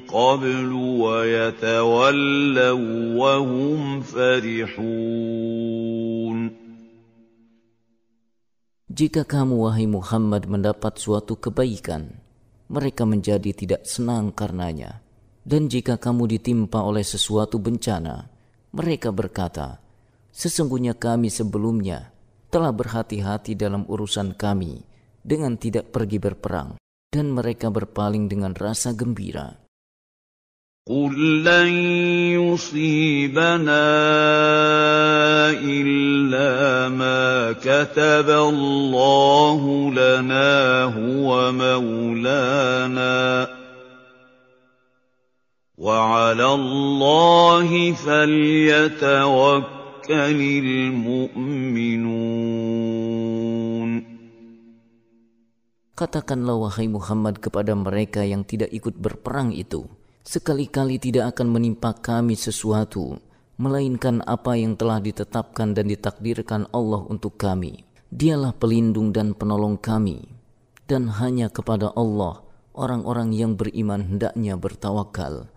قبل 0.05 0.69
ويتولوا 1.01 2.77
وهم 3.17 4.01
فرحون 4.01 5.49
Jika 8.89 9.23
kamu, 9.23 9.63
wahai 9.63 9.87
Muhammad, 9.87 10.43
mendapat 10.43 10.99
suatu 10.99 11.39
kebaikan, 11.39 12.19
mereka 12.67 13.07
menjadi 13.07 13.55
tidak 13.55 13.87
senang 13.87 14.35
karenanya. 14.35 14.98
Dan 15.48 15.68
jika 15.68 16.00
kamu 16.00 16.24
ditimpa 16.36 16.80
oleh 16.80 17.04
sesuatu 17.04 17.60
bencana, 17.60 18.32
mereka 18.72 19.12
berkata, 19.12 19.76
"Sesungguhnya 20.32 20.96
kami 20.96 21.28
sebelumnya 21.28 22.10
telah 22.48 22.72
berhati-hati 22.72 23.52
dalam 23.52 23.84
urusan 23.84 24.32
kami 24.34 24.80
dengan 25.20 25.60
tidak 25.60 25.92
pergi 25.92 26.16
berperang." 26.16 26.80
Dan 27.12 27.30
mereka 27.30 27.70
berpaling 27.70 28.26
dengan 28.26 28.56
rasa 28.56 28.90
gembira. 28.96 29.64
قل 30.84 31.44
لن 31.44 31.68
يصيبنا 32.36 33.88
إلا 35.56 36.52
ما 36.92 37.52
كتب 37.52 38.28
الله 38.28 39.90
لنا 39.96 40.84
هو 40.84 41.52
مولانا 41.52 43.48
وعلى 45.78 46.46
الله 46.54 47.70
فليتوكل 47.98 49.60
المؤمنون 50.62 52.32
Katakanlah 55.94 56.58
wahai 56.58 56.90
Muhammad 56.90 57.38
kepada 57.38 57.70
mereka 57.78 58.26
yang 58.26 58.42
tidak 58.42 58.66
ikut 58.74 58.98
berperang 58.98 59.54
itu, 59.54 59.86
sekali-kali 60.26 60.98
tidak 60.98 61.38
akan 61.38 61.54
menimpa 61.54 61.94
kami 61.94 62.34
sesuatu, 62.34 63.22
melainkan 63.62 64.18
apa 64.26 64.58
yang 64.58 64.74
telah 64.74 64.98
ditetapkan 64.98 65.70
dan 65.70 65.86
ditakdirkan 65.86 66.66
Allah 66.74 66.98
untuk 67.06 67.38
kami. 67.38 67.86
Dialah 68.10 68.58
pelindung 68.58 69.14
dan 69.14 69.38
penolong 69.38 69.78
kami, 69.78 70.26
dan 70.90 71.14
hanya 71.14 71.46
kepada 71.46 71.94
Allah 71.94 72.42
orang-orang 72.74 73.30
yang 73.30 73.54
beriman 73.54 74.02
hendaknya 74.02 74.58
bertawakal. 74.58 75.54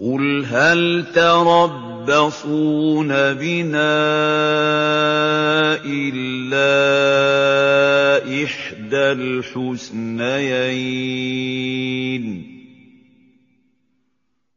قل 0.00 0.44
هل 0.44 1.06
تربصون 1.14 3.08
بنا 3.08 3.94
إلا 5.86 6.64
إحدى 8.44 9.12
الحسنيين 9.12 10.34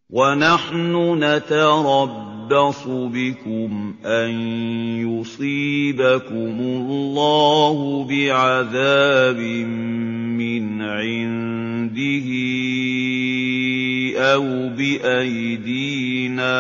ونحن 0.10 1.24
نتربص 1.24 2.88
بكم 2.88 3.96
أن 4.06 4.32
يصيبكم 5.06 6.58
الله 6.62 8.08
بعذاب 8.10 9.38
من 10.38 10.82
عنده 10.82 12.30
أو 14.17 14.69
بأيدينا 14.77 16.57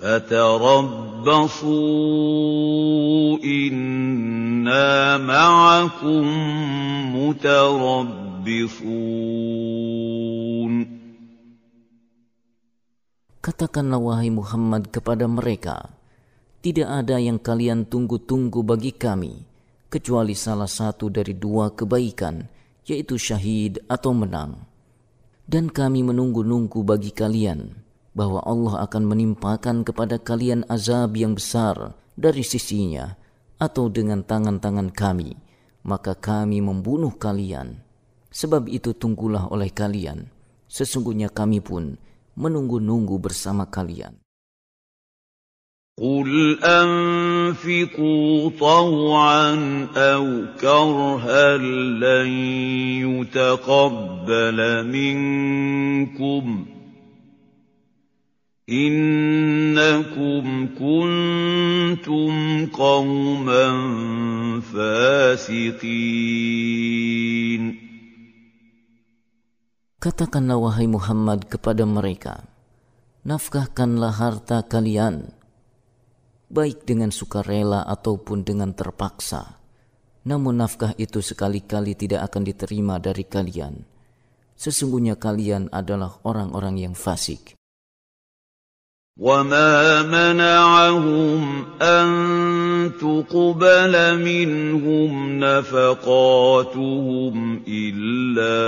فتربصوا 0.00 1.68
إنا 3.44 5.18
معكم 5.18 6.24
متربصون 7.16 8.30
Katakanlah 13.40 13.96
wahai 13.96 14.28
Muhammad 14.28 14.92
kepada 14.92 15.24
mereka, 15.24 15.88
tidak 16.60 16.92
ada 16.92 17.16
yang 17.16 17.40
kalian 17.40 17.88
tunggu-tunggu 17.88 18.60
bagi 18.60 18.92
kami, 18.92 19.32
kecuali 19.88 20.36
salah 20.36 20.68
satu 20.68 21.08
dari 21.08 21.32
dua 21.32 21.72
kebaikan, 21.72 22.44
yaitu 22.85 23.17
syahid 23.17 23.81
atau 23.89 24.13
menang. 24.13 24.69
Dan 25.45 25.69
kami 25.69 26.01
menunggu-nunggu 26.01 26.81
bagi 26.81 27.13
kalian, 27.13 27.77
bahwa 28.17 28.41
Allah 28.41 28.87
akan 28.87 29.03
menimpakan 29.05 29.85
kepada 29.85 30.17
kalian 30.17 30.65
azab 30.71 31.13
yang 31.13 31.37
besar 31.37 31.93
dari 32.17 32.41
sisinya, 32.41 33.13
atau 33.61 33.91
dengan 33.93 34.25
tangan-tangan 34.25 34.89
kami, 34.89 35.37
maka 35.85 36.17
kami 36.17 36.65
membunuh 36.65 37.13
kalian. 37.13 37.85
Sebab 38.33 38.67
itu 38.67 38.97
tunggulah 38.97 39.47
oleh 39.53 39.69
kalian, 39.69 40.27
sesungguhnya 40.65 41.29
kami 41.29 41.61
pun 41.61 41.95
menunggu-nunggu 42.35 43.15
bersama 43.21 43.69
kalian. 43.69 44.24
قل 45.95 46.59
أنفقوا 46.59 48.49
طوعا 48.59 49.51
أو 49.95 50.45
كرها 50.59 51.57
لن 52.03 52.27
يتقبل 53.07 54.59
منكم 54.91 56.65
إنكم 58.69 60.45
كنتم 60.75 62.31
قوما 62.75 63.67
فاسقين 64.75 66.25
Katakanlah 70.05 70.61
wahai 70.61 70.85
Muhammad 70.85 71.49
kepada 71.49 71.81
mereka, 71.81 72.45
nafkahkanlah 73.25 74.13
harta 74.13 74.61
kalian, 74.61 75.33
baik 76.51 76.85
dengan 76.85 77.09
sukarela 77.09 77.87
ataupun 77.89 78.45
dengan 78.45 78.75
terpaksa. 78.77 79.57
Namun 80.25 80.61
nafkah 80.61 80.93
itu 80.97 81.21
sekali-kali 81.21 81.97
tidak 81.97 82.29
akan 82.29 82.43
diterima 82.45 83.01
dari 83.01 83.25
kalian. 83.25 83.85
Sesungguhnya 84.55 85.17
kalian 85.17 85.73
adalah 85.73 86.21
orang-orang 86.23 86.79
yang 86.79 86.95
fasik. 86.95 87.54
وما 89.19 90.03
منعهم 90.03 91.65
أن 91.81 92.91
تقبل 92.99 94.19
منهم 94.19 95.39
نفقاتهم 95.39 97.35
إلا 97.67 98.59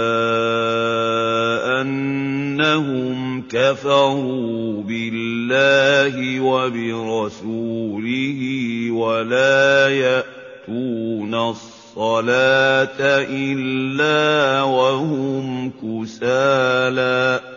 أنهم 1.82 3.44
كفروا 3.50 4.84
بالله 4.84 6.40
وبرسوله 6.40 8.40
ولا 8.92 9.90
يأتون 9.90 11.36
الصلاة 11.36 13.00
إلا 13.30 14.64
وهم 14.64 15.72
كسالى 15.84 17.57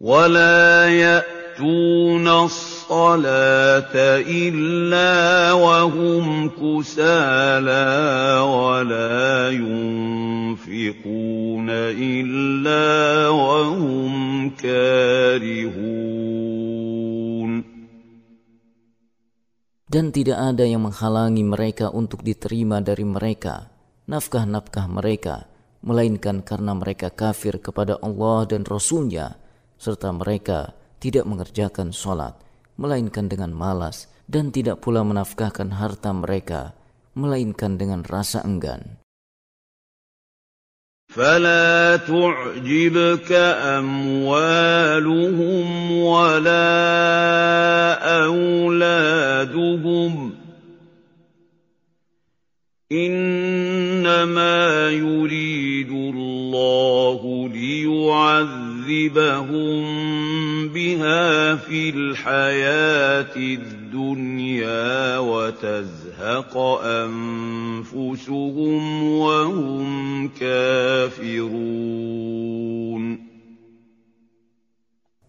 ولا 0.00 0.88
يأتون 0.88 2.28
الصلاة 2.28 3.94
إلا 4.28 5.52
وهم 5.52 6.50
كسالى 6.52 7.88
ولا 8.44 9.50
ينفقون 9.50 10.66
إلا 11.96 12.86
وهم 13.28 14.12
كارهون 14.50 16.16
Dan 19.86 20.10
tidak 20.12 20.36
ada 20.36 20.66
yang 20.66 20.82
menghalangi 20.84 21.40
mereka 21.40 21.88
untuk 21.88 22.20
diterima 22.20 22.84
dari 22.84 23.06
mereka 23.06 23.76
nafkah-nafkah 24.06 24.86
mereka, 24.86 25.50
melainkan 25.82 26.40
karena 26.40 26.72
mereka 26.78 27.10
kafir 27.10 27.58
kepada 27.58 27.98
Allah 28.00 28.46
dan 28.46 28.62
Rasulnya, 28.62 29.34
serta 29.80 30.12
mereka 30.12 30.72
tidak 30.98 31.28
mengerjakan 31.28 31.92
sholat, 31.92 32.34
melainkan 32.80 33.28
dengan 33.28 33.52
malas, 33.52 34.08
dan 34.26 34.50
tidak 34.50 34.82
pula 34.82 35.06
menafkahkan 35.06 35.70
harta 35.78 36.10
mereka, 36.10 36.74
melainkan 37.14 37.78
dengan 37.78 38.02
rasa 38.02 38.42
enggan. 38.42 38.98
فلا 41.06 41.96
تعجبك 41.96 43.32
أموالهم 43.78 45.66
ولا 46.02 46.68
أولادهم 48.26 50.12
إنما 52.92 54.90
يريد 54.90 55.90
الله 55.90 57.48
ليعذبهم 58.90 59.84
بها 60.68 61.56
في 61.56 61.90
الحياة 61.90 63.36
الدنيا 63.36 65.18
وتزهق 65.18 66.56
أنفسهم 66.82 68.82
وهم 69.18 70.28
كافرون 70.28 71.56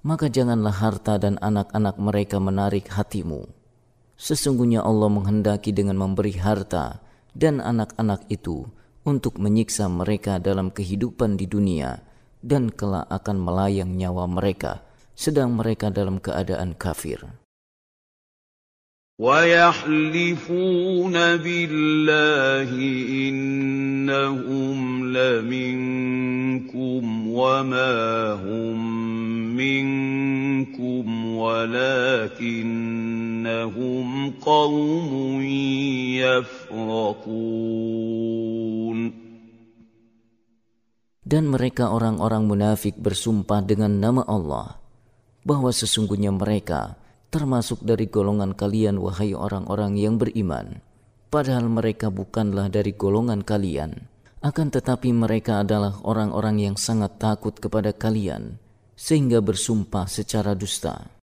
Maka 0.08 0.32
janganlah 0.32 0.72
harta 0.72 1.20
dan 1.20 1.36
anak-anak 1.44 2.00
mereka 2.00 2.40
menarik 2.40 2.88
hatimu. 2.88 3.44
Sesungguhnya 4.16 4.80
Allah 4.80 5.12
menghendaki 5.12 5.76
dengan 5.76 6.00
memberi 6.00 6.32
harta 6.40 7.04
dan 7.36 7.60
anak-anak 7.60 8.24
itu 8.32 8.72
untuk 9.04 9.36
menyiksa 9.36 9.92
mereka 9.92 10.40
dalam 10.40 10.72
kehidupan 10.72 11.36
di 11.36 11.52
dunia 11.52 12.08
dan 12.44 12.70
kelak 12.72 13.10
akan 13.10 13.38
melayang 13.42 13.98
nyawa 13.98 14.30
mereka 14.30 14.86
sedang 15.18 15.58
mereka 15.58 15.90
dalam 15.90 16.22
keadaan 16.22 16.78
kafir. 16.78 17.26
وَيَحْلِفُونَ 19.18 21.16
بِاللَّهِ 21.42 22.70
إِنَّهُمْ 23.30 24.78
لَمِنكُمْ 25.18 27.04
وَمَا 27.28 27.94
هُم 28.46 28.78
مِّنكُمْ 29.58 31.06
وَلَٰكِنَّهُمْ 31.36 32.78
قَوْمٌ 34.38 35.42
يَفْرَقُونَ 36.22 37.28
dan 41.33 41.49
mereka 41.49 41.89
orang-orang 41.89 42.45
munafik 42.45 42.93
bersumpah 43.01 43.65
dengan 43.65 43.97
nama 43.97 44.21
Allah 44.29 44.77
bahwa 45.49 45.73
sesungguhnya 45.73 46.29
mereka 46.29 47.01
termasuk 47.33 47.81
dari 47.81 48.05
golongan 48.05 48.53
kalian 48.53 49.01
wahai 49.01 49.33
orang-orang 49.33 49.97
yang 49.97 50.21
beriman. 50.21 50.85
Padahal 51.33 51.73
mereka 51.73 52.13
bukanlah 52.13 52.69
dari 52.69 52.93
golongan 52.93 53.41
kalian 53.41 54.13
akan 54.45 54.69
tetapi 54.75 55.09
mereka 55.17 55.65
adalah 55.65 56.05
orang-orang 56.05 56.69
yang 56.69 56.77
sangat 56.77 57.17
takut 57.17 57.57
kepada 57.57 57.97
kalian 57.97 58.61
sehingga 58.93 59.41
bersumpah 59.41 60.05
secara 60.11 60.53
dusta 60.53 61.22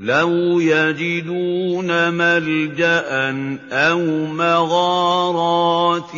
لو 0.00 0.60
يجدون 0.60 1.88
ملجا 2.12 3.00
او 3.72 4.00
مغارات 4.28 6.12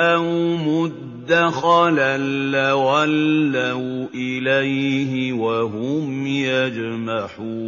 او 0.00 0.24
مدخلا 0.56 2.16
لولوا 2.48 4.08
اليه 4.16 5.12
وهم 5.36 6.26
يجمحون 6.26 7.60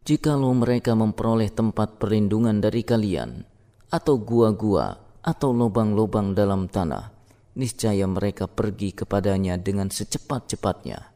Jikalau 0.00 0.50
mereka 0.54 0.98
memperoleh 0.98 1.54
tempat 1.54 2.02
perlindungan 2.02 2.58
dari 2.58 2.82
kalian, 2.82 3.46
atau 3.94 4.18
gua-gua, 4.18 4.98
atau 5.22 5.54
lubang-lubang 5.54 6.34
dalam 6.34 6.66
tanah, 6.66 7.14
niscaya 7.54 8.10
mereka 8.10 8.50
pergi 8.50 8.90
kepadanya 8.90 9.54
dengan 9.54 9.86
secepat-cepatnya 9.86 11.10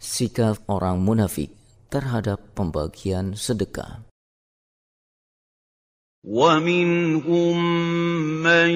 Sikap 0.00 0.64
orang 0.64 1.04
munafik 1.04 1.52
terhadap 1.92 2.40
pembagian 2.56 3.36
sedekah. 3.36 4.10
ومنهم 6.24 7.56
من 8.42 8.70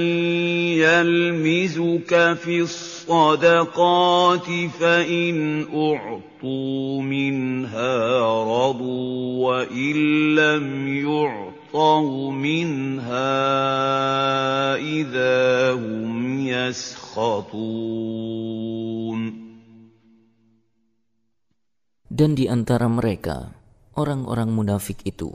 يلمزك 0.80 2.36
في 2.40 2.60
الصدقات 2.60 4.48
فإن 4.80 5.66
أعطوا 5.74 7.02
منها 7.02 8.20
رضوا 8.44 9.48
وإن 9.48 9.96
لم 10.34 10.88
يعطوا 10.88 12.32
منها 12.32 13.36
إذا 14.76 15.72
هم 15.72 16.46
يسخطون 16.48 18.04
Dan 22.13 22.33
di 22.33 22.49
antara 22.49 22.89
mereka, 22.89 23.53
orang-orang 23.93 24.49
munafik 24.49 25.05
itu, 25.05 25.29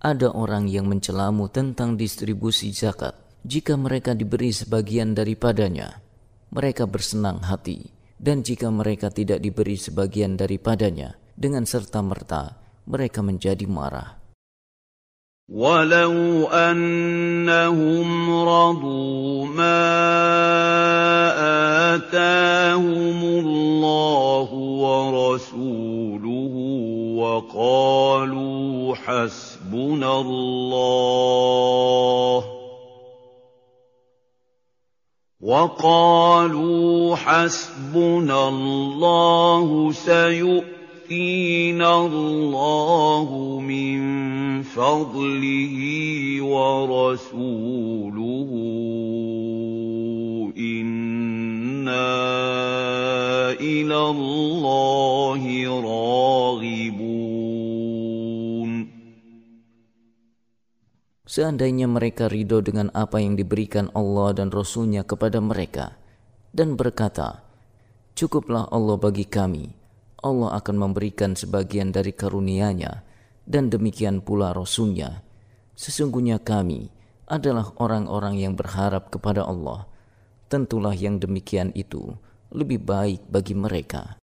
ada 0.00 0.32
orang 0.32 0.64
yang 0.70 0.88
mencelamu 0.88 1.52
tentang 1.52 2.00
distribusi 2.00 2.72
zakat. 2.72 3.12
Jika 3.46 3.76
mereka 3.76 4.16
diberi 4.16 4.50
sebagian 4.50 5.12
daripadanya, 5.12 6.00
mereka 6.50 6.88
bersenang 6.88 7.44
hati. 7.44 7.92
Dan 8.16 8.40
jika 8.40 8.72
mereka 8.72 9.12
tidak 9.12 9.44
diberi 9.44 9.76
sebagian 9.76 10.40
daripadanya, 10.40 11.20
dengan 11.36 11.68
serta-merta 11.68 12.56
mereka 12.88 13.20
menjadi 13.20 13.68
marah. 13.68 14.26
ولو 15.46 16.50
أنهم 16.50 18.08
رضوا 18.48 19.46
ما 19.46 19.78
آتاهم 21.94 23.20
الله 23.22 24.48
ورسوله 24.50 25.89
وقالوا 27.31 28.95
حسبنا 28.95 30.19
الله. 30.21 31.01
وقالوا 35.41 37.15
حسبنا 37.15 38.47
الله 38.47 39.91
سيؤتينا 39.91 40.80
الله 41.86 43.60
من 43.62 43.98
فضله 44.62 45.76
ورسوله 46.42 48.50
إنا 50.58 52.10
إلى 53.60 53.98
الله 54.10 55.42
راغبون 55.80 57.26
Seandainya 61.36 61.84
mereka 61.84 62.32
ridho 62.32 62.64
dengan 62.64 62.88
apa 62.96 63.20
yang 63.20 63.36
diberikan 63.36 63.92
Allah 63.92 64.32
dan 64.32 64.48
Rasulnya 64.48 65.04
kepada 65.04 65.36
mereka 65.36 65.92
dan 66.56 66.80
berkata, 66.80 67.44
Cukuplah 68.16 68.72
Allah 68.72 68.96
bagi 68.96 69.28
kami, 69.28 69.68
Allah 70.21 70.57
akan 70.57 70.75
memberikan 70.77 71.33
sebagian 71.33 71.89
dari 71.89 72.13
karunia-Nya 72.13 73.01
dan 73.45 73.69
demikian 73.73 74.21
pula 74.21 74.53
Rasulnya. 74.53 75.25
Sesungguhnya 75.73 76.37
kami 76.41 76.93
adalah 77.25 77.73
orang-orang 77.81 78.37
yang 78.37 78.53
berharap 78.53 79.09
kepada 79.09 79.45
Allah. 79.45 79.89
Tentulah 80.51 80.93
yang 80.93 81.17
demikian 81.17 81.73
itu 81.73 82.17
lebih 82.51 82.83
baik 82.83 83.25
bagi 83.31 83.55
mereka. 83.55 84.19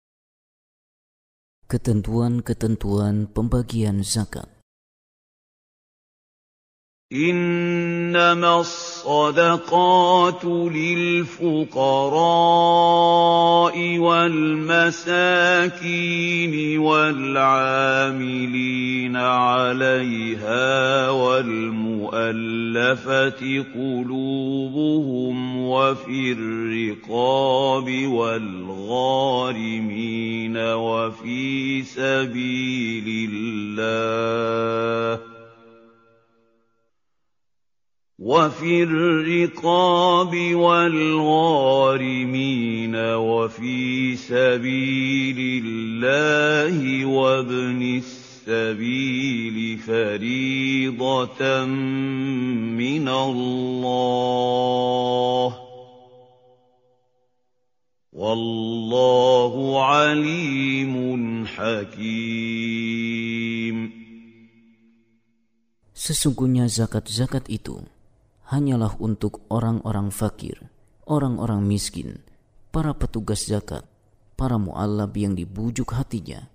Ketentuan-ketentuan 1.67 3.31
pembagian 3.31 4.03
zakat 4.03 4.56
إنما 7.13 8.61
الصدقات 8.61 10.45
للفقراء 10.45 11.59
والمساكين 13.99 15.19
والعاملين 16.79 17.97
عليها 19.17 21.11
والمؤلفة 21.11 22.25
قلوبهم 23.75 25.57
وفي 25.67 26.33
الرقاب 26.33 28.07
والغارمين 28.07 29.47
وفي 30.57 31.83
سبيل 31.83 33.31
الله 33.33 35.36
وفي 38.17 38.89
الرقاب 38.89 40.33
والغارمين 40.57 41.85
وفي 42.97 44.17
سبيل 44.17 45.37
الله 45.65 47.05
وابن 47.05 48.01
السبيل 48.01 49.79
فريضة 49.79 51.65
من 52.73 53.09
الله. 53.09 53.87
والله 58.17 59.55
عليم 59.85 60.95
حكيم. 61.45 62.97
Sesungguhnya 65.93 66.65
zakat-zakat 66.65 67.53
itu 67.53 67.85
hanyalah 68.47 68.95
untuk 69.03 69.43
orang-orang 69.51 70.15
fakir, 70.15 70.71
orang-orang 71.03 71.67
miskin, 71.67 72.23
para 72.71 72.95
petugas 72.95 73.43
zakat, 73.51 73.83
para 74.39 74.55
mu'alab 74.55 75.11
yang 75.19 75.35
dibujuk 75.35 75.91
hatinya 75.91 76.47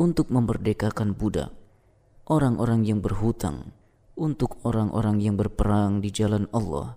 untuk 0.00 0.32
memerdekakan 0.32 1.12
budak, 1.12 1.52
orang-orang 2.24 2.88
yang 2.88 3.04
berhutang, 3.04 3.76
untuk 4.16 4.60
orang-orang 4.64 5.20
yang 5.20 5.36
berperang 5.36 6.00
di 6.00 6.08
jalan 6.08 6.48
Allah, 6.56 6.96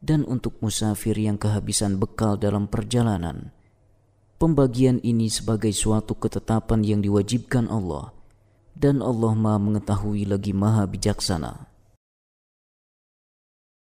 dan 0.00 0.24
untuk 0.24 0.56
musafir 0.64 1.16
yang 1.20 1.36
kehabisan 1.36 2.00
bekal 2.00 2.40
dalam 2.40 2.72
perjalanan. 2.72 3.52
Pembagian 4.38 5.02
ini 5.02 5.28
sebagai 5.28 5.74
suatu 5.74 6.16
ketetapan 6.16 6.86
yang 6.86 7.00
diwajibkan 7.04 7.68
Allah, 7.68 8.16
dan 8.72 9.02
Allah 9.02 9.34
Maha 9.34 9.58
Mengetahui 9.60 10.24
lagi 10.24 10.54
Maha 10.54 10.86
Bijaksana. 10.86 11.68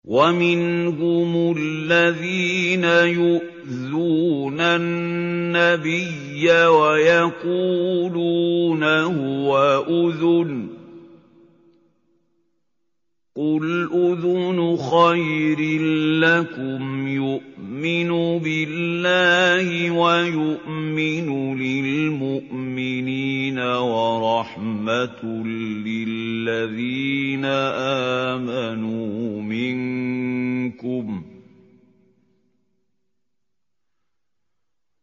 ومنهم 0.06 1.56
الذين 1.58 2.84
يؤذون 2.84 4.60
النبي 4.60 6.51
ويقولون 6.66 8.84
هو 8.84 9.84
أذن. 9.89 10.68
قل 13.36 13.89
أذن 13.93 14.78
خير 14.78 15.82
لكم 16.20 17.08
يؤمن 17.08 18.39
بالله 18.39 19.91
ويؤمن 19.91 21.58
للمؤمنين 21.58 23.60
ورحمة 23.60 25.26
للذين 25.86 27.45
آمنوا 28.36 29.41
منكم. 29.41 29.83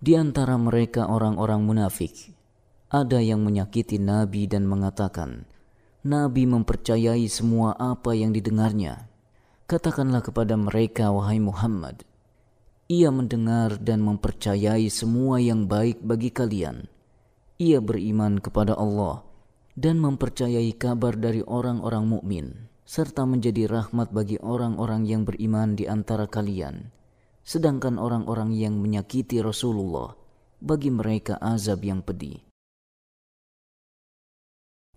Di 0.06 0.14
antara 0.14 0.54
mereka 0.62 1.10
orang-orang 1.10 1.66
munafik, 1.66 2.30
ada 2.94 3.18
yang 3.18 3.42
menyakiti 3.42 3.98
Nabi 3.98 4.46
dan 4.46 4.70
mengatakan, 4.70 5.50
Nabi 6.06 6.46
mempercayai 6.46 7.26
semua 7.26 7.74
apa 7.74 8.14
yang 8.14 8.30
didengarnya. 8.30 9.09
Katakanlah 9.71 10.27
kepada 10.27 10.59
mereka, 10.59 11.15
wahai 11.15 11.39
Muhammad, 11.39 12.03
ia 12.91 13.07
mendengar 13.15 13.79
dan 13.79 14.03
mempercayai 14.03 14.91
semua 14.91 15.39
yang 15.39 15.71
baik 15.71 16.03
bagi 16.03 16.35
kalian. 16.35 16.91
Ia 17.63 17.79
beriman 17.79 18.43
kepada 18.43 18.75
Allah 18.75 19.23
dan 19.79 20.03
mempercayai 20.03 20.75
kabar 20.75 21.15
dari 21.15 21.47
orang-orang 21.47 22.03
mukmin, 22.03 22.67
serta 22.83 23.23
menjadi 23.23 23.71
rahmat 23.71 24.11
bagi 24.11 24.43
orang-orang 24.43 25.07
yang 25.07 25.23
beriman 25.23 25.79
di 25.79 25.87
antara 25.87 26.27
kalian. 26.27 26.91
Sedangkan 27.47 27.95
orang-orang 27.95 28.51
yang 28.51 28.75
menyakiti 28.75 29.39
Rasulullah, 29.39 30.19
bagi 30.59 30.91
mereka 30.91 31.39
azab 31.39 31.87
yang 31.87 32.03
pedih. 32.03 32.43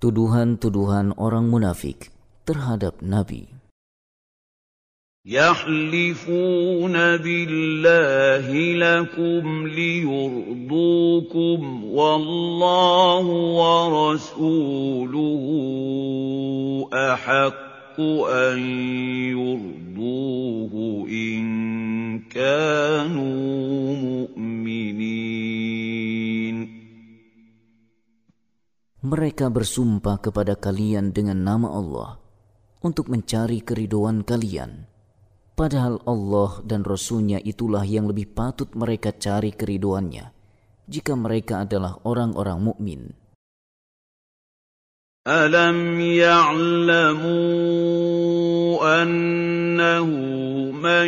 Tuduhan-tuduhan 0.02 1.14
orang 1.22 1.46
munafik 1.46 2.10
terhadap 2.50 3.06
Nabi. 3.06 3.53
يحلفون 5.29 6.93
بالله 6.97 8.49
لكم 8.81 9.67
ليرضوكم 9.69 11.61
والله 11.85 13.27
ورسوله 13.61 15.45
احق 16.95 18.01
ان 18.25 18.59
يرضوه 19.37 20.73
ان 21.13 21.45
كانوا 22.33 23.97
مؤمنين 23.97 25.19
Mereka 28.99 29.53
bersumpah 29.53 30.21
kepada 30.25 30.57
kalian 30.57 31.13
dengan 31.13 31.41
nama 31.45 31.69
Allah 31.69 32.17
untuk 32.81 33.09
mencari 33.13 33.61
keriduan 33.61 34.21
kalian. 34.25 34.92
Padahal 35.54 36.02
Allah 36.10 36.66
dan 36.66 36.82
Rasulnya 36.82 37.38
itulah 37.38 37.86
yang 37.86 38.10
lebih 38.10 38.34
patut 38.34 38.74
mereka 38.74 39.14
cari 39.14 39.54
keriduannya 39.54 40.34
jika 40.90 41.16
mereka 41.16 41.64
adalah 41.64 41.96
orang-orang 42.04 42.60
mukmin. 42.60 43.02
ألم 45.28 46.00
يعلموا 46.02 47.24
أنه 49.04 50.06
من 50.84 51.08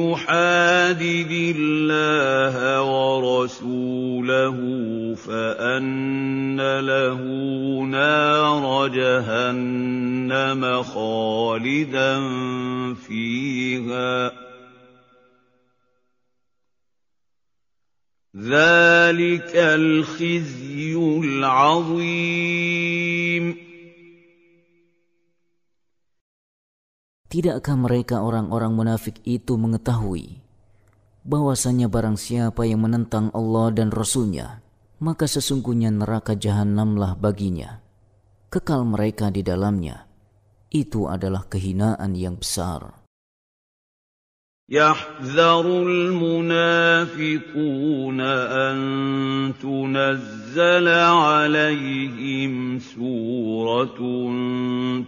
يحادد 0.00 1.54
الله 1.56 2.82
ورسوله 2.82 4.56
فأن 5.14 6.80
له 6.80 7.20
نار 7.84 8.88
جهنم 8.88 10.82
خالدا 10.82 12.20
فيها 12.94 14.47
ذلك 18.37 19.53
الخزي 19.53 20.97
العظيم 21.21 22.65
Tidakkah 27.33 27.73
mereka 27.73 28.21
orang-orang 28.21 28.77
munafik 28.77 29.17
itu 29.25 29.57
mengetahui 29.57 30.37
bahwasanya 31.25 31.89
barang 31.89 32.13
siapa 32.13 32.61
yang 32.67 32.85
menentang 32.85 33.33
Allah 33.33 33.73
dan 33.73 33.89
Rasulnya, 33.89 34.61
maka 35.01 35.25
sesungguhnya 35.25 35.89
neraka 35.89 36.37
jahanamlah 36.37 37.17
baginya. 37.17 37.81
Kekal 38.53 38.85
mereka 38.85 39.33
di 39.33 39.41
dalamnya. 39.41 40.05
Itu 40.69 41.09
adalah 41.09 41.49
kehinaan 41.49 42.13
yang 42.13 42.37
besar. 42.37 42.96
يحذر 44.70 45.82
المنافقون 45.82 47.00
أن 48.20 48.78
تنزل 49.62 50.88
عليهم 50.88 52.78
سورة 52.78 53.98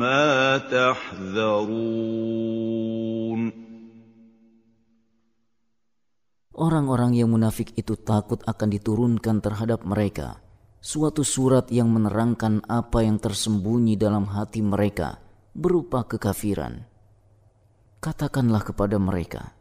ما 0.00 0.58
تحذرون 0.58 2.16
Orang-orang 6.56 7.12
yang 7.12 7.28
munafik 7.36 7.76
itu 7.76 8.00
takut 8.00 8.40
akan 8.48 8.68
diturunkan 8.72 9.44
terhadap 9.44 9.84
mereka 9.84 10.40
suatu 10.80 11.20
surat 11.20 11.68
yang 11.68 11.92
menerangkan 11.92 12.64
apa 12.64 13.04
yang 13.04 13.20
tersembunyi 13.20 14.00
dalam 14.00 14.24
hati 14.24 14.64
mereka 14.64 15.20
berupa 15.52 16.08
kekafiran. 16.08 16.88
Katakanlah 18.00 18.64
kepada 18.64 18.96
mereka, 18.96 19.52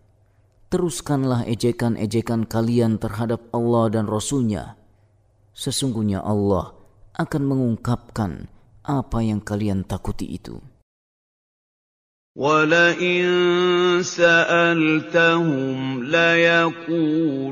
teruskanlah 0.72 1.44
ejekan-ejekan 1.50 2.48
kalian 2.48 3.02
terhadap 3.02 3.44
Allah 3.52 3.92
dan 3.92 4.06
Rasulnya. 4.08 4.80
Sesungguhnya 5.56 6.24
Allah 6.24 6.80
akan 7.16 7.44
mengungkapkan 7.48 8.52
apa 8.85 9.19
yang 9.25 9.41
kalian 9.45 9.85
takuti 9.85 10.27
itu. 10.31 10.61
وَلَئِن 12.37 13.27
سَأَلْتَهُمْ 14.07 15.79
لَيَقُولُنَّ 16.05 17.51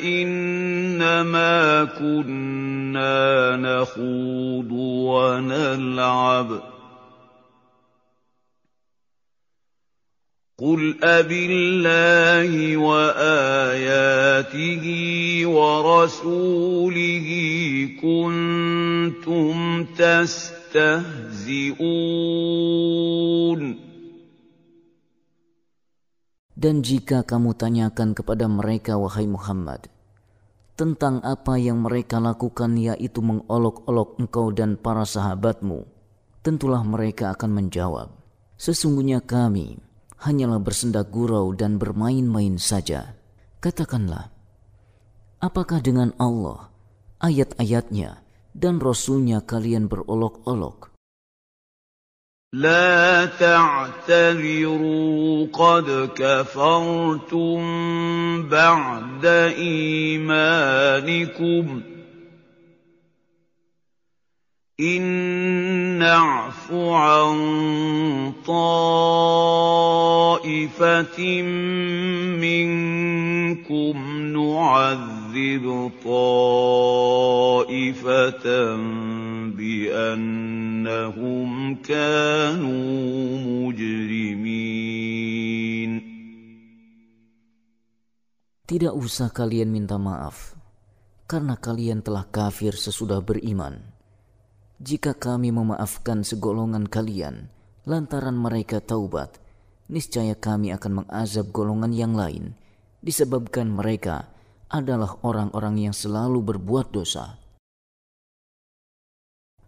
إِنَّمَا 0.00 1.84
كُنَّا 1.84 3.56
نَخُوضُ 3.56 4.72
وَنَلْعَبُ 5.12 6.48
ۚ 6.58 6.77
قُلْ 10.57 11.01
أَبِاللَّهِ 11.01 12.77
وَآيَاتِهِ 12.77 14.85
وَرَسُولِهِ 15.49 17.27
كُنتُمْ 17.97 19.55
تَسْتَهْزِئُونَ 19.97 21.81
Dan 26.53 26.85
jika 26.85 27.25
kamu 27.25 27.57
tanyakan 27.57 28.13
kepada 28.15 28.45
mereka, 28.45 28.93
wahai 28.95 29.25
Muhammad, 29.25 29.89
tentang 30.77 31.17
apa 31.25 31.57
yang 31.57 31.81
mereka 31.83 32.21
lakukan 32.21 32.77
yaitu 32.77 33.25
mengolok-olok 33.25 34.21
engkau 34.21 34.53
dan 34.55 34.77
para 34.77 35.01
sahabatmu, 35.03 35.83
tentulah 36.45 36.85
mereka 36.87 37.35
akan 37.35 37.51
menjawab, 37.57 38.13
Sesungguhnya 38.55 39.19
kami 39.19 39.75
hanyalah 40.23 40.59
bersenda 40.63 41.03
gurau 41.03 41.51
dan 41.51 41.75
bermain-main 41.81 42.55
saja. 42.55 43.15
Katakanlah, 43.59 44.31
apakah 45.39 45.79
dengan 45.83 46.15
Allah, 46.19 46.71
ayat-ayatnya, 47.19 48.23
dan 48.55 48.79
Rasulnya 48.79 49.43
kalian 49.43 49.87
berolok-olok? 49.91 50.93
لا 52.53 53.25
تعتذروا 53.25 54.85
قد 55.53 56.09
كفرتم 56.15 57.59
بعد 58.49 59.25
إيمانكم 59.57 60.93
إن 64.79 65.05
نعف 66.01 66.65
عن 66.73 67.37
طائفة 68.41 69.61
منكم 72.41 73.97
نعذب 74.33 75.91
طائفة 76.03 76.85
بأنهم 79.53 81.49
كانوا 81.75 83.37
مجرمين 83.45 85.13
Tidak 88.63 88.89
usah 88.89 89.29
kalian 89.29 89.69
minta 89.69 90.01
maaf, 90.01 90.57
karena 91.29 91.53
kalian 91.61 92.01
telah 92.01 92.25
kafir 92.25 92.73
sesudah 92.73 93.21
beriman. 93.21 93.93
Jika 94.78 95.10
kami 95.10 95.50
memaafkan 95.50 96.22
segolongan 96.22 96.86
kalian, 96.86 97.50
lantaran 97.82 98.38
mereka 98.38 98.78
taubat, 98.78 99.42
niscaya 99.90 100.38
kami 100.38 100.70
akan 100.70 101.02
mengazab 101.02 101.50
golongan 101.50 101.90
yang 101.90 102.14
lain, 102.14 102.54
disebabkan 103.02 103.74
mereka 103.74 104.30
adalah 104.70 105.18
orang-orang 105.26 105.90
yang 105.90 105.94
selalu 105.96 106.54
berbuat 106.54 106.94
dosa. 106.94 107.42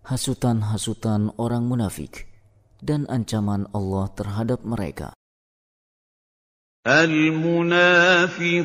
Hasutan-hasutan 0.07 1.35
orang 1.43 1.67
munafik 1.67 2.31
dan 2.79 3.03
ancaman 3.11 3.67
Allah 3.75 4.15
terhadap 4.15 4.63
mereka. 4.63 5.11
المنافقون 6.87 8.61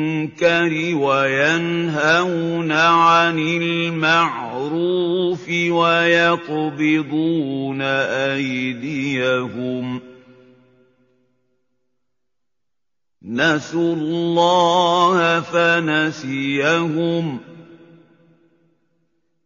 وينهون 0.95 2.71
عن 2.71 3.39
المعروف 3.39 5.49
ويقبضون 5.69 7.01
أيديهم 8.31 9.99
ۖ 9.99 10.01
نسوا 13.26 13.94
الله 13.98 15.40
فنسيهم 15.40 17.38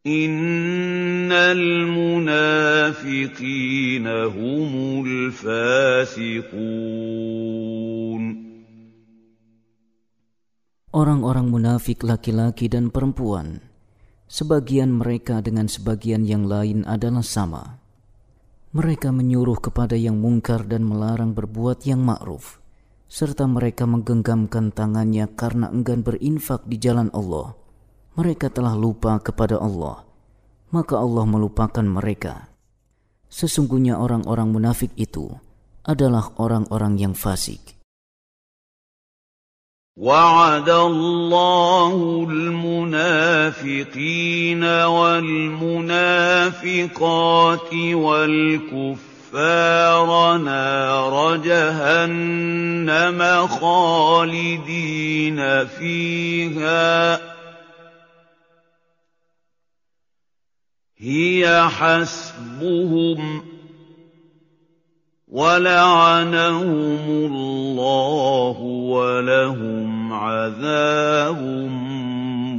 إن 0.07 1.33
المنافقين 1.33 2.27
هم 4.07 4.71
الفاسقون 5.07 6.61
Orang-orang 10.91 11.47
munafik 11.47 12.03
laki-laki 12.03 12.67
dan 12.67 12.91
perempuan, 12.91 13.63
sebagian 14.27 14.91
mereka 14.91 15.39
dengan 15.39 15.71
sebagian 15.71 16.27
yang 16.27 16.51
lain 16.51 16.83
adalah 16.83 17.23
sama. 17.23 17.79
Mereka 18.75 19.15
menyuruh 19.15 19.63
kepada 19.63 19.95
yang 19.95 20.19
mungkar 20.19 20.67
dan 20.67 20.83
melarang 20.83 21.31
berbuat 21.31 21.87
yang 21.87 22.03
ma'ruf 22.03 22.61
serta 23.11 23.51
mereka 23.51 23.91
menggenggamkan 23.91 24.71
tangannya 24.71 25.27
karena 25.35 25.67
enggan 25.75 26.07
berinfak 26.07 26.63
di 26.71 26.79
jalan 26.79 27.11
Allah. 27.11 27.59
Mereka 28.15 28.55
telah 28.55 28.79
lupa 28.79 29.19
kepada 29.19 29.59
Allah, 29.59 30.07
maka 30.71 30.99
Allah 30.99 31.27
melupakan 31.27 31.83
mereka. 31.83 32.51
Sesungguhnya 33.31 33.99
orang-orang 33.99 34.51
munafik 34.55 34.95
itu 34.95 35.31
adalah 35.87 36.31
orang-orang 36.39 36.99
yang 36.99 37.15
fasik. 37.19 37.81
وعد 40.01 40.71
الله 40.71 42.25
المنافقين 42.31 43.65
والمنافقات 44.65 46.01
والكفر 47.75 49.14
الكفار 49.36 50.38
نار 50.38 51.38
جهنم 51.38 53.20
خالدين 53.48 55.40
فيها. 55.66 57.20
هي 60.98 61.70
حسبهم 61.70 63.42
ولعنهم 65.28 67.10
الله 67.10 68.58
ولهم 68.62 70.14
عذاب 70.14 71.42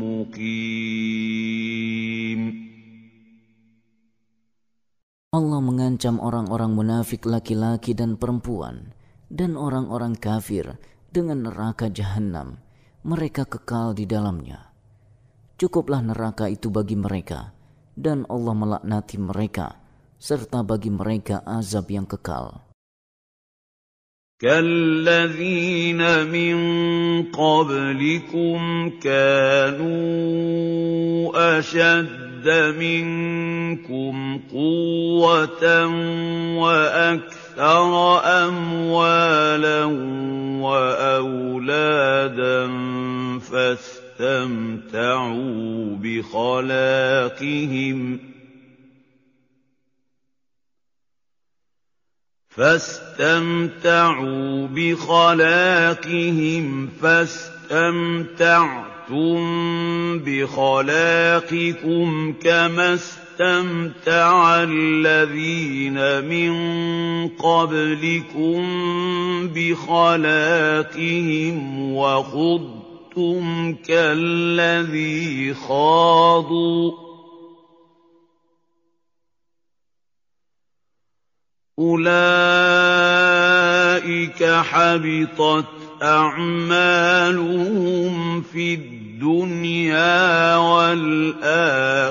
مقيم. 0.02 0.85
Allah 5.35 5.63
mengancam 5.63 6.19
orang-orang 6.19 6.75
munafik 6.75 7.23
laki-laki 7.23 7.95
dan 7.95 8.19
perempuan 8.19 8.91
dan 9.31 9.55
orang-orang 9.55 10.19
kafir 10.19 10.75
dengan 11.07 11.47
neraka 11.47 11.87
jahanam. 11.87 12.59
Mereka 13.07 13.47
kekal 13.47 13.95
di 13.95 14.03
dalamnya. 14.03 14.75
Cukuplah 15.55 16.03
neraka 16.03 16.51
itu 16.51 16.67
bagi 16.67 16.99
mereka 16.99 17.55
dan 17.95 18.27
Allah 18.27 18.51
melaknati 18.51 19.17
mereka 19.23 19.79
serta 20.19 20.67
bagi 20.67 20.91
mereka 20.91 21.39
azab 21.47 21.87
yang 21.89 22.03
kekal. 22.03 22.67
كالذين 24.41 26.01
من 26.33 26.57
قبلكم 27.29 28.59
كانوا 29.05 30.01
أشد 31.59 32.24
اشتد 32.46 32.78
منكم 32.78 34.40
قوة 34.52 35.86
وأكثر 36.56 38.20
أموالا 38.24 39.84
وأولادا 40.62 42.60
فاستمتعوا 43.38 44.76
بخلاقهم 46.02 47.98
فاستمتعوا 52.48 54.66
بخلاقهم 54.66 56.66
فاستمتعتم 57.02 58.95
بخلاقكم 60.24 62.32
كما 62.32 62.94
استمتع 62.94 64.62
الذين 64.62 66.24
من 66.24 66.52
قبلكم 67.28 68.62
بخلاقهم 69.54 71.56
وخضتم 71.92 73.74
كالذي 73.74 75.54
خاضوا 75.54 76.92
أولئك 81.78 83.36
حبطت 84.44 85.85
أعمالهم 86.01 87.61
في 88.41 88.73
الدنيا 88.73 90.57
والآخرة 90.57 92.01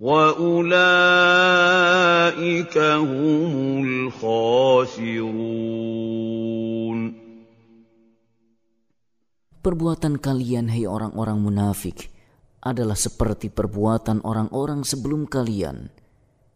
وأولئك 0.00 0.38
هم 2.78 3.84
الخاسرون 3.84 5.50
Perbuatan 9.60 10.16
kalian, 10.16 10.72
hai 10.72 10.88
orang-orang 10.88 11.36
munafik, 11.36 12.08
adalah 12.64 12.96
seperti 12.96 13.48
perbuatan 13.48 14.20
orang-orang 14.24 14.84
sebelum 14.84 15.24
kalian 15.24 15.88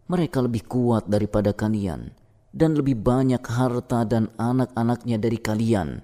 mereka 0.05 0.45
lebih 0.45 0.69
kuat 0.69 1.09
daripada 1.09 1.57
kalian 1.57 2.13
dan 2.50 2.74
lebih 2.74 2.98
banyak 2.98 3.42
harta 3.46 4.06
dan 4.06 4.34
anak-anaknya 4.42 5.18
dari 5.22 5.38
kalian. 5.38 6.02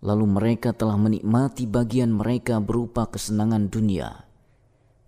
Lalu 0.00 0.26
mereka 0.28 0.72
telah 0.72 0.96
menikmati 0.96 1.68
bagian 1.68 2.16
mereka 2.16 2.56
berupa 2.60 3.04
kesenangan 3.08 3.68
dunia. 3.68 4.24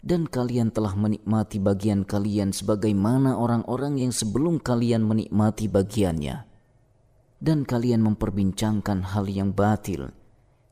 Dan 0.03 0.27
kalian 0.27 0.75
telah 0.75 0.99
menikmati 0.99 1.63
bagian 1.63 2.03
kalian 2.03 2.51
sebagaimana 2.51 3.39
orang-orang 3.39 4.03
yang 4.03 4.11
sebelum 4.11 4.59
kalian 4.59 5.07
menikmati 5.07 5.71
bagiannya. 5.71 6.45
Dan 7.39 7.63
kalian 7.63 8.03
memperbincangkan 8.03 9.15
hal 9.15 9.31
yang 9.31 9.55
batil, 9.55 10.11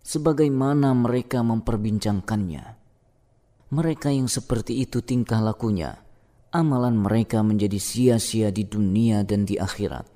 sebagaimana 0.02 0.94
mereka 0.94 1.46
memperbincangkannya. 1.46 2.64
Mereka 3.70 4.10
yang 4.10 4.26
seperti 4.26 4.82
itu 4.82 4.98
tingkah 4.98 5.38
lakunya, 5.38 6.02
amalan 6.50 6.98
mereka 6.98 7.42
menjadi 7.46 7.78
sia-sia 7.78 8.50
di 8.50 8.66
dunia 8.66 9.22
dan 9.22 9.46
di 9.46 9.58
akhirat. 9.58 10.06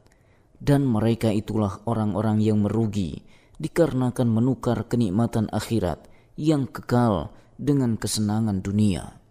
Dan 0.58 0.86
mereka 0.86 1.30
itulah 1.30 1.82
orang-orang 1.84 2.40
yang 2.40 2.62
merugi 2.62 3.22
dikarenakan 3.58 4.28
menukar 4.28 4.86
kenikmatan 4.90 5.46
akhirat 5.50 6.08
yang 6.34 6.66
kekal 6.66 7.30
dengan 7.58 7.94
kesenangan 7.94 8.60
dunia. 8.64 9.23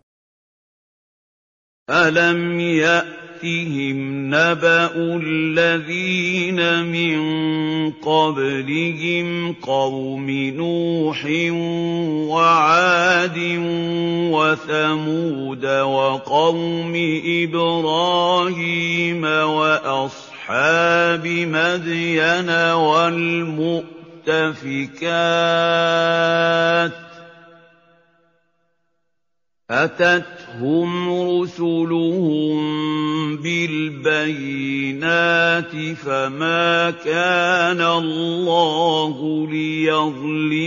أَلَمْ 1.89 2.59
يَأْتِهِمْ 2.59 4.27
نَبَأُ 4.35 4.91
الَّذِينَ 4.95 6.83
مِن 6.85 7.19
قَبْلِهِمْ 7.91 9.53
قَوْمِ 9.53 10.29
نُوحٍ 10.31 11.25
وَعَادٍ 12.31 13.37
وَثَمُودَ 14.31 15.65
وَقَوْمِ 15.65 16.93
إِبْرَاهِيمَ 17.43 19.23
وَأَصْحَابِ 19.23 21.27
مَدْيَنَ 21.27 22.49
وَالْمُؤْتَفِكَاتِ 22.71 23.93
أَتَتْهُمْ 29.71 31.09
رُسُلُهُم 31.39 32.55
بِالْبَيِّنَاتِ 33.39 34.91
فَمَا 35.95 36.91
كَانَ 36.91 37.81
اللَّهُ 37.81 39.47
لِيَظْلِمَهُمْ 39.47 40.59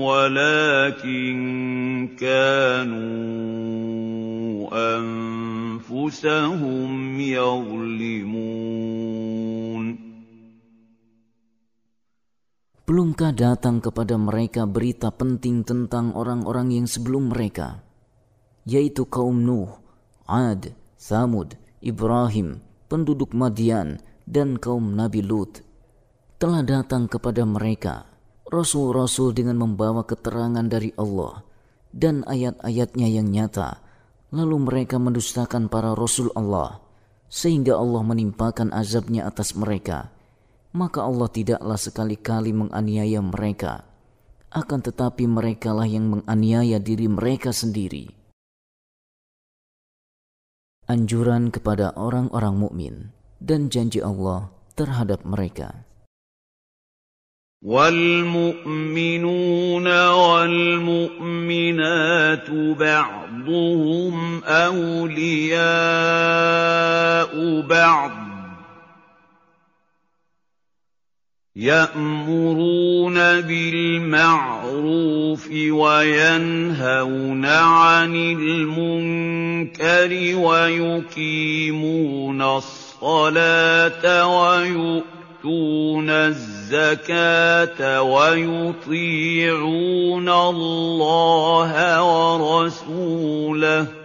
وَلَٰكِن 0.00 1.36
كَانُوا 2.20 3.44
أَنفُسَهُمْ 4.98 6.40
يَظْلِمُونَ 7.20 8.44
Belumkah 12.84 13.32
datang 13.32 13.80
kepada 13.80 14.20
mereka 14.20 14.68
berita 14.68 15.08
penting 15.08 15.64
tentang 15.64 16.12
orang-orang 16.12 16.68
yang 16.68 16.84
sebelum 16.84 17.32
mereka, 17.32 17.80
yaitu 18.68 19.08
kaum 19.08 19.40
Nuh, 19.40 19.72
Ad, 20.28 20.76
Thamud, 21.00 21.56
Ibrahim, 21.80 22.60
penduduk 22.92 23.32
Madian, 23.32 24.04
dan 24.28 24.60
kaum 24.60 24.92
Nabi 24.92 25.24
Lut. 25.24 25.64
Telah 26.36 26.60
datang 26.60 27.08
kepada 27.08 27.48
mereka 27.48 28.04
rasul-rasul 28.52 29.32
dengan 29.32 29.64
membawa 29.64 30.04
keterangan 30.04 30.68
dari 30.68 30.92
Allah 31.00 31.40
dan 31.88 32.20
ayat-ayatnya 32.28 33.08
yang 33.08 33.32
nyata, 33.32 33.80
lalu 34.28 34.60
mereka 34.60 35.00
mendustakan 35.00 35.72
para 35.72 35.96
rasul 35.96 36.28
Allah, 36.36 36.84
sehingga 37.32 37.80
Allah 37.80 38.04
menimpakan 38.04 38.76
azabnya 38.76 39.24
atas 39.24 39.56
mereka 39.56 40.13
maka 40.73 41.01
Allah 41.01 41.29
tidaklah 41.29 41.77
sekali-kali 41.79 42.53
menganiaya 42.53 43.21
mereka. 43.25 43.85
Akan 44.49 44.81
tetapi 44.81 45.29
merekalah 45.29 45.85
yang 45.85 46.09
menganiaya 46.09 46.81
diri 46.81 47.05
mereka 47.05 47.53
sendiri. 47.53 48.09
Anjuran 50.89 51.53
kepada 51.53 51.93
orang-orang 51.93 52.57
mukmin 52.57 52.95
dan 53.37 53.69
janji 53.69 54.01
Allah 54.01 54.49
terhadap 54.73 55.21
mereka. 55.21 55.85
والمؤمنون 57.59 59.17
والمؤمنات 60.07 61.69
بعضهم 62.79 64.43
أولياء 64.43 65.59
بعض 67.61 68.32
يأمرون 71.56 73.14
بالمعروف 73.40 75.48
وينهون 75.70 77.46
عن 77.46 78.16
المنكر 78.16 80.10
ويقيمون 80.38 82.42
الصلاة 82.42 84.28
ويؤتون 84.38 86.10
الزكاة 86.10 88.02
ويطيعون 88.02 89.48
الله 90.28 92.02
ورسوله 92.02 94.03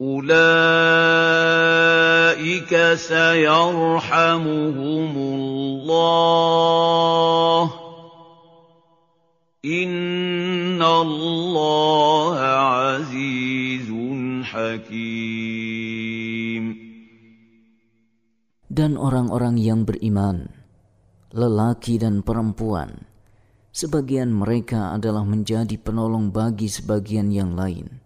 أولئك 0.00 0.32
سيرحمهم 2.96 3.92
الله 5.16 6.40
إن 9.64 10.80
الله 10.80 12.38
عزيز 12.40 13.92
حكيم 14.48 15.60
Dan 18.70 18.96
orang-orang 18.96 19.60
yang 19.60 19.84
beriman, 19.84 20.48
lelaki 21.36 22.00
dan 22.00 22.24
perempuan, 22.24 23.04
sebagian 23.76 24.32
mereka 24.32 24.96
adalah 24.96 25.28
menjadi 25.28 25.76
penolong 25.76 26.32
bagi 26.32 26.72
sebagian 26.72 27.28
yang 27.28 27.52
lain 27.52 28.00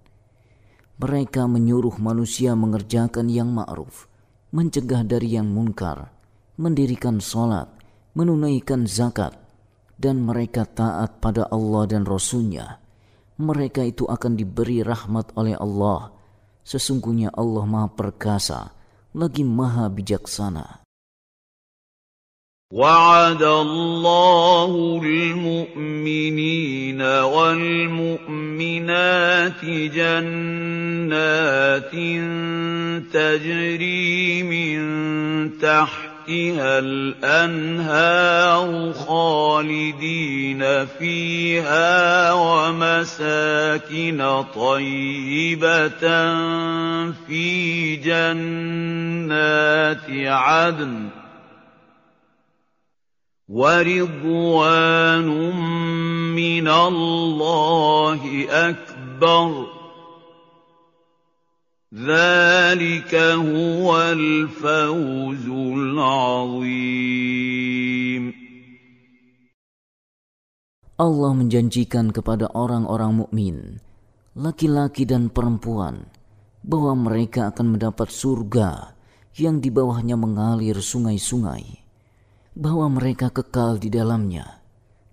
mereka 1.00 1.48
menyuruh 1.48 1.96
manusia 1.96 2.60
mengerjakan 2.60 3.32
yang 3.32 3.56
ma'ruf, 3.56 4.12
mencegah 4.52 5.08
dari 5.08 5.40
yang 5.40 5.48
munkar, 5.48 6.12
mendirikan 6.60 7.24
sholat, 7.24 7.72
menunaikan 8.20 8.84
zakat, 8.84 9.32
dan 9.96 10.20
mereka 10.20 10.68
taat 10.68 11.24
pada 11.24 11.48
Allah 11.48 11.88
dan 11.88 12.04
Rasulnya. 12.04 12.84
Mereka 13.40 13.88
itu 13.88 14.04
akan 14.12 14.36
diberi 14.36 14.84
rahmat 14.84 15.32
oleh 15.40 15.56
Allah. 15.56 16.12
Sesungguhnya 16.68 17.32
Allah 17.32 17.64
Maha 17.64 17.88
Perkasa, 17.96 18.76
lagi 19.16 19.48
Maha 19.48 19.88
Bijaksana. 19.88 20.89
وعد 22.74 23.41
الله 23.44 25.02
المؤمنين 25.04 27.02
والمؤمنات 27.02 28.46
جنات 29.66 31.12
تجري 33.14 34.44
من 34.44 34.80
تحتها 35.58 36.80
الأنهار 36.80 38.64
خالدين 38.94 40.86
فيها 40.86 42.34
ومساكن 42.34 44.22
طيبة 44.56 46.06
في 47.28 47.96
جنات 47.96 49.30
عدن 50.28 51.10
ورضوان 53.49 55.28
من 56.32 56.65
الله 56.65 58.23
اكبر 58.49 59.51
ذلك 61.93 63.12
هو 63.15 63.89
الفوز 64.01 65.47
العظيم 65.77 67.05
Allah 70.95 71.35
menjanjikan 71.35 72.15
kepada 72.15 72.55
orang-orang 72.55 73.27
mukmin, 73.27 73.82
laki-laki 74.39 75.03
dan 75.03 75.27
perempuan, 75.27 76.07
bahwa 76.62 76.95
mereka 76.97 77.51
akan 77.51 77.77
mendapat 77.77 78.09
surga 78.15 78.95
yang 79.36 79.59
di 79.59 79.74
bawahnya 79.74 80.15
mengalir 80.15 80.78
sungai-sungai 80.78 81.78
bahwa 82.60 82.91
mereka 82.91 83.31
kekal 83.31 83.80
di 83.80 83.88
dalamnya, 83.88 84.60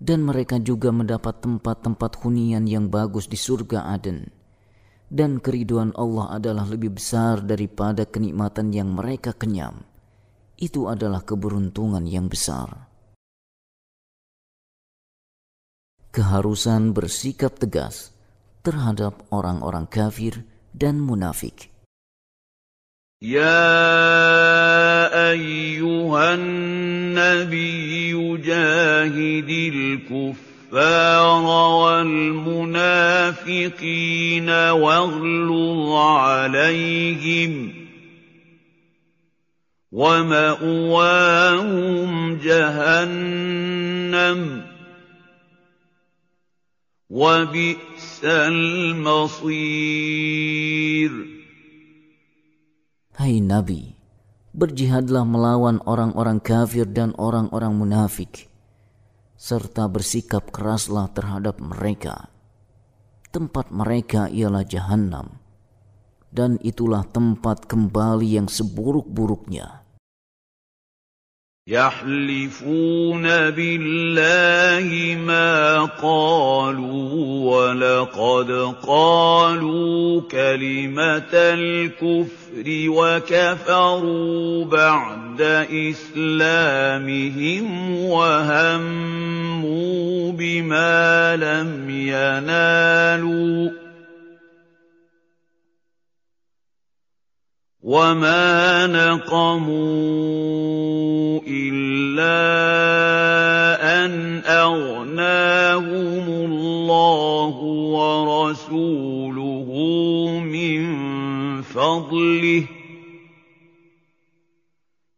dan 0.03 0.27
mereka 0.27 0.59
juga 0.59 0.91
mendapat 0.91 1.39
tempat-tempat 1.39 2.19
hunian 2.19 2.67
yang 2.67 2.91
bagus 2.91 3.31
di 3.31 3.39
surga 3.39 3.87
Aden. 3.95 4.27
Dan 5.07 5.39
keriduan 5.39 5.95
Allah 5.95 6.35
adalah 6.35 6.67
lebih 6.67 6.99
besar 6.99 7.39
daripada 7.39 8.03
kenikmatan 8.03 8.75
yang 8.75 8.91
mereka 8.91 9.31
kenyam. 9.31 9.87
Itu 10.59 10.91
adalah 10.91 11.23
keberuntungan 11.23 12.03
yang 12.03 12.27
besar. 12.27 12.91
Keharusan 16.11 16.91
bersikap 16.91 17.55
tegas 17.55 18.11
terhadap 18.67 19.23
orang-orang 19.31 19.87
kafir 19.87 20.43
dan 20.75 20.99
munafik. 20.99 21.71
يا 23.21 24.76
أيها 25.31 26.33
النبي 26.33 28.37
جاهد 28.37 29.49
الكفار 29.49 31.45
والمنافقين 31.97 34.49
واغلظ 34.49 35.91
عليهم 35.91 37.73
ومأواهم 39.91 41.19
جهنم 42.43 44.41
وبئس 47.09 48.21
المصير. 48.23 49.47
Hai 53.17 53.41
Nabi, 53.41 53.96
berjihadlah 54.57 55.21
melawan 55.21 55.77
orang-orang 55.85 56.41
kafir 56.41 56.89
dan 56.89 57.13
orang-orang 57.21 57.77
munafik, 57.77 58.49
serta 59.37 59.85
bersikap 59.85 60.49
keraslah 60.49 61.13
terhadap 61.13 61.61
mereka. 61.61 62.33
Tempat 63.29 63.69
mereka 63.69 64.25
ialah 64.33 64.65
jahanam, 64.65 65.37
dan 66.33 66.57
itulah 66.65 67.05
tempat 67.05 67.69
kembali 67.69 68.41
yang 68.41 68.49
seburuk-buruknya. 68.49 69.86
يحلفون 71.67 73.23
بالله 73.49 75.17
ما 75.25 75.83
قالوا 75.83 77.11
ولقد 77.55 78.75
قالوا 78.87 80.21
كلمة 80.21 81.33
الكفر 81.33 82.65
وكفروا 82.67 84.65
بعد 84.65 85.41
إسلامهم 85.91 87.65
وهموا 87.99 89.51
بما 90.31 91.35
لم 91.35 91.89
ينالوا 91.89 93.86
وما 97.87 98.87
نقموا 98.91 99.79
الا 101.47 102.35
ان 104.03 104.43
اغناهم 104.45 106.27
الله 106.27 107.55
ورسوله 107.95 109.69
من 110.43 110.81
فضله 111.61 112.63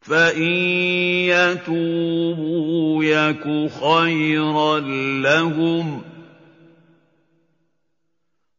فان 0.01 0.43
يتوبوا 1.33 3.03
يك 3.03 3.71
خيرا 3.81 4.79
لهم 5.25 6.01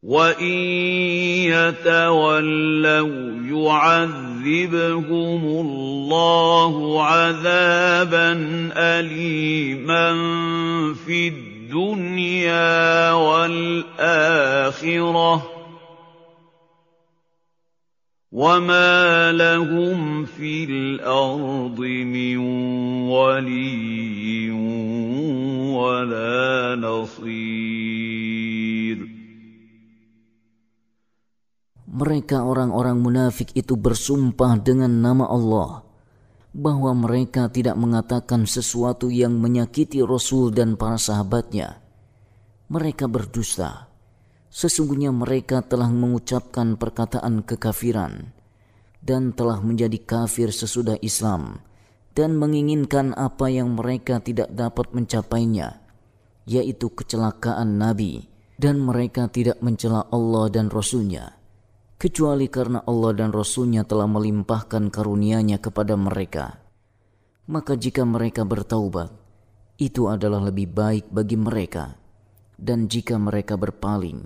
وَإِن 0.01 0.57
يَتَوَلَّوْا 1.53 3.13
يُعَذِّبْهُمُ 3.53 5.43
اللَّهُ 5.45 7.03
عَذَابًا 7.03 8.31
أَلِيمًا 8.73 10.09
فِي 11.05 11.27
الدُّنْيَا 11.27 13.11
وَالْآخِرَةِ 13.13 14.55
ۚ 15.37 15.41
وَمَا 18.31 19.31
لَهُمْ 19.31 20.25
فِي 20.25 20.63
الْأَرْضِ 20.63 21.79
مِن 21.79 22.37
وَلِيٍّ 23.05 24.51
وَلَا 25.77 26.75
نَصِيرٍ 26.75 27.70
mereka 32.01 32.41
orang-orang 32.41 32.97
munafik 32.97 33.53
itu 33.53 33.77
bersumpah 33.77 34.57
dengan 34.57 34.89
nama 34.89 35.29
Allah 35.29 35.85
bahwa 36.49 36.97
mereka 36.97 37.45
tidak 37.53 37.77
mengatakan 37.77 38.49
sesuatu 38.49 39.13
yang 39.13 39.37
menyakiti 39.37 40.01
Rasul 40.01 40.49
dan 40.49 40.81
para 40.81 40.97
sahabatnya. 40.97 41.77
Mereka 42.73 43.05
berdusta. 43.05 43.85
Sesungguhnya 44.49 45.13
mereka 45.13 45.61
telah 45.61 45.93
mengucapkan 45.93 46.73
perkataan 46.73 47.45
kekafiran 47.45 48.33
dan 49.05 49.37
telah 49.37 49.61
menjadi 49.61 50.01
kafir 50.01 50.49
sesudah 50.49 50.97
Islam 51.05 51.61
dan 52.17 52.33
menginginkan 52.33 53.13
apa 53.13 53.45
yang 53.53 53.77
mereka 53.77 54.17
tidak 54.19 54.49
dapat 54.51 54.89
mencapainya, 54.91 55.85
yaitu 56.49 56.89
kecelakaan 56.91 57.77
Nabi, 57.77 58.25
dan 58.57 58.81
mereka 58.81 59.29
tidak 59.29 59.61
mencela 59.61 60.09
Allah 60.09 60.49
dan 60.49 60.67
Rasulnya 60.67 61.40
kecuali 62.01 62.49
karena 62.49 62.81
Allah 62.89 63.13
dan 63.13 63.29
Rasulnya 63.29 63.85
telah 63.85 64.09
melimpahkan 64.09 64.89
karunia-Nya 64.89 65.61
kepada 65.61 65.93
mereka. 65.93 66.57
Maka 67.45 67.77
jika 67.77 68.01
mereka 68.09 68.41
bertaubat, 68.41 69.13
itu 69.77 70.09
adalah 70.09 70.49
lebih 70.49 70.73
baik 70.73 71.13
bagi 71.13 71.37
mereka. 71.37 71.93
Dan 72.57 72.89
jika 72.89 73.21
mereka 73.21 73.53
berpaling, 73.53 74.17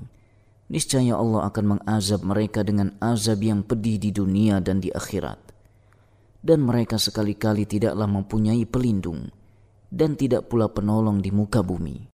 niscaya 0.71 1.19
Allah 1.19 1.51
akan 1.51 1.65
mengazab 1.75 2.23
mereka 2.23 2.63
dengan 2.63 2.95
azab 3.03 3.43
yang 3.43 3.59
pedih 3.59 3.99
di 3.99 4.15
dunia 4.15 4.63
dan 4.63 4.79
di 4.79 4.87
akhirat. 4.95 5.51
Dan 6.39 6.63
mereka 6.63 6.95
sekali-kali 6.95 7.67
tidaklah 7.67 8.07
mempunyai 8.07 8.63
pelindung 8.63 9.27
dan 9.91 10.15
tidak 10.15 10.47
pula 10.47 10.71
penolong 10.71 11.19
di 11.19 11.31
muka 11.35 11.59
bumi. 11.59 12.07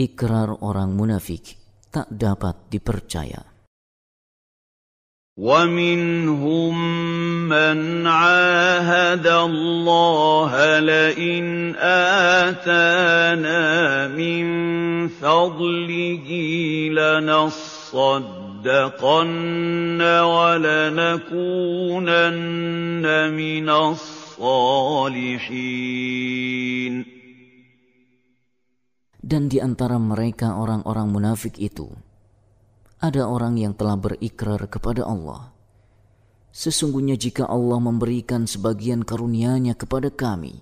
Ikrar 0.00 0.60
orang 0.60 0.92
munafik 0.92 1.65
tak 1.96 2.12
dapat 2.12 2.68
dipercaya. 2.68 3.56
ومنهم 5.36 6.74
من 7.48 8.06
عاهد 8.06 9.26
الله 9.26 10.80
لئن 10.80 11.76
آتانا 12.56 14.08
من 14.16 14.44
فضله 15.08 16.28
لنصدقن 16.96 18.32
ولنكونن 20.24 21.44
من 23.36 23.68
الصالحين 23.68 25.16
Dan 29.25 29.49
di 29.49 29.61
antara 29.61 30.01
mereka 30.01 30.57
orang-orang 30.57 31.07
munafik 31.13 31.61
itu, 31.61 31.93
ada 33.01 33.29
orang 33.29 33.57
yang 33.57 33.73
telah 33.77 33.97
berikrar 33.97 34.65
kepada 34.65 35.05
Allah. 35.05 35.53
Sesungguhnya 36.51 37.15
jika 37.15 37.47
Allah 37.47 37.79
memberikan 37.79 38.49
sebagian 38.49 39.05
karunia-Nya 39.05 39.77
kepada 39.77 40.09
kami, 40.11 40.59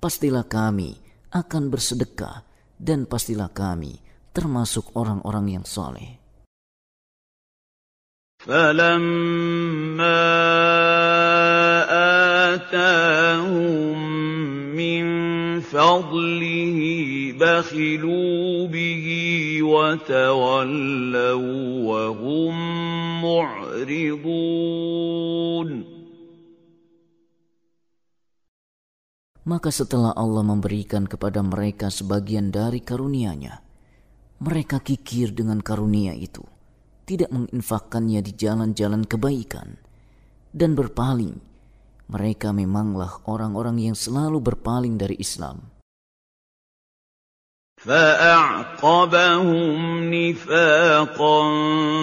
pastilah 0.00 0.48
kami 0.48 0.96
akan 1.30 1.70
bersedekah 1.70 2.42
dan 2.80 3.06
pastilah 3.06 3.52
kami 3.52 4.00
termasuk 4.32 4.90
orang-orang 4.96 5.60
yang 5.60 5.66
soleh. 5.68 6.20
فَلَمَّا 8.40 10.20
آتَاهُم 12.56 13.98
مِّن 14.72 15.04
فَضْلِهِ 15.60 16.80
بَخِلُوا 17.38 18.66
بِهِ 18.66 19.06
وَتَوَلَّوا 19.62 21.52
وَهُم 21.90 22.54
مُّعْرِضُونَ 23.24 24.90
Maka 29.40 29.74
setelah 29.74 30.14
Allah 30.14 30.46
memberikan 30.46 31.10
kepada 31.10 31.42
mereka 31.42 31.90
sebagian 31.90 32.54
dari 32.54 32.78
karunia-Nya, 32.84 33.58
mereka 34.38 34.78
kikir 34.78 35.34
dengan 35.34 35.58
karunia 35.58 36.14
itu, 36.14 36.46
tidak 37.02 37.34
menginfakkannya 37.34 38.22
di 38.22 38.32
jalan-jalan 38.38 39.02
kebaikan, 39.08 39.74
dan 40.54 40.78
berpaling. 40.78 41.40
Mereka 42.10 42.54
memanglah 42.54 43.22
orang-orang 43.26 43.90
yang 43.90 43.98
selalu 43.98 44.38
berpaling 44.38 44.94
dari 44.94 45.18
Islam. 45.18 45.73
فأعقبهم 47.85 49.75
نفاقا 50.13 51.41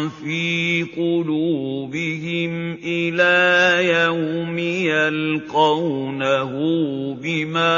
في 0.09 0.87
قلوبهم 0.97 2.79
إلى 2.85 3.89
يوم 3.89 4.59
يلقونه 4.59 6.51
بما 7.23 7.73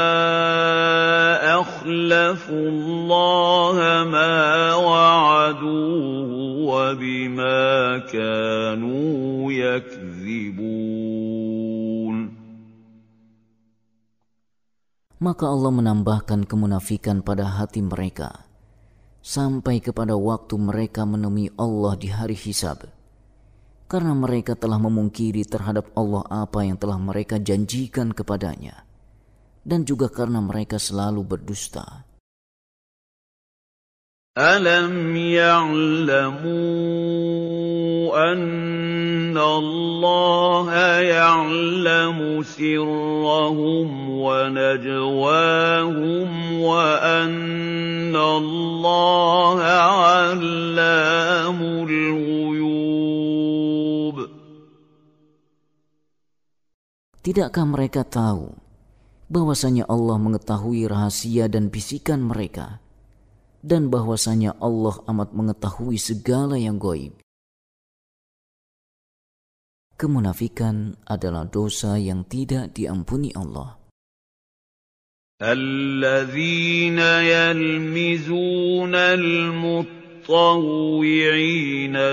أخلفوا 1.61 2.69
الله 2.69 4.07
ما 4.11 4.73
وعدوه 4.73 6.29
وبما 6.65 7.97
كانوا 7.97 9.51
يكذبون. 9.51 11.04
maka 15.19 15.47
Allah 15.47 15.71
menambahkan 15.71 16.43
kemunafikan 16.43 17.23
pada 17.23 17.47
hati 17.47 17.79
mereka 17.79 18.45
sampai 19.25 19.81
kepada 19.81 20.13
waktu 20.13 20.53
mereka 20.59 21.01
menemui 21.07 21.49
Allah 21.57 21.97
di 21.97 22.13
hari 22.13 22.37
hisab. 22.37 22.85
Karena 23.85 24.17
mereka 24.17 24.57
telah 24.57 24.81
memungkiri 24.81 25.45
terhadap 25.45 25.93
Allah 25.93 26.25
apa 26.29 26.65
yang 26.65 26.77
telah 26.77 26.97
mereka 26.97 27.37
janjikan 27.37 28.13
kepadanya 28.13 28.85
dan 29.65 29.85
juga 29.85 30.09
karena 30.09 30.41
mereka 30.41 30.81
selalu 30.81 31.21
berdusta. 31.25 32.05
Alam 34.35 35.15
ya'lamu 35.15 36.59
أَنَّ 38.12 39.38
اللَّهَ 39.38 40.68
يَعْلَمُ 41.00 42.42
سِرَّهُمْ 42.42 43.88
وَنَجْوَاهُمْ 44.10 45.48
وَأَنَّ 46.60 48.16
اللَّهَ 48.16 49.60
عَلَّامُ 50.04 51.58
الْغُيُوبِ 51.88 52.96
Tidakkah 57.20 57.66
mereka 57.68 58.04
tahu 58.04 58.56
bahwasanya 59.28 59.84
Allah 59.86 60.16
mengetahui 60.16 60.88
rahasia 60.88 61.48
dan 61.52 61.68
bisikan 61.68 62.24
mereka? 62.24 62.80
dan 63.60 63.92
bahwasanya 63.92 64.56
Allah 64.58 64.96
amat 65.08 65.36
mengetahui 65.36 66.00
segala 66.00 66.56
yang 66.56 66.80
goib. 66.80 67.12
Kemunafikan 69.95 70.99
adalah 71.07 71.47
dosa 71.47 71.95
yang 71.95 72.27
tidak 72.27 72.75
diampuni 72.75 73.31
Allah. 73.31 73.79
الذين 75.41 76.99
يلمزون 77.27 78.95
المطوعين 78.95 80.31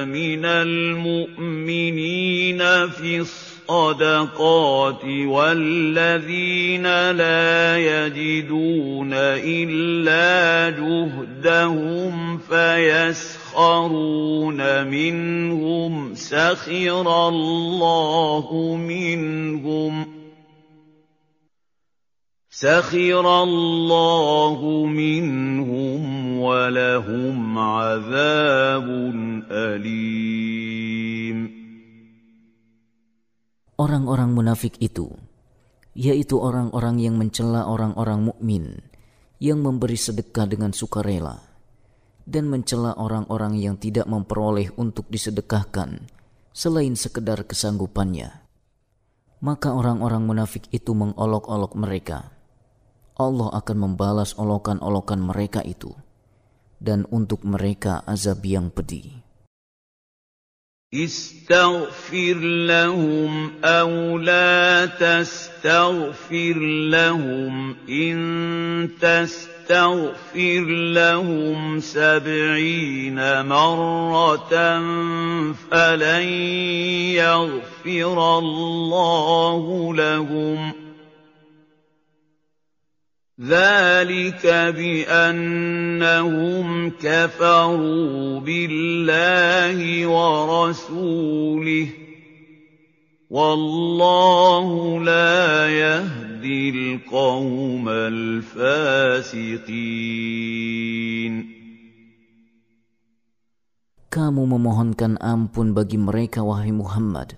من 0.09 0.45
المؤمنين 0.45 2.09
في 2.89 3.19
الصدقات 3.23 5.05
والذين 5.05 6.83
لا 7.11 7.79
يجدون 7.79 9.15
إلا 9.39 10.71
جهدهم 10.71 12.39
فيسخرون 12.39 13.42
منهم 14.86 16.14
سخر 16.14 17.08
الله 17.30 18.48
منهم 18.78 19.94
سخر 22.50 23.26
الله 23.44 24.60
منهم 24.86 26.02
ولهم 26.40 27.38
عذاب 27.58 28.88
أليم 29.52 31.38
orang-orang 33.78 34.34
munafik 34.34 34.74
itu, 34.82 35.14
yaitu 35.94 36.42
orang-orang 36.42 36.98
yang 36.98 37.16
mencela 37.16 37.70
orang-orang 37.70 38.26
mukmin 38.26 38.82
yang 39.38 39.62
memberi 39.62 39.98
sedekah 39.98 40.50
dengan 40.50 40.74
sukarela 40.74 41.51
dan 42.28 42.52
mencela 42.52 42.92
orang-orang 43.00 43.56
yang 43.56 43.80
tidak 43.80 44.04
memperoleh 44.04 44.68
untuk 44.76 45.08
disedekahkan 45.08 46.04
selain 46.52 47.00
sekedar 47.00 47.48
kesanggupannya. 47.48 48.44
Maka 49.40 49.72
orang-orang 49.72 50.26
munafik 50.28 50.68
itu 50.74 50.92
mengolok-olok 50.98 51.78
mereka. 51.78 52.34
Allah 53.16 53.50
akan 53.54 53.78
membalas 53.78 54.34
olokan-olokan 54.36 55.22
mereka 55.22 55.62
itu 55.62 55.94
dan 56.78 57.06
untuk 57.10 57.46
mereka 57.48 58.02
azab 58.06 58.44
yang 58.46 58.70
pedih. 58.74 59.24
استغفر 60.88 62.40
لهم 62.64 63.60
أو 63.60 64.18
لا 64.24 64.86
تستغفر 64.88 66.58
لهم 66.88 67.76
إن 67.90 68.18
تستغفر 68.96 69.51
لهم 70.87 71.81
سبعين 71.81 73.47
مرة 73.47 74.81
فلن 75.71 76.23
يغفر 77.15 78.39
الله 78.39 79.95
لهم 79.95 80.73
ۖ. 80.73 80.75
ذلك 83.41 84.47
بأنهم 84.77 86.91
كفروا 86.91 88.41
بالله 88.41 90.07
ورسوله. 90.07 91.89
والله 93.31 95.01
لا 95.05 95.69
يهدي 95.69 96.32
القوم 96.44 97.90
الفاسقين 97.90 99.34
Kamu 104.08 104.50
memohonkan 104.50 105.22
ampun 105.22 105.78
bagi 105.78 106.02
mereka 106.02 106.42
wahai 106.42 106.74
Muhammad 106.74 107.38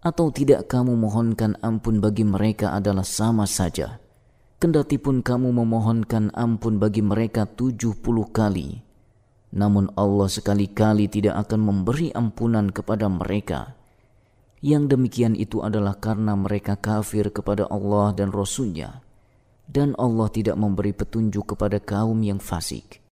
atau 0.00 0.32
tidak 0.34 0.66
kamu 0.66 0.96
mohonkan 0.96 1.54
ampun 1.62 2.00
bagi 2.00 2.24
mereka 2.26 2.72
adalah 2.74 3.04
sama 3.06 3.46
saja 3.46 4.00
kendati 4.60 5.00
pun 5.00 5.24
kamu 5.24 5.56
memohonkan 5.56 6.28
ampun 6.36 6.76
bagi 6.76 7.00
mereka 7.00 7.48
tujuh 7.48 7.96
puluh 7.96 8.28
kali, 8.28 8.84
namun 9.56 9.88
Allah 9.96 10.28
sekali-kali 10.28 11.08
tidak 11.08 11.48
akan 11.48 11.60
memberi 11.64 12.12
ampunan 12.12 12.68
kepada 12.68 13.08
mereka. 13.08 13.72
Yang 14.65 14.97
demikian 14.97 15.37
itu 15.37 15.61
adalah 15.61 15.93
karena 16.01 16.33
mereka 16.33 16.73
kafir 16.73 17.29
kepada 17.29 17.69
Allah 17.69 18.17
dan 18.17 18.33
Rasulnya, 18.33 19.05
dan 19.69 19.93
Allah 20.01 20.25
tidak 20.33 20.57
memberi 20.57 20.89
petunjuk 20.89 21.53
kepada 21.53 21.77
kaum 21.77 22.17
yang 22.25 22.41
fasik. 22.41 23.05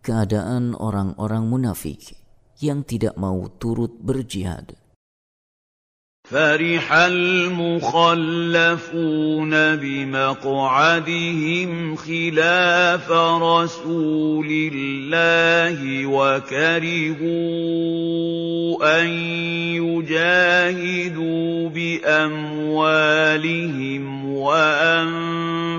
Keadaan 0.00 0.72
orang-orang 0.72 1.44
munafik 1.44 2.16
yang 2.64 2.80
tidak 2.80 3.12
mau 3.20 3.44
turut 3.60 3.92
berjihad. 4.00 4.72
فرح 6.30 6.92
المخلفون 6.92 7.90
بمقعدهم 9.76 11.16
خلاف 11.96 13.10
رسول 13.42 14.48
الله 14.72 16.06
وكرهوا 16.06 17.24
ان 19.00 19.08
يجاهدوا 19.84 21.68
باموالهم 21.68 22.84
وانفسهم 24.34 25.74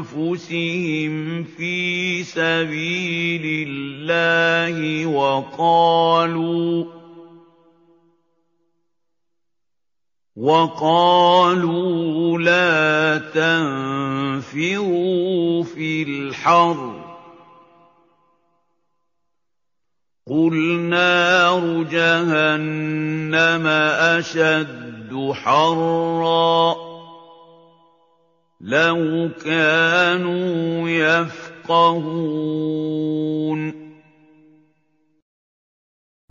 في 1.43 2.23
سبيل 2.23 3.67
الله 3.69 5.05
وقالوا 5.05 6.94
وقالوا 10.35 11.87
لا 12.39 13.17
تنفروا 13.31 14.83
في 15.63 16.03
الحر. 16.03 16.91
قل 20.27 20.55
نار 20.91 21.83
جهنم 21.87 23.67
أشد 24.19 25.31
حرا. 25.31 26.75
لو 28.61 29.29
كانوا 29.39 30.89
يفقهون. 30.89 32.35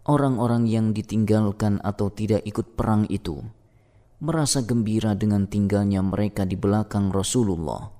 Orang-orang 0.04 0.68
yang 0.68 0.92
ditinggalkan 0.92 1.80
atau 1.80 2.12
tidak 2.12 2.44
ikut 2.44 2.76
perang 2.76 3.08
itu 3.08 3.40
merasa 4.22 4.62
gembira 4.62 5.14
dengan 5.18 5.46
tinggalnya 5.50 6.02
mereka 6.02 6.46
di 6.46 6.54
belakang 6.54 7.10
Rasulullah, 7.10 7.90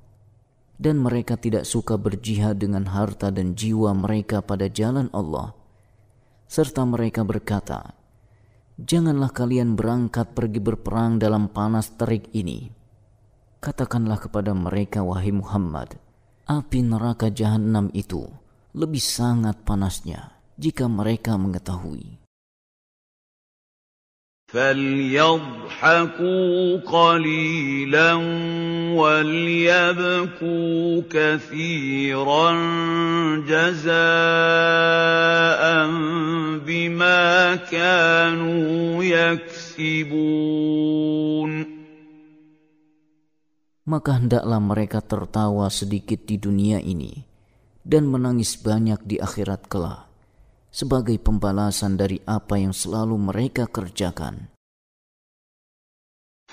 dan 0.79 1.03
mereka 1.03 1.39
tidak 1.39 1.67
suka 1.67 1.95
berjihad 1.95 2.59
dengan 2.59 2.91
harta 2.91 3.31
dan 3.31 3.55
jiwa 3.55 3.95
mereka 3.95 4.43
pada 4.43 4.67
jalan 4.71 5.11
Allah, 5.15 5.55
serta 6.51 6.83
mereka 6.87 7.23
berkata, 7.23 7.95
"Janganlah 8.79 9.31
kalian 9.31 9.79
berangkat 9.79 10.35
pergi 10.35 10.61
berperang 10.63 11.19
dalam 11.19 11.51
panas 11.51 11.95
terik 11.95 12.31
ini." 12.35 12.71
Katakanlah 13.63 14.21
kepada 14.21 14.53
mereka, 14.53 15.01
wahai 15.01 15.33
Muhammad, 15.33 15.97
api 16.45 16.85
neraka 16.85 17.33
jahanam 17.33 17.89
itu 17.97 18.29
lebih 18.77 19.01
sangat 19.01 19.65
panasnya 19.65 20.37
jika 20.61 20.85
mereka 20.85 21.39
mengetahui. 21.41 22.24
فليضحكوا 24.54 26.02
قليلا 26.82 28.14
وليبكوا 28.98 30.82
كثيرا 31.10 32.50
جزاء 33.46 33.94
بما 36.66 37.56
كانوا 37.56 39.04
يكسبون 39.06 40.50
Maka 43.90 44.22
hendaklah 44.22 44.62
mereka 44.62 45.02
tertawa 45.02 45.66
sedikit 45.74 46.30
di 46.30 46.38
dunia 46.38 46.78
ini 46.78 47.26
dan 47.82 48.06
menangis 48.06 48.54
banyak 48.62 49.02
di 49.02 49.18
akhirat 49.18 49.66
kelak 49.66 50.10
sebagai 50.75 51.15
pembalasan 51.23 51.95
dari 51.95 52.19
apa 52.27 52.59
yang 52.59 52.75
selalu 52.75 53.15
mereka 53.15 53.71
kerjakan. 53.71 54.54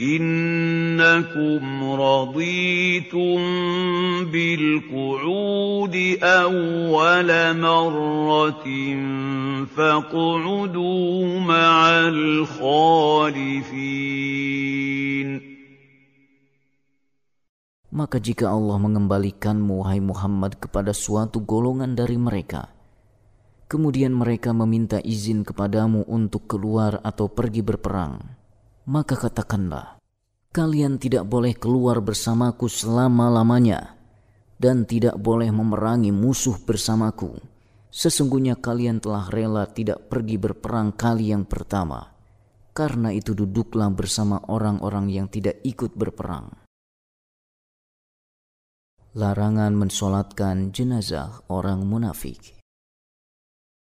إنكم 0.00 1.64
رضيتم 1.92 3.38
بالقعود 4.28 5.96
أول 6.20 7.30
مرة 7.56 8.66
فاقعدوا 9.64 11.40
مع 11.40 11.76
الخالفين 12.12 13.56
Maka 17.96 18.20
jika 18.20 18.52
Allah 18.52 18.76
mengembalikanmu, 18.76 19.80
wahai 19.80 20.04
Muhammad, 20.04 20.60
kepada 20.60 20.92
suatu 20.92 21.40
golongan 21.40 21.96
dari 21.96 22.20
mereka, 22.20 22.68
kemudian 23.72 24.12
mereka 24.12 24.52
meminta 24.52 25.00
izin 25.00 25.48
kepadamu 25.48 26.04
untuk 26.04 26.44
keluar 26.44 27.00
atau 27.00 27.32
pergi 27.32 27.64
berperang, 27.64 28.20
maka 28.87 29.17
katakanlah, 29.17 30.01
kalian 30.49 30.97
tidak 30.97 31.27
boleh 31.29 31.53
keluar 31.53 32.01
bersamaku 32.01 32.65
selama-lamanya 32.67 33.97
dan 34.61 34.85
tidak 34.85 35.17
boleh 35.17 35.49
memerangi 35.49 36.13
musuh 36.13 36.57
bersamaku. 36.61 37.41
Sesungguhnya 37.91 38.55
kalian 38.55 39.03
telah 39.03 39.27
rela 39.27 39.67
tidak 39.67 40.07
pergi 40.07 40.39
berperang 40.39 40.95
kali 40.95 41.33
yang 41.33 41.43
pertama. 41.43 42.13
Karena 42.71 43.11
itu 43.11 43.35
duduklah 43.35 43.91
bersama 43.91 44.39
orang-orang 44.47 45.11
yang 45.11 45.27
tidak 45.27 45.59
ikut 45.67 45.91
berperang. 45.91 46.55
Larangan 49.11 49.75
mensolatkan 49.75 50.71
jenazah 50.71 51.43
orang 51.51 51.83
munafik. 51.83 52.60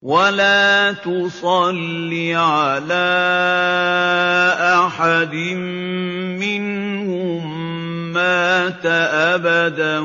ولا 0.02 0.92
تصل 0.94 2.14
على 2.34 3.10
احد 4.86 5.36
منهم 6.38 7.44
مات 8.14 8.86
ابدا 8.86 10.00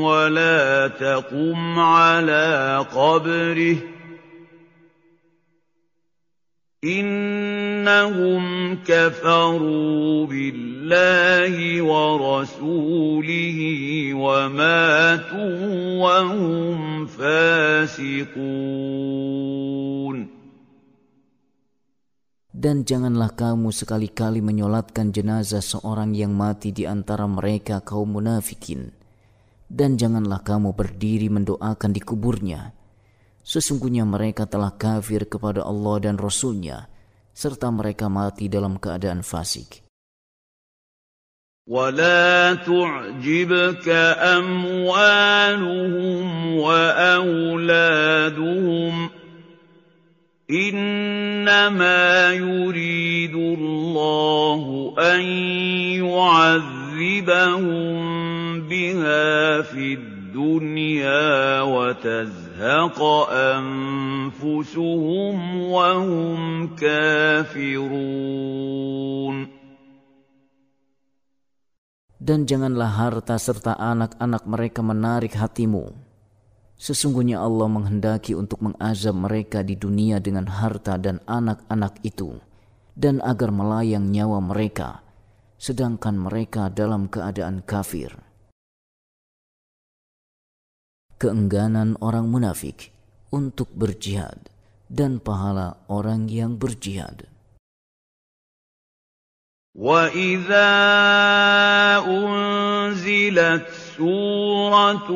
ولا 0.00 0.88
تقم 0.88 1.78
على 1.78 2.84
قبره 2.94 3.76
إنهم 6.83 8.43
كفروا 8.83 10.27
بالله 10.27 11.55
ورسوله 11.79 13.59
وماتوا 14.13 15.55
وهم 16.03 17.07
فاسقون 17.07 18.43
Dan 22.63 22.87
janganlah 22.87 23.35
kamu 23.35 23.75
sekali-kali 23.75 24.39
menyolatkan 24.39 25.11
jenazah 25.11 25.59
seorang 25.59 26.15
yang 26.15 26.31
mati 26.31 26.71
di 26.71 26.87
antara 26.87 27.27
mereka 27.27 27.83
kaum 27.83 28.15
munafikin. 28.15 28.95
Dan 29.67 29.99
janganlah 29.99 30.47
kamu 30.47 30.71
berdiri 30.71 31.27
mendoakan 31.27 31.91
di 31.91 31.99
kuburnya 31.99 32.76
Sesungguhnya 33.47 34.07
mereka 34.07 34.47
telah 34.47 34.71
kafir 34.71 35.27
kepada 35.27 35.67
Allah 35.67 35.99
dan 35.99 36.15
Rasulnya, 36.15 36.87
serta 37.35 37.67
mereka 37.67 38.07
mati 38.07 38.47
dalam 38.47 38.79
keadaan 38.79 39.19
fasik. 39.19 39.83
ولا 41.67 42.53
تعجبك 42.53 43.89
أموالهم 44.35 46.27
وأولادهم 46.59 48.13
إنما 50.51 52.33
يريد 52.33 53.35
الله 53.35 54.93
أن 54.99 55.21
يعذبهم 56.03 57.93
بها 58.67 59.61
في 59.61 59.93
الدنيا 59.93 60.16
وتزهق 61.63 62.01
تزهق 62.03 62.99
أنفسهم 63.59 65.35
وهم 65.71 66.39
كافرون 66.75 68.17
Dan 72.23 72.47
janganlah 72.47 72.87
harta 72.87 73.35
serta 73.35 73.75
anak-anak 73.75 74.47
mereka 74.47 74.79
menarik 74.79 75.35
hatimu. 75.35 75.91
Sesungguhnya 76.79 77.43
Allah 77.43 77.67
menghendaki 77.67 78.31
untuk 78.31 78.63
mengazab 78.63 79.19
mereka 79.19 79.59
di 79.59 79.75
dunia 79.75 80.23
dengan 80.23 80.47
harta 80.47 80.95
dan 80.95 81.19
anak-anak 81.27 81.99
itu. 82.07 82.39
dan 82.93 83.19
agar 83.25 83.49
melayang 83.49 84.09
nyawa 84.13 84.39
mereka, 84.41 85.01
sedangkan 85.57 86.17
mereka 86.17 86.69
dalam 86.69 87.09
keadaan 87.09 87.65
kafir. 87.65 88.26
Keengganan 91.17 91.95
orang 92.03 92.27
munafik 92.27 92.91
untuk 93.31 93.71
berjihad 93.73 94.51
dan 94.91 95.17
pahala 95.17 95.81
orang 95.89 96.29
yang 96.29 96.59
berjihad. 96.59 97.25
وَإِذَا 99.73 100.69
أُنزِلَتْ 102.05 103.65
سُورَةٌ 103.97 105.09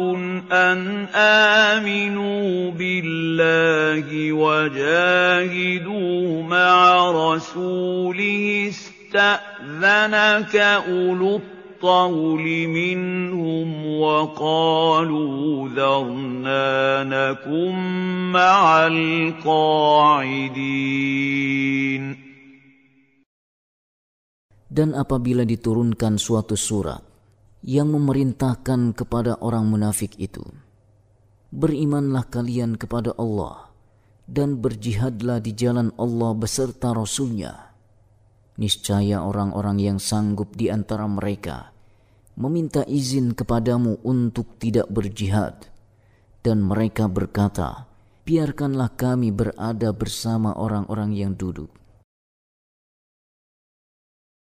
أَنْ 0.52 1.06
آمِنُوا 1.14 2.72
بِاللَّهِ 2.72 4.34
وَجَاهِدُوا 4.34 6.18
مَعَ 6.44 7.12
رَسُولِهِ 7.12 8.74
اسْتَأْذَنَكَ 8.74 10.56
أُولُو 10.56 11.42
الطَّوْلِ 11.82 12.46
مِنْهُمْ 12.68 13.68
وَقَالُوا 14.02 15.70
ذَرْنَا 15.78 16.66
نَكُن 17.06 17.76
مَّعَ 18.34 18.88
الْقَاعِدِينَ 18.90 20.18
Dan 24.68 24.98
apabila 24.98 25.46
diturunkan 25.46 26.18
suatu 26.18 26.58
surat 26.58 27.02
yang 27.62 27.94
memerintahkan 27.94 28.98
kepada 28.98 29.38
orang 29.42 29.70
munafik 29.70 30.18
itu, 30.18 30.46
berimanlah 31.54 32.26
kalian 32.26 32.74
kepada 32.74 33.14
Allah 33.22 33.70
dan 34.26 34.58
berjihadlah 34.62 35.46
di 35.46 35.54
jalan 35.54 35.94
Allah 35.98 36.34
beserta 36.34 36.94
Rasulnya. 36.94 37.74
Niscaya 38.58 39.22
orang-orang 39.22 39.78
yang 39.78 39.98
sanggup 40.02 40.58
di 40.58 40.74
antara 40.74 41.06
mereka 41.06 41.71
meminta 42.38 42.86
izin 42.86 43.34
kepadamu 43.34 43.98
untuk 44.06 44.62
tidak 44.62 44.88
berjihad. 44.94 45.68
Dan 46.46 46.64
mereka 46.64 47.10
berkata, 47.10 47.90
biarkanlah 48.24 48.94
kami 48.94 49.34
berada 49.34 49.92
bersama 49.92 50.54
orang-orang 50.56 51.12
yang 51.18 51.34
duduk. 51.34 51.74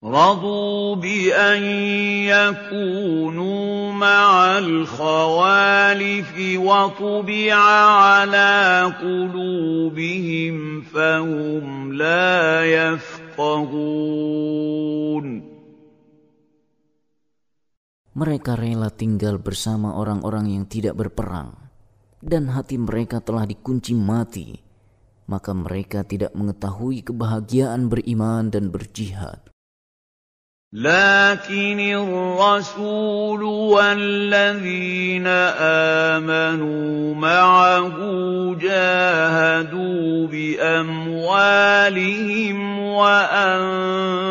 رضوا 0.04 0.96
بأن 0.96 1.62
يكونوا 2.24 3.92
مع 3.92 4.58
الخوالف 4.58 6.32
وطبع 6.56 7.54
على 7.92 8.92
قلوبهم 9.02 10.80
فهم 10.80 11.92
لا 11.92 12.64
يفقهون 12.64 14.20
Mereka 18.14 18.58
rela 18.58 18.90
tinggal 18.90 19.38
bersama 19.38 19.94
orang-orang 19.94 20.50
yang 20.50 20.66
tidak 20.66 20.98
berperang, 20.98 21.54
dan 22.18 22.50
hati 22.50 22.74
mereka 22.74 23.22
telah 23.22 23.46
dikunci 23.46 23.94
mati, 23.94 24.58
maka 25.30 25.54
mereka 25.54 26.02
tidak 26.02 26.34
mengetahui 26.34 27.06
kebahagiaan 27.06 27.86
beriman 27.86 28.50
dan 28.50 28.74
berjihad. 28.74 29.50
لكن 30.70 31.80
الرسول 31.82 33.42
والذين 33.42 35.26
آمنوا 36.14 37.14
معه 37.14 37.96
جاهدوا 38.54 40.26
بأموالهم 40.30 41.78
وأنفسهم 42.78 44.30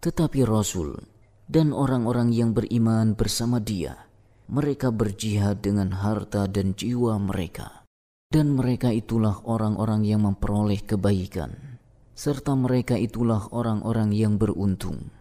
Tetapi 0.00 0.48
Rasul 0.48 0.96
dan 1.44 1.76
orang-orang 1.76 2.32
yang 2.32 2.56
beriman 2.56 3.12
bersama 3.12 3.60
dia, 3.60 4.08
mereka 4.48 4.88
berjihad 4.88 5.60
dengan 5.60 5.92
harta 5.92 6.48
dan 6.48 6.72
jiwa 6.72 7.20
mereka. 7.20 7.84
Dan 8.32 8.56
mereka 8.56 8.88
itulah 8.94 9.44
orang-orang 9.44 10.08
yang 10.08 10.24
memperoleh 10.24 10.80
kebaikan, 10.88 11.73
Serta 12.15 12.55
mereka 12.55 12.95
itulah 12.95 13.51
orang-orang 13.51 14.15
yang 14.15 14.39
beruntung. 14.39 15.11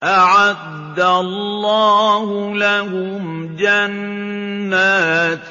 أعد 0.00 1.00
الله 1.00 2.56
لهم 2.56 3.56
جنات 3.56 5.48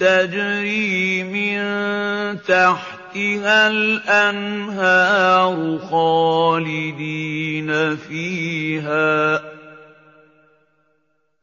تجري 0.00 1.22
من 1.22 1.60
تحتها 2.42 3.70
الأنهار 3.70 5.78
خالدين 5.78 7.70
فيها 7.96 9.42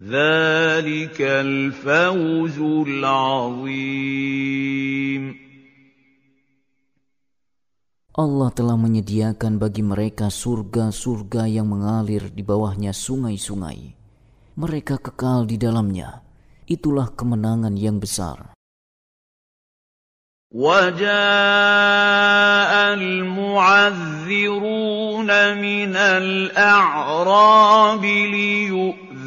ذلك 0.04 1.22
الفوز 1.22 2.60
العظيم 2.88 4.28
Allah 8.17 8.53
telah 8.53 8.77
menyediakan 8.77 9.57
bagi 9.57 9.81
mereka 9.81 10.29
surga-surga 10.29 11.49
yang 11.49 11.73
mengalir 11.73 12.29
di 12.29 12.45
bawahnya 12.45 12.93
sungai-sungai. 12.93 13.97
Mereka 14.61 15.01
kekal 15.01 15.49
di 15.49 15.57
dalamnya. 15.57 16.21
Itulah 16.69 17.09
kemenangan 17.17 17.73
yang 17.73 17.97
besar. 17.97 18.53
وجاء 20.53 21.09
المعذرون 23.01 25.31
من 25.57 25.97
الأعراب 25.97 28.05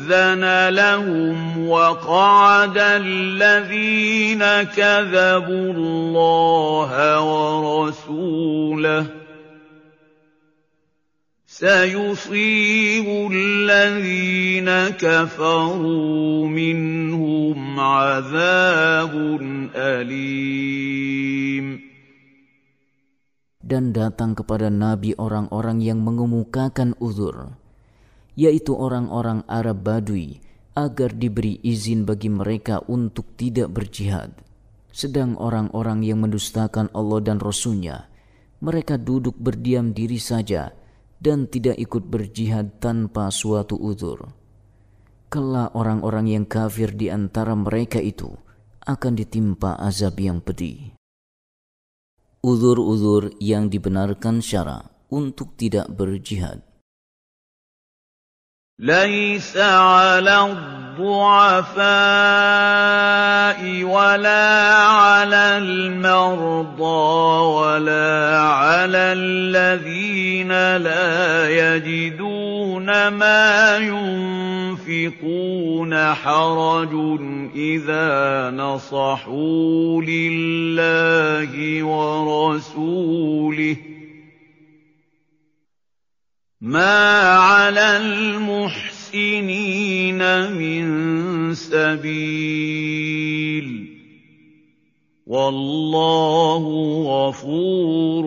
ليؤذن 0.01 0.73
لهم 0.73 1.69
وقعد 1.69 2.77
الذين 2.79 4.43
كذبوا 4.73 5.69
الله 5.77 6.91
ورسوله. 7.21 9.07
سيصيب 11.47 13.07
الذين 13.33 14.69
كفروا 14.97 16.49
منهم 16.49 17.59
عذاب 17.81 19.13
أليم. 19.77 21.67
Dan 23.61 23.93
datang 23.95 24.35
kepada 24.35 24.67
Nabi 24.67 25.15
orang-orang 25.15 25.79
yang 25.79 26.03
mengemukakan 26.03 26.99
uzur, 26.99 27.60
yaitu 28.41 28.73
orang-orang 28.73 29.45
Arab 29.45 29.85
Badui, 29.85 30.41
agar 30.73 31.13
diberi 31.13 31.61
izin 31.61 32.09
bagi 32.09 32.33
mereka 32.33 32.81
untuk 32.89 33.37
tidak 33.37 33.69
berjihad. 33.69 34.33
Sedang 34.89 35.37
orang-orang 35.37 36.01
yang 36.01 36.25
mendustakan 36.25 36.89
Allah 36.97 37.21
dan 37.21 37.37
Rasulnya, 37.37 38.09
mereka 38.65 38.97
duduk 38.97 39.37
berdiam 39.37 39.93
diri 39.93 40.17
saja 40.17 40.73
dan 41.21 41.53
tidak 41.53 41.77
ikut 41.77 42.09
berjihad 42.09 42.81
tanpa 42.81 43.29
suatu 43.29 43.77
uzur. 43.77 44.33
Kelak 45.29 45.77
orang-orang 45.77 46.33
yang 46.33 46.45
kafir 46.49 46.97
di 46.97 47.13
antara 47.13 47.53
mereka 47.53 48.01
itu 48.01 48.33
akan 48.89 49.21
ditimpa 49.21 49.77
azab 49.79 50.17
yang 50.17 50.41
pedih. 50.41 50.97
Uzur-uzur 52.41 53.37
yang 53.37 53.69
dibenarkan 53.69 54.41
syara 54.41 54.89
untuk 55.13 55.61
tidak 55.61 55.93
berjihad. 55.93 56.70
ليس 58.81 59.57
على 59.57 60.57
الضعفاء 60.99 61.81
ولا 63.85 64.77
على 64.77 65.59
المرضى 65.59 66.83
ولا 67.61 68.41
على 68.41 68.99
الذين 69.13 70.77
لا 70.77 71.49
يجدون 71.51 73.09
ما 73.09 73.77
ينفقون 74.89 76.15
حرج 76.15 77.21
إذا 77.55 78.51
نصحوا 78.51 80.03
لله 80.03 81.83
ورسوله 81.85 83.77
ما 86.66 87.22
على 87.36 87.98
المحسنين 88.02 90.18
من 90.58 90.86
سبيل 91.54 93.68
والله 95.28 96.64
غفور 97.06 98.26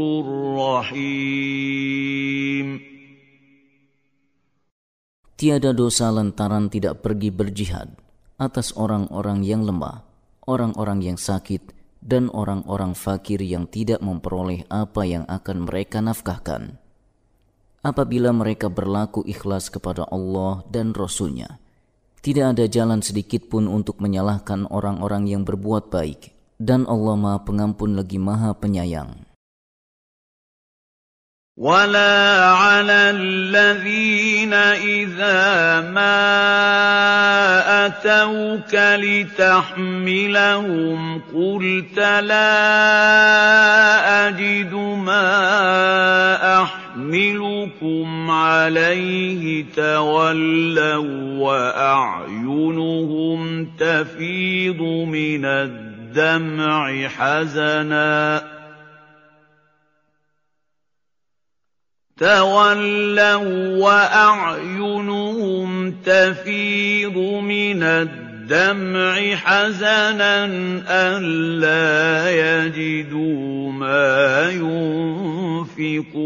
رحيم 0.55 1.98
Tiada 5.38 5.70
dosa 5.70 6.10
lantaran 6.10 6.66
tidak 6.66 6.98
pergi 6.98 7.30
berjihad 7.30 7.94
atas 8.42 8.74
orang-orang 8.74 9.46
yang 9.46 9.62
lemah, 9.62 10.02
orang-orang 10.50 10.98
yang 10.98 11.14
sakit, 11.14 11.62
dan 12.02 12.26
orang-orang 12.34 12.98
fakir 12.98 13.38
yang 13.46 13.70
tidak 13.70 14.02
memperoleh 14.02 14.66
apa 14.66 15.06
yang 15.06 15.22
akan 15.30 15.62
mereka 15.62 16.02
nafkahkan. 16.02 16.81
Apabila 17.84 18.31
mereka 18.31 18.72
berlaku 18.72 19.27
ikhlas 19.27 19.68
kepada 19.68 20.07
Allah 20.07 20.64
dan 20.72 20.95
Rasul-Nya, 20.95 21.60
tidak 22.23 22.55
ada 22.55 22.64
jalan 22.72 23.03
sedikit 23.03 23.51
pun 23.51 23.68
untuk 23.68 23.99
menyalahkan 23.99 24.72
orang-orang 24.72 25.27
yang 25.27 25.43
berbuat 25.43 25.91
baik, 25.91 26.31
dan 26.55 26.88
Allah 26.88 27.19
Maha 27.19 27.43
Pengampun 27.43 27.99
lagi 27.99 28.15
Maha 28.15 28.55
Penyayang. 28.55 29.32
ولا 31.57 32.45
على 32.45 33.09
الذين 33.13 34.53
إذا 34.53 35.81
ما 35.93 36.25
أتوك 37.85 38.73
لتحملهم 39.05 40.41
قلت 41.35 41.97
لا 41.99 42.57
أجد 44.27 44.73
ما 45.05 46.63
أحملكم 46.63 48.31
عليه 48.31 49.65
تولوا 49.75 51.39
وأعينهم 51.39 52.88
تفيض 53.80 54.81
من 54.81 55.45
الدمع 55.45 57.07
حزناً 57.07 58.52
تولوا 62.22 63.78
واعينهم 63.78 65.70
تفيض 66.02 67.16
من 67.38 67.82
الدمع 67.82 69.14
حزنا 69.34 70.44
الا 70.82 71.86
يجدوا 72.34 73.72
ما 73.72 74.50
ينفقون 75.78 76.18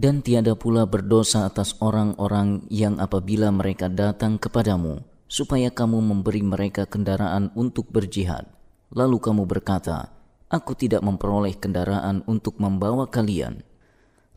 Dan 0.00 0.24
tiada 0.24 0.56
pula 0.56 0.88
berdosa 0.88 1.44
atas 1.44 1.76
orang-orang 1.76 2.64
yang 2.72 2.96
apabila 2.96 3.52
mereka 3.52 3.92
datang 3.92 4.40
kepadamu, 4.40 5.04
supaya 5.28 5.68
kamu 5.68 6.00
memberi 6.00 6.40
mereka 6.40 6.88
kendaraan 6.88 7.52
untuk 7.52 7.92
berjihad. 7.92 8.48
Lalu 8.96 9.20
kamu 9.20 9.44
berkata, 9.44 10.13
Aku 10.50 10.74
tidak 10.74 11.06
memperoleh 11.06 11.54
kendaraan 11.54 12.26
untuk 12.26 12.58
membawa 12.58 13.06
kalian. 13.06 13.62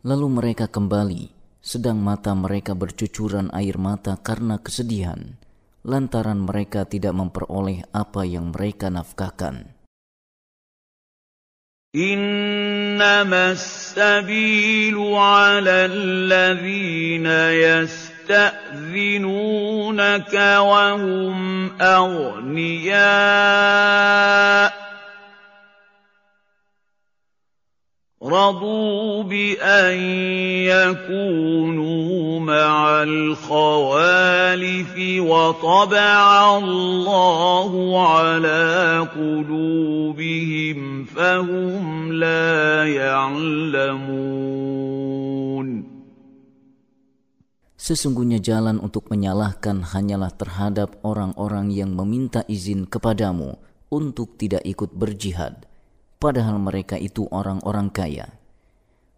Lalu 0.06 0.26
mereka 0.30 0.70
kembali, 0.70 1.34
sedang 1.58 1.98
mata 1.98 2.30
mereka 2.38 2.78
bercucuran 2.78 3.50
air 3.50 3.80
mata 3.80 4.14
karena 4.20 4.62
kesedihan, 4.62 5.34
lantaran 5.82 6.44
mereka 6.44 6.86
tidak 6.86 7.18
memperoleh 7.18 7.82
apa 7.90 8.22
yang 8.22 8.54
mereka 8.54 8.92
nafkahkan. 8.94 9.74
إنما 11.94 13.54
السبيل 13.54 14.98
على 15.14 15.86
الذين 15.94 17.26
يستأذنونك 18.26 19.14
وهم 20.58 21.70
أغنياء 21.80 22.94
رضوا 28.24 29.22
بأن 29.22 29.98
يكونوا 30.64 32.40
مع 32.40 33.02
الخوالف 33.02 34.94
وطبع 35.20 36.58
الله 36.58 37.70
على 38.08 38.64
قلوبهم 39.12 41.04
فهم 41.04 42.12
لا 42.12 42.88
يعلمون 42.88 44.64
Sesungguhnya 47.84 48.40
jalan 48.40 48.80
untuk 48.80 49.12
menyalahkan 49.12 49.84
hanyalah 49.92 50.32
terhadap 50.32 51.04
orang-orang 51.04 51.68
yang 51.68 51.92
meminta 51.92 52.40
izin 52.48 52.88
kepadamu 52.88 53.60
untuk 53.92 54.40
tidak 54.40 54.64
ikut 54.64 54.96
berjihad 54.96 55.67
padahal 56.18 56.56
mereka 56.56 56.96
itu 56.96 57.28
orang-orang 57.28 57.92
kaya. 57.92 58.26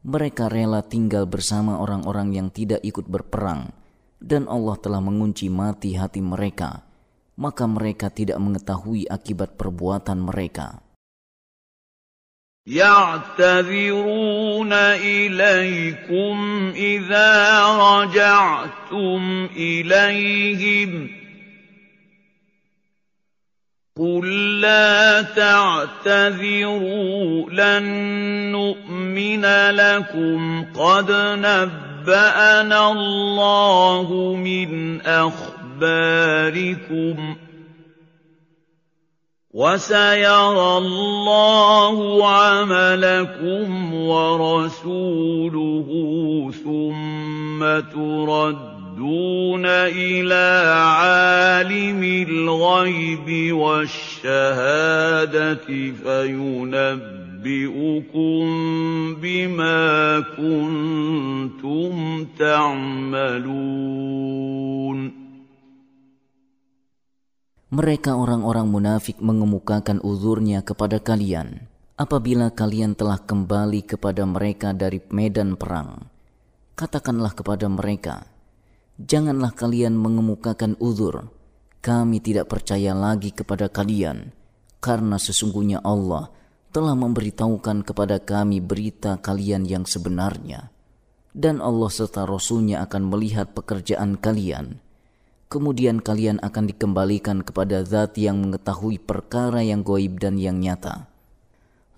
Mereka 0.07 0.51
rela 0.51 0.87
tinggal 0.87 1.27
bersama 1.27 1.83
orang-orang 1.83 2.35
yang 2.35 2.49
tidak 2.51 2.79
ikut 2.87 3.11
berperang, 3.11 3.75
dan 4.23 4.47
Allah 4.47 4.79
telah 4.79 5.03
mengunci 5.03 5.51
mati 5.51 5.99
hati 5.99 6.23
mereka, 6.23 6.87
maka 7.35 7.67
mereka 7.67 8.07
tidak 8.11 8.39
mengetahui 8.39 9.11
akibat 9.11 9.59
perbuatan 9.59 10.23
mereka. 10.23 10.87
يعتذرون 12.67 14.73
إليكم 14.99 16.37
إذا 16.75 17.31
رجعتم 17.79 19.23
إليهم 19.57 20.91
قل 23.98 24.62
لا 24.62 25.22
تعتذروا 25.22 26.80
لن 27.50 27.84
نؤمن 28.52 29.46
لكم. 29.72 30.66
قد 30.74 31.12
نبأنا 31.12 32.92
الله 32.92 34.36
من 34.36 35.02
أخباركم. 35.02 35.72
وسيرى 39.54 40.78
الله 40.78 42.28
عملكم 42.28 43.94
ورسوله 43.94 45.88
ثم 46.64 47.60
ترد 47.94 48.81
يردون 49.01 49.65
إلى 49.97 50.47
عالم 50.77 52.03
الغيب 52.29 53.29
والشهادة 53.57 54.37
فينبئكم 56.05 56.85
بما 59.21 59.81
كنتم 60.37 61.93
تعملون 62.39 63.97
Mereka 67.67 68.15
orang-orang 68.17 68.73
munafik 68.73 69.21
mengemukakan 69.21 70.01
uzurnya 70.01 70.65
kepada 70.65 70.97
kalian 71.03 71.69
apabila 72.01 72.49
kalian 72.55 72.97
telah 72.97 73.21
kembali 73.21 73.85
kepada 73.85 74.25
mereka 74.25 74.73
dari 74.73 75.03
medan 75.13 75.61
perang. 75.61 76.09
Katakanlah 76.79 77.37
kepada 77.37 77.69
mereka, 77.69 78.30
janganlah 79.06 79.54
kalian 79.54 79.98
mengemukakan 79.98 80.78
uzur. 80.78 81.30
Kami 81.82 82.22
tidak 82.22 82.54
percaya 82.54 82.94
lagi 82.94 83.34
kepada 83.34 83.66
kalian, 83.66 84.38
karena 84.78 85.18
sesungguhnya 85.18 85.82
Allah 85.82 86.30
telah 86.72 86.96
memberitahukan 86.96 87.84
kepada 87.84 88.22
kami 88.22 88.62
berita 88.64 89.20
kalian 89.20 89.68
yang 89.68 89.84
sebenarnya. 89.84 90.72
Dan 91.32 91.64
Allah 91.64 91.88
serta 91.88 92.28
Rasulnya 92.28 92.84
akan 92.84 93.08
melihat 93.08 93.56
pekerjaan 93.56 94.20
kalian. 94.20 94.84
Kemudian 95.52 96.00
kalian 96.00 96.40
akan 96.40 96.72
dikembalikan 96.72 97.44
kepada 97.44 97.84
zat 97.84 98.16
yang 98.16 98.40
mengetahui 98.40 99.04
perkara 99.04 99.64
yang 99.64 99.84
goib 99.84 100.20
dan 100.20 100.40
yang 100.40 100.60
nyata. 100.64 101.12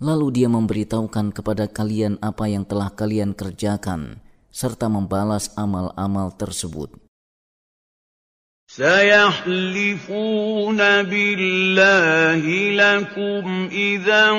Lalu 0.01 0.41
dia 0.41 0.49
memberitahukan 0.49 1.33
kepada 1.37 1.69
kalian 1.69 2.17
apa 2.21 2.49
yang 2.49 2.65
telah 2.65 2.89
kalian 2.89 3.37
kerjakan, 3.37 4.25
serta 4.53 4.85
membalas 4.85 5.49
amal-amal 5.57 6.29
tersebut. 6.37 6.93
سيحلفون 8.73 10.81
بالله 11.03 12.41
لكم 12.73 13.69
إذا 13.71 14.29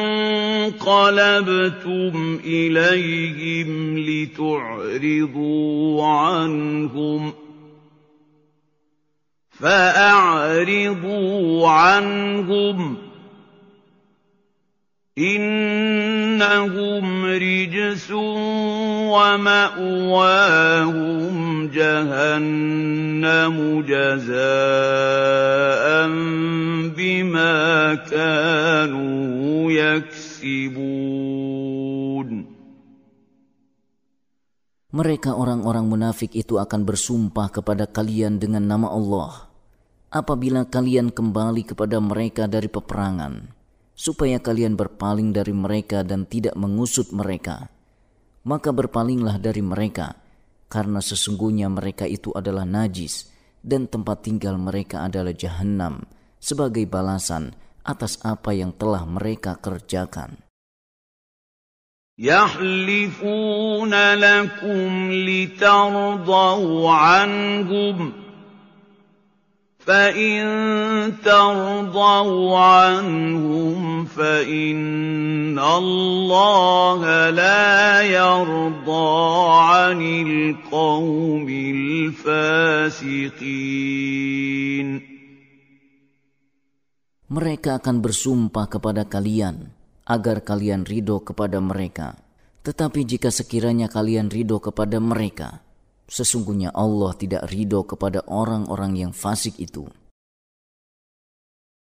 انقلبتم 0.74 2.40
إليهم 2.44 3.98
لتعرضوا 3.98 6.06
عنهم 6.06 7.32
فأعرضوا 10.34 11.68
عنهم 11.68 12.96
إِنَّهُمْ 15.19 17.05
رِجْسٌ 17.25 18.07
وَمَأْوَاهُمْ 19.11 20.15
جَهَنَّمُ 21.75 23.55
جَزَاءً 23.83 24.47
بِمَا 26.95 27.57
كَانُوا 28.07 29.71
يَكْسِبُونَ 29.71 30.79
Mereka 34.89 35.37
orang-orang 35.37 35.85
munafik 35.85 36.33
itu 36.33 36.57
akan 36.57 36.81
bersumpah 36.87 37.51
kepada 37.51 37.85
kalian 37.85 38.39
dengan 38.39 38.65
nama 38.65 38.87
Allah 38.87 39.51
apabila 40.09 40.65
kalian 40.65 41.13
kembali 41.13 41.61
kepada 41.67 42.01
mereka 42.01 42.49
dari 42.49 42.65
peperangan, 42.65 43.52
supaya 43.93 44.39
kalian 44.39 44.79
berpaling 44.79 45.35
dari 45.35 45.51
mereka 45.51 46.07
dan 46.07 46.23
tidak 46.23 46.55
mengusut 46.55 47.11
mereka. 47.11 47.67
Maka 48.47 48.71
berpalinglah 48.71 49.35
dari 49.37 49.59
mereka, 49.59 50.15
karena 50.71 51.03
sesungguhnya 51.03 51.67
mereka 51.67 52.07
itu 52.07 52.31
adalah 52.31 52.63
najis 52.63 53.27
dan 53.59 53.91
tempat 53.91 54.23
tinggal 54.23 54.55
mereka 54.55 55.03
adalah 55.03 55.35
jahanam 55.35 56.07
sebagai 56.39 56.87
balasan 56.87 57.51
atas 57.83 58.21
apa 58.23 58.55
yang 58.55 58.71
telah 58.71 59.03
mereka 59.03 59.59
kerjakan. 59.59 60.49
يحلفون 62.19 63.93
لكم 63.95 65.11
لترضوا 65.11 66.91
عنهم 66.91 68.22
فإن 69.89 70.43
ترضوا 71.25 72.57
عنهم 72.59 74.05
فإن 74.05 75.59
الله 75.59 77.29
لا 77.29 78.01
يرضى 78.05 79.09
عن 79.49 79.99
القوم 80.01 81.47
الفاسقين 82.19 83.09
Mereka 87.29 87.77
akan 87.77 88.01
bersumpah 88.01 88.65
kepada 88.65 89.05
kalian 89.05 89.69
agar 90.09 90.41
kalian 90.41 90.81
ridho 90.81 91.21
kepada 91.21 91.61
mereka. 91.61 92.17
Tetapi 92.65 93.05
jika 93.05 93.29
sekiranya 93.29 93.85
kalian 93.85 94.33
ridho 94.33 94.57
kepada 94.57 94.97
mereka, 94.97 95.61
Sesungguhnya 96.09 96.73
Allah 96.73 97.13
tidak 97.13 97.45
ridho 97.53 97.85
kepada 97.85 98.25
orang-orang 98.25 98.97
yang 98.97 99.13
fasik 99.13 99.61
itu. 99.61 99.85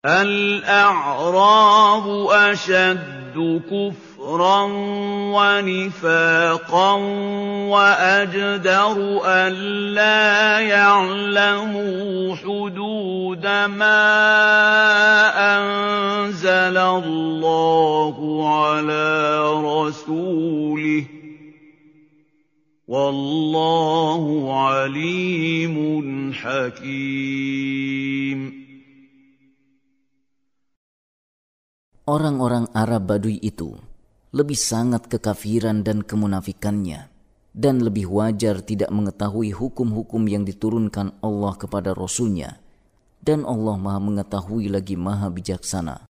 الأعراب 0.05 2.07
أشد 2.31 3.61
كفرا 3.71 4.63
ونفاقا 5.35 6.93
وأجدر 7.67 9.21
ألا 9.25 10.59
يعلموا 10.59 12.35
حدود 12.35 13.47
ما 13.75 14.15
أنزل 15.35 16.77
الله 16.77 18.15
على 18.55 19.43
رسوله 19.51 21.12
Wallahu 22.84 24.44
alimun 24.52 26.36
hakim. 26.36 26.78
Orang-orang 32.04 32.68
Arab 32.76 33.08
Badui 33.08 33.40
itu 33.40 33.80
lebih 34.36 34.60
sangat 34.60 35.08
kekafiran 35.08 35.80
dan 35.80 36.04
kemunafikannya 36.04 37.08
dan 37.56 37.80
lebih 37.80 38.04
wajar 38.12 38.60
tidak 38.60 38.92
mengetahui 38.92 39.56
hukum-hukum 39.56 40.28
yang 40.28 40.44
diturunkan 40.44 41.16
Allah 41.24 41.56
kepada 41.56 41.96
Rasulnya 41.96 42.60
dan 43.24 43.48
Allah 43.48 43.80
maha 43.80 43.96
mengetahui 43.96 44.68
lagi 44.68 45.00
maha 45.00 45.32
bijaksana. 45.32 46.04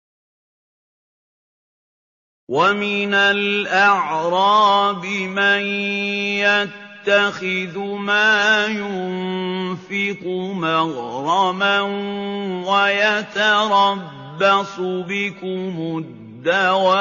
ومن 2.48 3.14
الأعراب 3.14 5.06
من 5.06 5.62
يتخذ 6.44 7.80
ما 7.80 8.66
ينفق 8.68 10.28
مغرما 10.54 11.82
ويتربص 12.68 14.00
بكم 14.80 16.04
الدوائر 16.44 16.94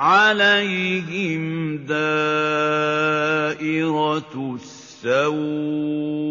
عليهم 0.00 1.76
دائرة 1.86 2.14
السوء 5.04 6.24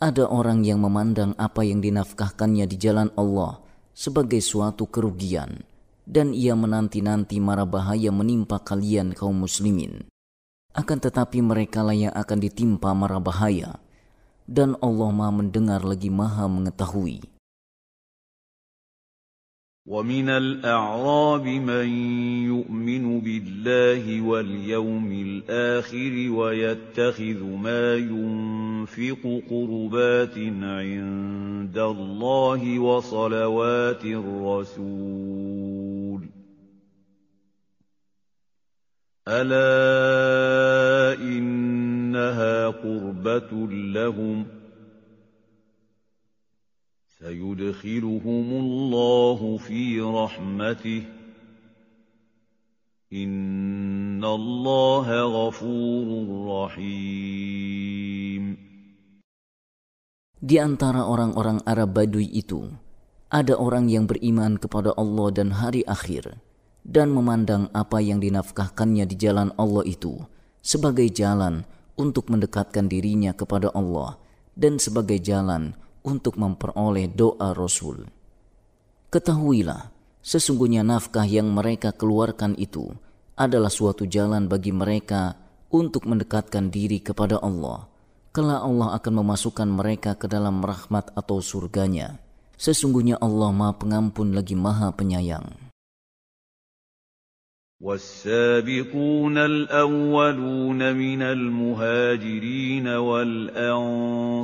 ada 0.00 0.24
orang 0.24 0.64
yang 0.64 0.80
memandang 0.80 1.36
apa 1.36 1.68
yang 1.68 1.84
dinafkahkannya 1.84 2.64
di 2.64 2.80
jalan 2.80 3.12
Allah 3.12 3.60
sebagai 3.92 4.40
suatu 4.40 4.88
kerugian, 4.88 5.60
dan 6.08 6.32
ia 6.32 6.56
menanti-nanti 6.56 7.44
mara 7.44 7.68
bahaya 7.68 8.08
menimpa 8.08 8.56
kalian 8.56 9.12
kaum 9.12 9.36
muslimin. 9.36 10.08
Akan 10.72 10.96
tetapi 10.96 11.44
mereka 11.44 11.84
yang 11.92 12.16
akan 12.16 12.40
ditimpa 12.40 12.96
mara 12.96 13.20
bahaya, 13.20 13.76
dan 14.50 14.74
Allah 14.82 15.14
Maha 15.14 15.30
mendengar 15.38 15.86
lagi 15.86 16.10
Maha 16.10 16.50
mengetahui. 16.50 17.22
ومن 19.90 20.28
الأعراب 20.28 21.46
من 21.46 21.88
يؤمن 22.46 23.20
بالله 23.20 24.20
واليوم 24.22 25.12
الآخر 25.12 26.30
ويتخذ 26.30 27.44
ما 27.44 27.96
ينفق 27.96 29.42
قربات 29.50 30.38
عند 30.62 31.78
الله 31.78 32.78
وصلوات 32.78 34.04
الرسول 34.04 35.60
ألا 39.30 41.22
إنها 41.22 42.68
قربة 42.82 43.50
لهم 43.70 44.46
سيدخلهم 47.18 48.46
الله 48.64 49.56
في 49.56 50.00
رحمته 50.00 51.02
إن 53.12 54.24
الله 54.24 55.06
غفور 55.22 56.08
رحيم 56.50 58.44
Di 60.40 60.56
antara 60.56 61.04
orang-orang 61.04 61.60
Arab 61.68 61.94
Badui 61.94 62.24
itu, 62.32 62.64
ada 63.28 63.54
orang 63.60 63.92
yang 63.92 64.08
beriman 64.08 64.56
kepada 64.56 64.96
Allah 64.96 65.28
dan 65.36 65.52
hari 65.52 65.84
akhir, 65.84 66.40
dan 66.84 67.12
memandang 67.12 67.68
apa 67.76 68.00
yang 68.00 68.18
dinafkahkannya 68.18 69.04
di 69.04 69.16
jalan 69.20 69.52
Allah 69.60 69.84
itu 69.84 70.16
sebagai 70.60 71.08
jalan 71.12 71.64
untuk 71.96 72.32
mendekatkan 72.32 72.88
dirinya 72.88 73.36
kepada 73.36 73.68
Allah 73.76 74.16
dan 74.56 74.80
sebagai 74.80 75.20
jalan 75.20 75.76
untuk 76.00 76.40
memperoleh 76.40 77.12
doa 77.12 77.52
Rasul. 77.52 78.08
Ketahuilah, 79.12 79.92
sesungguhnya 80.24 80.80
nafkah 80.80 81.28
yang 81.28 81.52
mereka 81.52 81.92
keluarkan 81.92 82.56
itu 82.56 82.92
adalah 83.36 83.72
suatu 83.72 84.04
jalan 84.04 84.48
bagi 84.48 84.72
mereka 84.72 85.36
untuk 85.72 86.08
mendekatkan 86.08 86.68
diri 86.68 87.00
kepada 87.00 87.40
Allah. 87.40 87.88
Kelak 88.30 88.62
Allah 88.62 88.94
akan 88.94 89.12
memasukkan 89.24 89.68
mereka 89.68 90.14
ke 90.14 90.30
dalam 90.30 90.62
rahmat 90.62 91.10
atau 91.18 91.42
surganya. 91.42 92.22
Sesungguhnya 92.60 93.18
Allah 93.18 93.50
maha 93.50 93.74
pengampun 93.74 94.36
lagi 94.36 94.54
maha 94.54 94.94
penyayang. 94.94 95.69
والسابقون 97.80 99.38
الأولون 99.38 100.96
من 100.96 101.22
المهاجرين 101.22 102.88
والأنصار 102.88 104.38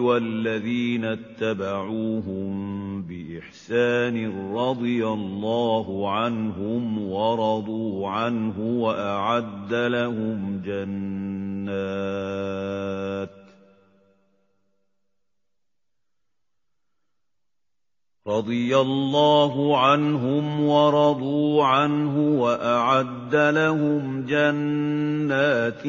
والذين 0.00 1.04
اتبعوهم 1.04 2.52
بإحسان 3.02 4.52
رضي 4.54 5.06
الله 5.06 6.10
عنهم 6.10 7.02
ورضوا 7.02 8.08
عنه 8.08 8.60
وأعد 8.60 9.74
لهم 9.74 10.62
جنات 10.64 11.82
رضي 18.22 18.70
الله 18.70 19.78
عنهم 19.78 20.44
ورضوا 20.62 21.64
عنه 21.64 22.14
وأعد 22.38 23.34
لهم 23.34 24.22
جنات 24.30 25.82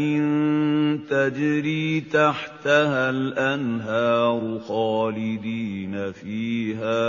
تجري 1.14 2.02
تحتها 2.02 3.10
الأنهار 3.10 4.60
خالدين 4.66 6.12
فيها 6.12 7.06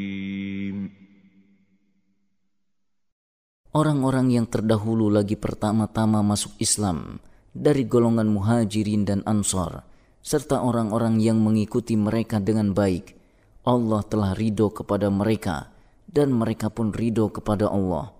Orang-orang 3.69 4.31
yang 4.33 4.47
terdahulu 4.47 5.11
lagi 5.11 5.35
pertama-tama 5.35 6.23
masuk 6.23 6.55
Islam 6.63 7.19
dari 7.53 7.85
golongan 7.85 8.29
muhajirin 8.29 9.03
dan 9.05 9.19
ansor, 9.25 9.83
serta 10.21 10.61
orang-orang 10.61 11.17
yang 11.17 11.41
mengikuti 11.41 11.97
mereka 11.97 12.37
dengan 12.37 12.71
baik. 12.75 13.17
Allah 13.65 14.01
telah 14.05 14.31
ridho 14.37 14.71
kepada 14.71 15.09
mereka, 15.09 15.73
dan 16.09 16.33
mereka 16.33 16.69
pun 16.71 16.93
ridho 16.93 17.29
kepada 17.29 17.69
Allah. 17.69 18.13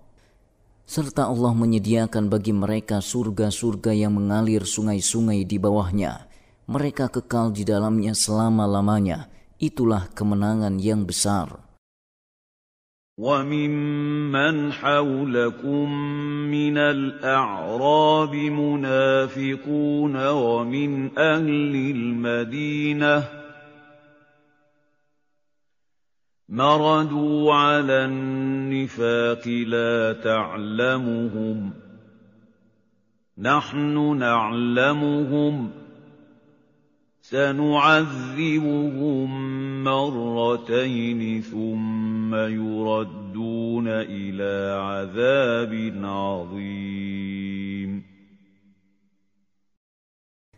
Serta 0.89 1.29
Allah 1.29 1.53
menyediakan 1.53 2.33
bagi 2.33 2.49
mereka 2.49 2.97
surga-surga 2.97 3.93
yang 3.93 4.17
mengalir 4.17 4.65
sungai-sungai 4.65 5.45
di 5.45 5.61
bawahnya. 5.61 6.25
Mereka 6.65 7.13
kekal 7.13 7.53
di 7.53 7.61
dalamnya 7.61 8.17
selama-lamanya. 8.17 9.29
Itulah 9.61 10.09
kemenangan 10.17 10.81
yang 10.81 11.05
besar. 11.05 11.68
وَمِمَّنْ 13.19 14.71
حَوْلَكُم 14.71 15.91
مِّنَ 16.51 16.77
الْأَعْرَابِ 16.77 18.35
مُنَافِقُونَ 18.35 20.27
وَمِنْ 20.27 21.19
أَهْلِ 21.19 21.75
الْمَدِينَةِ 21.95 23.19
ۖ 23.19 23.23
مَرَدُوا 26.49 27.53
عَلَى 27.53 28.05
النِّفَاقِ 28.05 29.47
لَا 29.47 30.13
تَعْلَمُهُمْ 30.13 31.69
ۖ 31.69 31.73
نَحْنُ 33.37 34.17
نَعْلَمُهُمْ 34.17 35.69
ۚ 35.69 35.88
سَنُعَذِّبُهُم 37.28 39.28
مَّرَّتَيْنِ 39.80 41.20
ثُمَّ 41.40 42.28
يُرَدُّونَ 42.34 43.86
إِلَىٰ 43.88 44.56
عَذَابٍ 44.76 45.72
عَظِيمٍ 46.04 47.90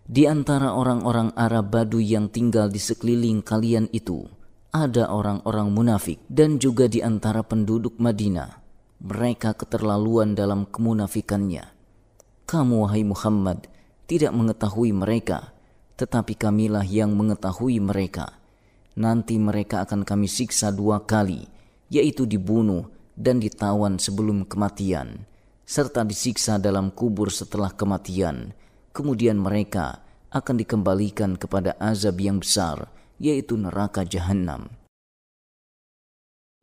Di 0.06 0.22
antara 0.26 0.74
orang-orang 0.74 1.30
Arab 1.38 1.70
Baduy 1.70 2.18
yang 2.18 2.34
tinggal 2.34 2.66
di 2.66 2.82
sekeliling 2.82 3.46
kalian 3.46 3.86
itu, 3.94 4.26
ada 4.74 5.14
orang-orang 5.14 5.70
munafik 5.70 6.18
dan 6.26 6.58
juga 6.58 6.90
di 6.90 6.98
antara 6.98 7.46
penduduk 7.46 7.94
Madinah. 8.02 8.58
Mereka 9.06 9.54
keterlaluan 9.54 10.34
dalam 10.34 10.66
kemunafikannya. 10.66 11.62
Kamu, 12.42 12.90
wahai 12.90 13.06
Muhammad, 13.06 13.70
tidak 14.10 14.34
mengetahui 14.34 14.90
mereka, 14.90 15.54
tetapi 15.95 16.35
kamilah 16.35 16.83
yang 16.85 17.13
mengetahui 17.15 17.79
mereka. 17.79 18.39
Nanti 18.99 19.39
mereka 19.39 19.87
akan 19.87 20.03
kami 20.03 20.27
siksa 20.27 20.69
dua 20.75 21.07
kali, 21.07 21.47
yaitu 21.87 22.27
dibunuh 22.27 22.91
dan 23.15 23.39
ditawan 23.39 23.99
sebelum 23.99 24.43
kematian, 24.47 25.23
serta 25.63 26.03
disiksa 26.03 26.59
dalam 26.59 26.91
kubur 26.91 27.31
setelah 27.31 27.71
kematian. 27.71 28.51
Kemudian 28.91 29.39
mereka 29.39 30.03
akan 30.31 30.59
dikembalikan 30.59 31.39
kepada 31.39 31.75
azab 31.79 32.19
yang 32.19 32.43
besar, 32.43 32.91
yaitu 33.19 33.55
neraka 33.55 34.03
jahanam. 34.03 34.80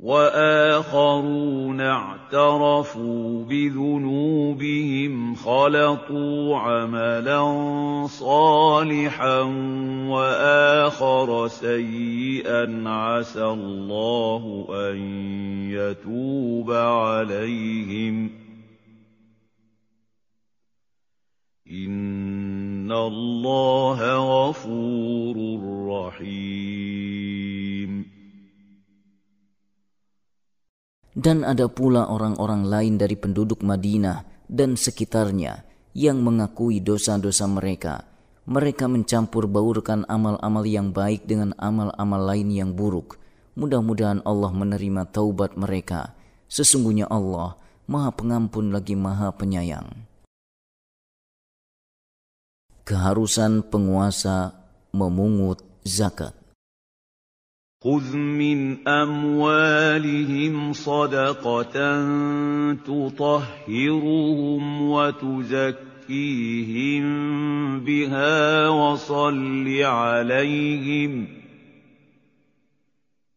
وآخرون 0.00 1.80
اعترفوا 1.80 3.44
بذنوبهم 3.44 5.34
خلطوا 5.34 6.56
عملا 6.56 7.42
صالحا 8.06 9.40
وآخر 10.08 11.48
سيئا. 11.48 12.88
عسى 12.88 13.44
الله 13.44 14.66
أن 14.70 14.96
يتوب 15.70 16.72
عليهم. 16.72 18.30
إن 21.72 22.92
الله 22.92 24.00
غفور 24.48 25.36
رحيم. 25.90 27.18
Dan 31.19 31.43
ada 31.43 31.66
pula 31.66 32.07
orang-orang 32.07 32.62
lain 32.62 32.95
dari 32.95 33.19
penduduk 33.19 33.66
Madinah 33.66 34.23
dan 34.47 34.78
sekitarnya 34.78 35.66
yang 35.90 36.23
mengakui 36.23 36.78
dosa-dosa 36.78 37.51
mereka. 37.51 38.07
Mereka 38.47 38.86
mencampur 38.86 39.51
baurkan 39.51 40.07
amal-amal 40.07 40.62
yang 40.62 40.95
baik 40.95 41.27
dengan 41.27 41.59
amal-amal 41.59 42.23
lain 42.23 42.55
yang 42.55 42.70
buruk. 42.70 43.19
Mudah-mudahan 43.59 44.23
Allah 44.23 44.55
menerima 44.55 45.11
taubat 45.11 45.59
mereka. 45.59 46.15
Sesungguhnya 46.47 47.11
Allah 47.11 47.59
Maha 47.90 48.15
Pengampun 48.15 48.70
lagi 48.70 48.95
Maha 48.95 49.35
Penyayang. 49.35 50.07
Keharusan 52.86 53.66
penguasa 53.66 54.55
memungut 54.95 55.66
zakat. 55.82 56.38
خذ 57.80 58.16
من 58.16 58.88
أموالهم 58.88 60.72
صدقة 60.72 61.72
تطهرهم 62.74 64.62
وتزكيهم 64.90 66.18
بها 67.80 68.68
وصل 68.68 69.82
عليهم 69.82 71.26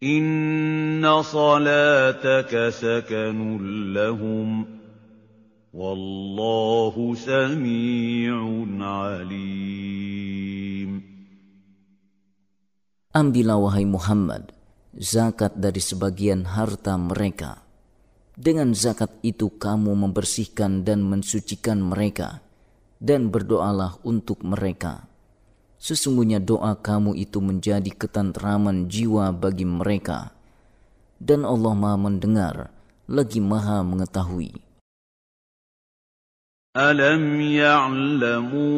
إن 0.03 1.22
صلاتك 1.22 2.69
سكن 2.69 3.93
لهم 3.93 4.65
والله 5.73 7.13
سميع 7.15 8.65
عليم 8.80 10.01
Ambillah 13.11 13.59
wahai 13.59 13.83
Muhammad 13.83 14.55
zakat 14.95 15.59
dari 15.59 15.83
sebagian 15.83 16.47
harta 16.47 16.95
mereka. 16.95 17.59
Dengan 18.39 18.71
zakat 18.71 19.11
itu 19.19 19.51
kamu 19.51 19.91
membersihkan 19.99 20.88
dan 20.88 21.03
mensucikan 21.03 21.83
mereka 21.83 22.39
dan 23.03 23.27
berdoalah 23.27 23.99
untuk 24.07 24.39
mereka. 24.47 25.11
Sesungguhnya 25.75 26.39
doa 26.39 26.71
kamu 26.79 27.19
itu 27.19 27.43
menjadi 27.43 27.91
ketentraman 27.91 28.88
jiwa 28.88 29.35
bagi 29.35 29.67
mereka. 29.67 30.31
Dan 31.19 31.43
Allah 31.43 31.75
Maha 31.75 31.99
mendengar 31.99 32.71
lagi 33.11 33.43
Maha 33.43 33.83
mengetahui. 33.83 34.55
Alam 36.79 37.43
ya'lamu 37.43 38.71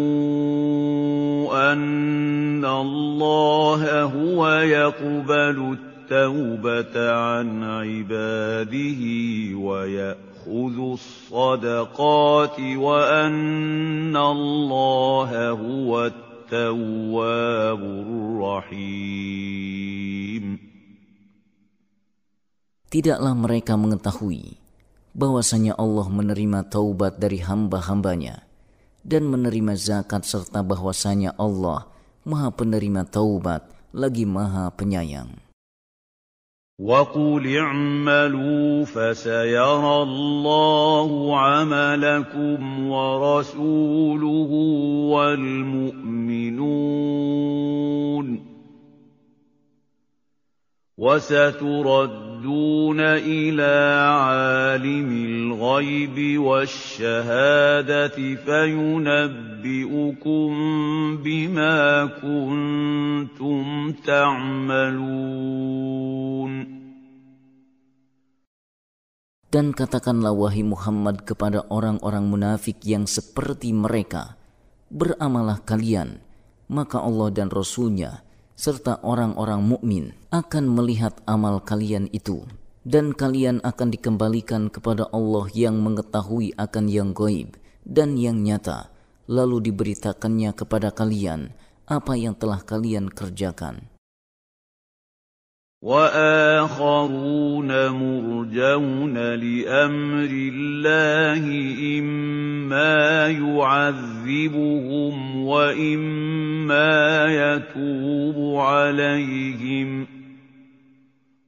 أَنَّ 1.52 2.65
اللَّهَ 2.65 3.82
هُوَ 4.03 4.48
يَقْبَلُ 4.48 5.57
التَّوْبَةَ 5.78 6.95
عَنْ 7.11 7.64
عِبَادِهِ 7.64 9.02
وَيَأْخُذُ 9.56 10.78
الصَّدَقَاتِ 10.94 12.60
وَأَنَّ 12.60 14.18
اللَّهَ 14.18 15.49
هُوَ 15.49 16.06
التَّوَّابُ 16.06 17.82
الرَّحِيمُ 18.07 19.24
Tidaklah 22.94 23.34
mereka 23.34 23.74
mengetahui 23.74 24.61
bahwasanya 25.18 25.74
Allah 25.82 26.06
menerima 26.14 26.70
taubat 26.70 27.18
dari 27.18 27.41
hamba-hambanya 27.41 28.53
dan 29.07 29.24
menerima 29.31 29.73
zakat 29.78 30.27
serta 30.28 30.61
bahwasanya 30.61 31.32
Allah 31.40 31.89
Maha 32.28 32.53
penerima 32.53 33.09
taubat 33.09 33.65
lagi 33.97 34.28
Maha 34.28 34.69
penyayang. 34.74 35.49
وَقُلِ 36.78 37.43
اعْمَلُوا 37.43 38.86
فَسَيَرَى 38.86 39.97
اللَّهُ 40.03 41.11
عَمَلَكُمْ 41.39 42.61
وَرَسُولُهُ 42.86 44.51
وَالْمُؤْمِنُونَ 45.11 46.19
وستردون 51.04 53.00
إلى 53.28 53.76
عالم 54.24 55.10
الغيب 55.12 56.18
والشهادة 56.40 58.18
فينبئكم 58.48 60.50
بما 61.20 61.80
كنتم 62.24 63.64
تعملون 64.08 65.44
Dan 69.54 69.70
katakanlah 69.70 70.34
wahai 70.34 70.66
Muhammad 70.66 71.30
kepada 71.30 71.70
orang-orang 71.70 72.26
munafik 72.26 72.82
yang 72.90 73.06
seperti 73.06 73.70
mereka, 73.70 74.34
beramalah 74.90 75.62
kalian, 75.62 76.18
maka 76.74 76.98
Allah 76.98 77.30
dan 77.30 77.54
Rasulnya 77.54 78.32
serta 78.54 79.02
orang-orang 79.02 79.62
mukmin 79.62 80.06
akan 80.30 80.70
melihat 80.70 81.18
amal 81.26 81.62
kalian 81.62 82.10
itu. 82.12 82.46
Dan 82.84 83.16
kalian 83.16 83.64
akan 83.64 83.96
dikembalikan 83.96 84.68
kepada 84.68 85.08
Allah 85.16 85.48
yang 85.56 85.80
mengetahui 85.80 86.52
akan 86.60 86.92
yang 86.92 87.16
gaib 87.16 87.56
dan 87.88 88.20
yang 88.20 88.44
nyata 88.44 88.92
lalu 89.28 89.72
diberitakannya 89.72 90.52
kepada 90.52 90.92
kalian 90.92 91.56
apa 91.88 92.16
yang 92.16 92.36
telah 92.36 92.60
kalian 92.64 93.08
kerjakan 93.12 93.93
وآخرون 95.84 97.68
مرجون 97.91 99.18
لأمر 99.19 100.31
الله 100.31 101.43
إما 101.99 103.27
يعذبهم 103.27 105.15
وإما 105.43 106.95
يتوب 107.27 108.38
عليهم. 108.55 110.07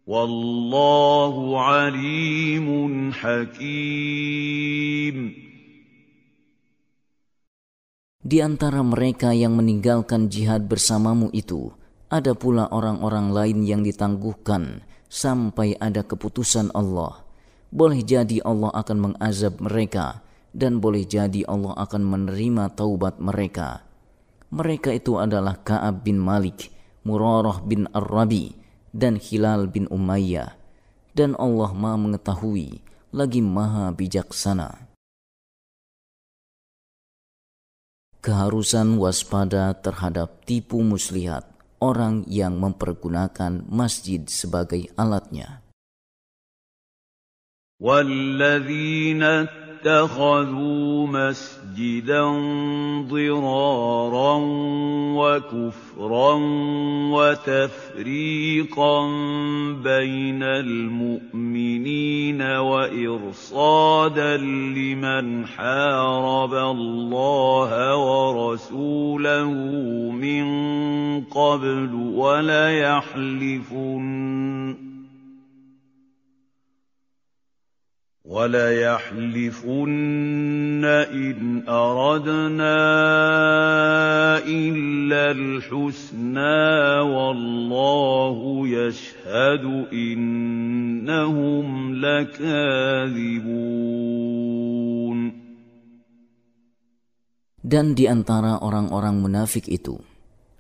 والله 0.04 1.36
عليم 1.56 2.68
حكيم. 3.16 4.36
Di 8.26 8.42
antara 8.42 8.82
mereka 8.84 9.32
yang 9.32 9.54
meninggalkan 9.56 10.28
jihad 10.28 10.68
bersamamu 10.68 11.30
itu, 11.32 11.85
ada 12.16 12.32
pula 12.32 12.72
orang-orang 12.72 13.36
lain 13.36 13.58
yang 13.68 13.84
ditangguhkan 13.84 14.88
sampai 15.12 15.76
ada 15.84 16.00
keputusan 16.08 16.72
Allah. 16.72 17.28
Boleh 17.76 18.00
jadi 18.08 18.40
Allah 18.48 18.72
akan 18.72 19.12
mengazab 19.12 19.60
mereka 19.60 20.24
dan 20.56 20.80
boleh 20.80 21.04
jadi 21.04 21.44
Allah 21.44 21.76
akan 21.76 22.08
menerima 22.08 22.72
taubat 22.80 23.20
mereka. 23.20 23.84
Mereka 24.56 24.96
itu 24.96 25.20
adalah 25.20 25.60
Ka'ab 25.60 26.08
bin 26.08 26.16
Malik, 26.16 26.72
Murarah 27.04 27.60
bin 27.60 27.92
Ar-Rabi, 27.92 28.56
dan 28.96 29.20
Hilal 29.20 29.68
bin 29.68 29.92
Umayyah. 29.92 30.56
Dan 31.12 31.36
Allah 31.36 31.76
maha 31.76 32.00
mengetahui, 32.00 32.80
lagi 33.12 33.44
maha 33.44 33.92
bijaksana. 33.92 34.86
keharusan 38.26 38.98
waspada 38.98 39.70
terhadap 39.78 40.42
tipu 40.50 40.82
muslihat 40.82 41.46
orang 41.85 42.29
yang 42.29 42.61
mempergunakan 42.61 43.65
masjid 43.67 44.21
sebagai 44.29 44.89
alatnya. 44.97 45.65
والذين 47.81 49.25
اتخذوا 49.86 51.08
مسجدا 51.08 52.24
ضرارا 53.10 54.38
وكفرا 55.16 56.34
وتفريقا 57.14 59.06
بين 59.84 60.44
المؤمنين 60.44 62.42
وإرصادا 62.42 64.38
لمن 64.38 65.46
حارب 65.46 66.54
الله 66.54 67.98
ورسوله 67.98 69.52
من 70.12 70.46
قبل 71.22 71.94
وليحلفن 72.16 73.36
وَلَيَحْلِفُنَّ 78.31 79.91
إِنْ 81.09 81.65
أَرَدْنَا 81.65 82.79
إِلَّا 84.45 85.25
الْحُسْنَىٰ 85.33 86.71
وَاللَّهُ 87.01 88.39
يَشْهَدُ 88.69 89.65
إِنَّهُمْ 89.89 91.67
لَكَاذِبُونَ 91.97 93.51
Dan 97.61 97.95
di 97.97 98.05
antara 98.05 98.61
orang-orang 98.61 99.17
munafik 99.19 99.65
itu, 99.65 99.97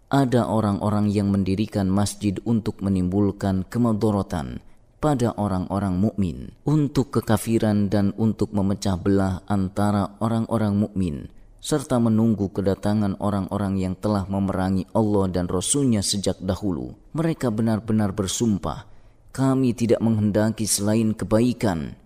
ada 0.09 0.49
orang-orang 0.49 1.13
yang 1.13 1.29
mendirikan 1.29 1.93
masjid 1.93 2.35
untuk 2.49 2.81
menimbulkan 2.81 3.69
kemadorotan, 3.69 4.65
pada 5.05 5.33
orang-orang 5.41 5.97
mukmin 5.97 6.53
untuk 6.69 7.09
kekafiran 7.09 7.89
dan 7.89 8.13
untuk 8.21 8.53
memecah 8.53 9.01
belah 9.01 9.41
antara 9.49 10.21
orang-orang 10.21 10.77
mukmin 10.77 11.17
serta 11.61 12.01
menunggu 12.01 12.53
kedatangan 12.53 13.21
orang-orang 13.21 13.77
yang 13.81 13.97
telah 13.97 14.25
memerangi 14.29 14.89
Allah 14.97 15.29
dan 15.29 15.45
Rasul-Nya 15.45 16.01
sejak 16.01 16.41
dahulu. 16.41 16.97
Mereka 17.13 17.53
benar-benar 17.53 18.17
bersumpah, 18.17 18.89
kami 19.33 19.77
tidak 19.77 20.01
menghendaki 20.01 20.65
selain 20.65 21.13
kebaikan, 21.13 21.97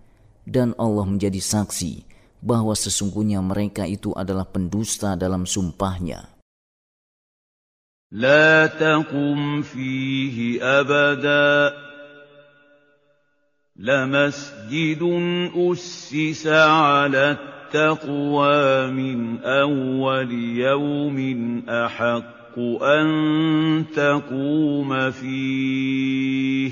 dan 0.42 0.74
Allah 0.74 1.06
menjadi 1.06 1.38
saksi 1.38 2.02
bahwa 2.42 2.74
sesungguhnya 2.74 3.38
mereka 3.40 3.86
itu 3.86 4.10
adalah 4.14 4.46
pendusta 4.46 5.18
dalam 5.18 5.46
sumpahnya. 5.46 6.30
لا 8.14 8.70
تقم 8.78 9.66
فيه 9.66 10.62
أبداً 10.62 11.87
لمسجد 13.79 15.03
أسس 15.55 16.47
على 16.47 17.37
التقوى 17.37 18.91
من 18.91 19.39
أول 19.43 20.31
يوم 20.57 21.59
أحق 21.69 22.59
أن 22.81 23.85
تقوم 23.95 25.11
فيه 25.11 26.71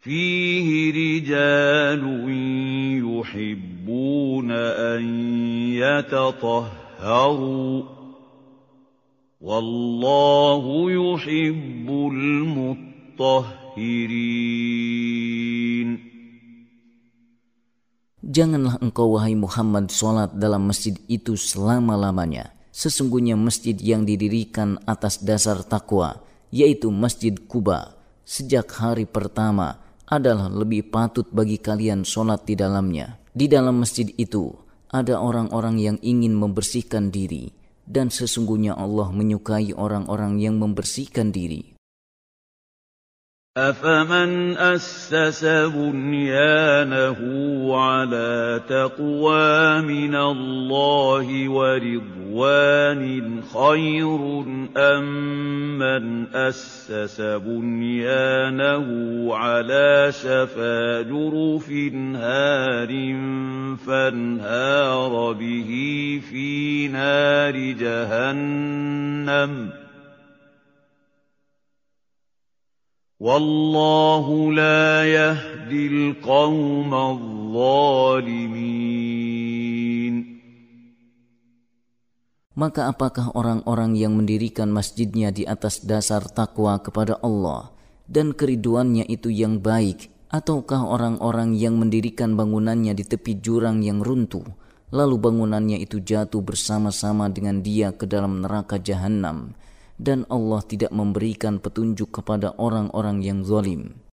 فيه 0.00 0.92
رجال 0.92 2.02
يحبون 3.04 4.50
أن 4.50 5.04
يتطهروا 7.02 7.82
والله 9.40 10.90
يحب 10.90 11.90
المطهرين 13.77 15.33
Janganlah 18.23 18.79
engkau 18.81 19.13
wahai 19.13 19.35
Muhammad 19.37 19.91
sholat 19.93 20.33
dalam 20.33 20.65
masjid 20.65 20.95
itu 21.05 21.37
selama-lamanya. 21.37 22.55
Sesungguhnya 22.73 23.37
masjid 23.37 23.77
yang 23.77 24.09
didirikan 24.09 24.81
atas 24.89 25.21
dasar 25.21 25.61
takwa, 25.61 26.23
yaitu 26.49 26.89
Masjid 26.89 27.35
Kuba, 27.35 27.93
sejak 28.25 28.73
hari 28.73 29.05
pertama 29.05 29.77
adalah 30.09 30.49
lebih 30.49 30.89
patut 30.89 31.29
bagi 31.29 31.61
kalian 31.61 32.01
sholat 32.07 32.41
di 32.47 32.57
dalamnya. 32.57 33.21
Di 33.35 33.45
dalam 33.45 33.83
masjid 33.83 34.09
itu 34.17 34.55
ada 34.89 35.21
orang-orang 35.21 35.77
yang 35.77 35.97
ingin 36.01 36.33
membersihkan 36.33 37.13
diri, 37.13 37.53
dan 37.85 38.09
sesungguhnya 38.09 38.73
Allah 38.73 39.13
menyukai 39.13 39.77
orang-orang 39.77 40.41
yang 40.41 40.57
membersihkan 40.57 41.29
diri. 41.29 41.73
أَفَمَنْ 43.58 44.56
أَسَّسَ 44.56 45.44
بُنْيَانَهُ 45.74 47.18
عَلَىٰ 47.76 48.60
تَقْوَىٰ 48.68 49.82
مِنَ 49.82 50.14
اللَّهِ 50.14 51.48
وَرِضْوَانٍ 51.48 53.02
خَيْرٌ 53.42 54.18
أَم 54.76 55.04
مَّنْ 55.78 56.26
أَسَّسَ 56.34 57.20
بُنْيَانَهُ 57.20 58.86
عَلَىٰ 59.34 60.06
شَفَا 60.12 61.02
جُرُفٍ 61.02 61.68
هَارٍ 62.14 62.90
فَانْهَارَ 63.86 65.32
بِهِ 65.32 65.70
فِي 66.30 66.88
نَارِ 66.88 67.56
جَهَنَّمَ 67.82 69.70
ۗ 69.70 69.87
Wallahu 73.18 74.54
la 74.54 75.02
yahdil 75.02 76.14
الْقَوْمَ 76.14 76.94
zalimin. 77.50 78.94
Maka 82.54 82.86
apakah 82.86 83.34
orang-orang 83.34 83.98
yang 83.98 84.14
mendirikan 84.14 84.70
masjidnya 84.70 85.34
di 85.34 85.42
atas 85.50 85.82
dasar 85.82 86.30
takwa 86.30 86.78
kepada 86.78 87.18
Allah 87.18 87.74
dan 88.06 88.38
keriduannya 88.38 89.02
itu 89.10 89.34
yang 89.34 89.58
baik 89.58 90.14
ataukah 90.30 90.86
orang-orang 90.86 91.58
yang 91.58 91.74
mendirikan 91.74 92.38
bangunannya 92.38 92.94
di 92.94 93.02
tepi 93.02 93.42
jurang 93.42 93.82
yang 93.82 93.98
runtuh, 93.98 94.46
lalu 94.94 95.18
bangunannya 95.18 95.82
itu 95.82 95.98
jatuh 95.98 96.38
bersama-sama 96.38 97.26
dengan 97.34 97.66
dia 97.66 97.90
ke 97.90 98.06
dalam 98.06 98.46
neraka 98.46 98.78
jahanam, 98.78 99.58
dan 99.98 100.22
Allah 100.30 100.62
tidak 100.62 100.94
memberikan 100.94 101.58
petunjuk 101.58 102.22
kepada 102.22 102.54
orang-orang 102.56 103.20
yang 103.20 103.42
zalim 103.42 104.08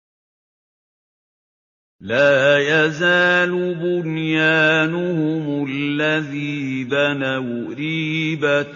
لا 2.04 2.60
يزال 2.60 3.76
بنيانهم 3.80 5.66
الذي 5.70 6.84
بنوا 6.84 7.76
ريبة 7.76 8.76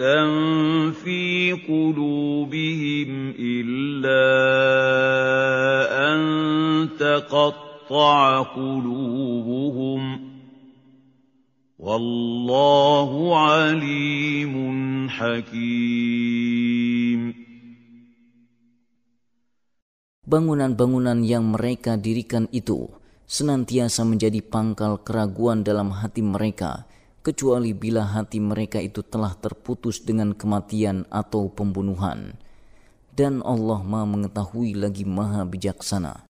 في 0.92 1.54
قلوبهم 1.68 3.34
إلا 3.40 4.24
أن 6.08 6.20
تقطع 7.00 8.42
قلوبهم 8.42 10.27
Wallahu 11.78 13.38
alimun 13.38 15.06
hakim. 15.14 15.78
Bangunan-bangunan 20.26 21.22
yang 21.22 21.54
mereka 21.54 21.94
dirikan 21.94 22.50
itu 22.50 22.90
senantiasa 23.30 24.02
menjadi 24.10 24.42
pangkal 24.42 25.06
keraguan 25.06 25.62
dalam 25.62 25.94
hati 25.94 26.26
mereka, 26.26 26.90
kecuali 27.22 27.78
bila 27.78 28.10
hati 28.10 28.42
mereka 28.42 28.82
itu 28.82 29.06
telah 29.06 29.38
terputus 29.38 30.02
dengan 30.02 30.34
kematian 30.34 31.06
atau 31.14 31.46
pembunuhan. 31.54 32.42
Dan 33.14 33.46
Allah 33.46 33.86
Maha 33.86 34.18
Mengetahui 34.18 34.74
lagi 34.74 35.06
Maha 35.06 35.46
Bijaksana. 35.46 36.26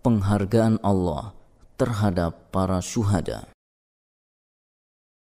Penghargaan 0.00 0.80
Allah 0.80 1.41
terhadap 1.82 2.54
para 2.54 2.78
syuhada. 2.78 3.50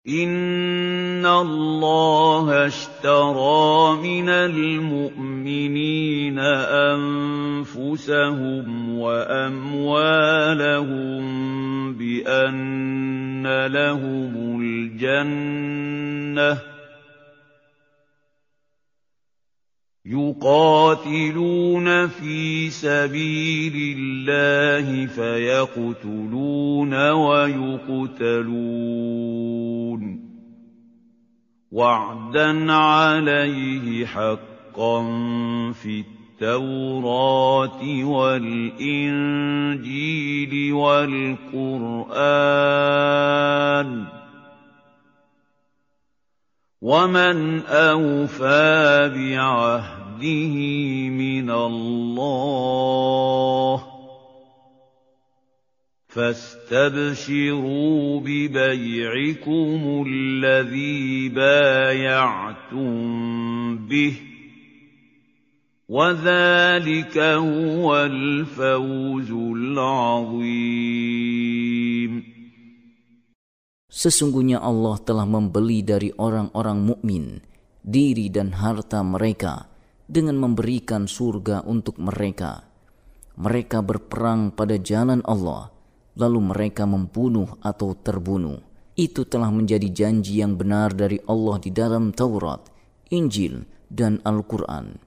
إِنَّ 0.01 1.21
اللَّهَ 1.25 2.65
اشْتَرَىٰ 2.65 4.01
مِنَ 4.01 4.29
الْمُؤْمِنِينَ 4.29 6.39
أَنفُسَهُمْ 7.69 8.65
وَأَمْوَالَهُم 8.97 9.63
بِأَنَّ 11.93 13.45
لَهُمُ 13.67 14.61
الْجَنَّةَ 14.61 16.70
يُقَاتِلُونَ 20.05 21.87
فِي 22.07 22.69
سَبِيلِ 22.69 23.97
اللَّهِ 23.97 25.05
فَيَقْتُلُونَ 25.05 26.93
وَيُقْتَلُونَ 27.09 28.29
ۖ. 30.17 30.19
وَعْدًا 31.71 32.73
عَلَيْهِ 32.73 34.05
حَقًّا 34.05 35.01
فِي 35.71 36.03
التَّوْرَاةِ 36.41 38.03
وَالْإِنجِيلِ 38.05 38.73
وَالْقُرْآنِ 40.73 42.05
ۚ. 44.05 44.20
وَمَنْ 46.81 47.61
أَوْفَىٰ 47.65 49.09
بِعَهْدِهِ 49.13 50.55
مِنَ 51.13 51.49
اللَّهِ 51.49 52.97
ۚ 53.77 53.81
فَاسْتَبْشِرُوا 56.09 57.59
بِبَيْعِكُمُ 58.19 60.05
الَّذِي 60.09 61.29
بَايَعْتُم 61.29 62.97
بِهِ 63.77 64.13
ۚ 64.19 64.21
وَذَٰلِكَ 65.89 67.17
هُوَ 67.17 67.97
الْفَوْزُ 67.97 69.31
الْعَظِيمُ 69.31 71.10
Sesungguhnya 73.91 74.63
Allah 74.63 74.95
telah 75.03 75.27
membeli 75.27 75.83
dari 75.83 76.15
orang-orang 76.15 76.79
mukmin 76.79 77.43
diri 77.83 78.29
dan 78.31 78.55
harta 78.55 79.01
mereka 79.01 79.67
dengan 80.07 80.37
memberikan 80.39 81.11
surga 81.11 81.67
untuk 81.67 81.97
mereka. 81.97 82.63
Mereka 83.35 83.81
berperang 83.83 84.55
pada 84.55 84.79
jalan 84.79 85.19
Allah, 85.27 85.71
lalu 86.19 86.39
mereka 86.55 86.87
membunuh 86.87 87.57
atau 87.63 87.95
terbunuh. 87.95 88.59
Itu 88.95 89.23
telah 89.23 89.49
menjadi 89.49 89.87
janji 89.87 90.43
yang 90.43 90.59
benar 90.59 90.91
dari 90.91 91.17
Allah 91.25 91.57
di 91.63 91.71
dalam 91.71 92.11
Taurat, 92.11 92.67
Injil, 93.11 93.63
dan 93.87 94.19
Al-Quran. 94.27 94.99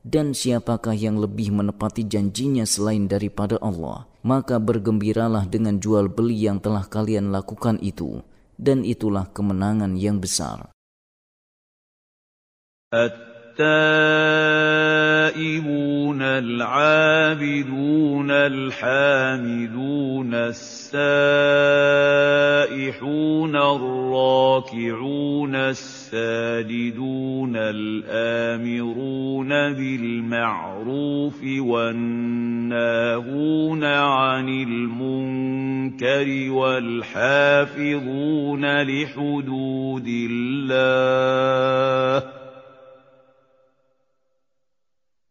Dan 0.00 0.32
siapakah 0.32 0.96
yang 0.96 1.20
lebih 1.20 1.52
menepati 1.52 2.08
janjinya 2.08 2.64
selain 2.64 3.04
daripada 3.04 3.60
Allah? 3.60 4.07
Maka 4.26 4.58
bergembiralah 4.58 5.46
dengan 5.46 5.78
jual 5.78 6.10
beli 6.10 6.46
yang 6.48 6.58
telah 6.58 6.86
kalian 6.86 7.30
lakukan 7.30 7.78
itu, 7.78 8.22
dan 8.58 8.82
itulah 8.82 9.30
kemenangan 9.30 9.94
yang 9.94 10.18
besar. 10.18 10.72
التائبون 15.28 16.22
العابدون 16.22 18.30
الحامدون 18.30 20.34
السائحون 20.34 20.86
الراكعون 23.56 25.54
الساجدون 25.54 27.56
الآمرون 27.56 29.48
بالمعروف 29.48 31.44
والناهون 31.58 32.74
عن 33.84 34.48
المنكر 34.48 36.52
والحافظون 36.52 38.02
لحدود 38.82 40.06
الله 40.08 42.47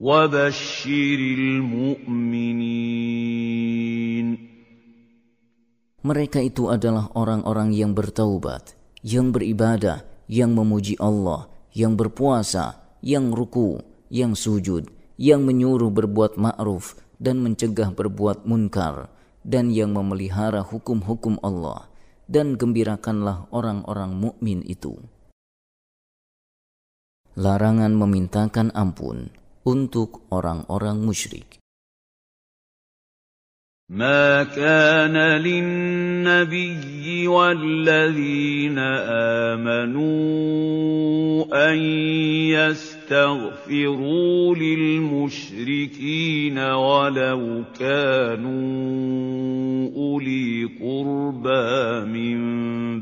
وَبَشِّرِ 0.02 1.20
الْمُؤْمِنِينَ 1.38 2.66
Mereka 6.02 6.42
itu 6.42 6.66
adalah 6.74 7.06
orang-orang 7.14 7.70
yang 7.70 7.94
bertaubat, 7.94 8.74
yang 9.06 9.30
beribadah, 9.30 10.02
yang 10.26 10.58
memuji 10.58 10.98
Allah, 10.98 11.46
yang 11.70 11.94
berpuasa, 11.94 12.82
yang 12.98 13.30
ruku, 13.30 13.78
yang 14.10 14.34
sujud, 14.34 14.90
yang 15.14 15.46
menyuruh 15.46 15.94
berbuat 15.94 16.34
ma'ruf 16.34 16.98
dan 17.22 17.38
mencegah 17.38 17.94
berbuat 17.94 18.42
munkar, 18.42 19.06
dan 19.46 19.70
yang 19.70 19.94
memelihara 19.94 20.66
hukum-hukum 20.66 21.38
Allah, 21.46 21.86
dan 22.26 22.58
gembirakanlah 22.58 23.46
orang-orang 23.54 24.18
mukmin 24.18 24.66
itu. 24.66 24.98
Larangan 27.38 27.94
memintakan 27.94 28.74
ampun 28.74 29.30
untuk 29.67 30.31
orang-orang 30.31 31.03
musyrik. 31.03 31.59
ما 33.89 34.43
كان 34.43 35.15
للنبي 35.15 37.27
والذين 37.27 38.79
آمنوا 39.55 40.11
أن 41.71 41.77
يستغفروا 43.07 44.55
للمشركين 44.55 46.57
ولو 46.59 47.63
كانوا 47.79 48.67
أولي 49.95 50.75
قربى 50.75 52.03
من 52.03 52.37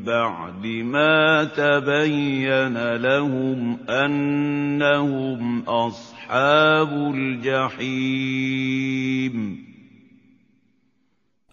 بعد 0.06 0.65
ما 0.86 1.44
تبين 1.44 2.95
لهم 2.95 3.77
أنهم 3.90 5.64
أصحاب 5.65 6.91
الجحيم 7.18 8.86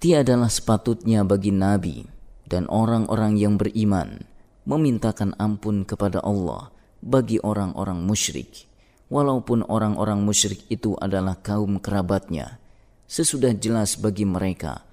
Tiadalah 0.03 0.51
sepatutnya 0.53 1.25
bagi 1.25 1.55
nabi 1.55 2.03
dan 2.51 2.67
orang-orang 2.69 3.39
yang 3.41 3.57
beriman 3.57 4.29
memintakan 4.69 5.33
ampun 5.41 5.89
kepada 5.89 6.21
Allah 6.21 6.82
bagi 7.03 7.43
orang-orang 7.43 7.99
musyrik, 7.99 8.71
walaupun 9.11 9.67
orang-orang 9.67 10.23
musyrik 10.23 10.63
itu 10.71 10.95
adalah 11.03 11.37
kaum 11.43 11.83
kerabatnya. 11.83 12.63
Sesudah 13.11 13.53
jelas 13.53 13.99
bagi 14.01 14.25
mereka 14.25 14.87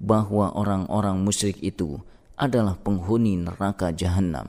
bahwa 0.00 0.54
orang-orang 0.54 1.20
musyrik 1.20 1.60
itu 1.60 2.00
adalah 2.38 2.78
penghuni 2.78 3.36
neraka 3.36 3.92
jahanam. 3.92 4.48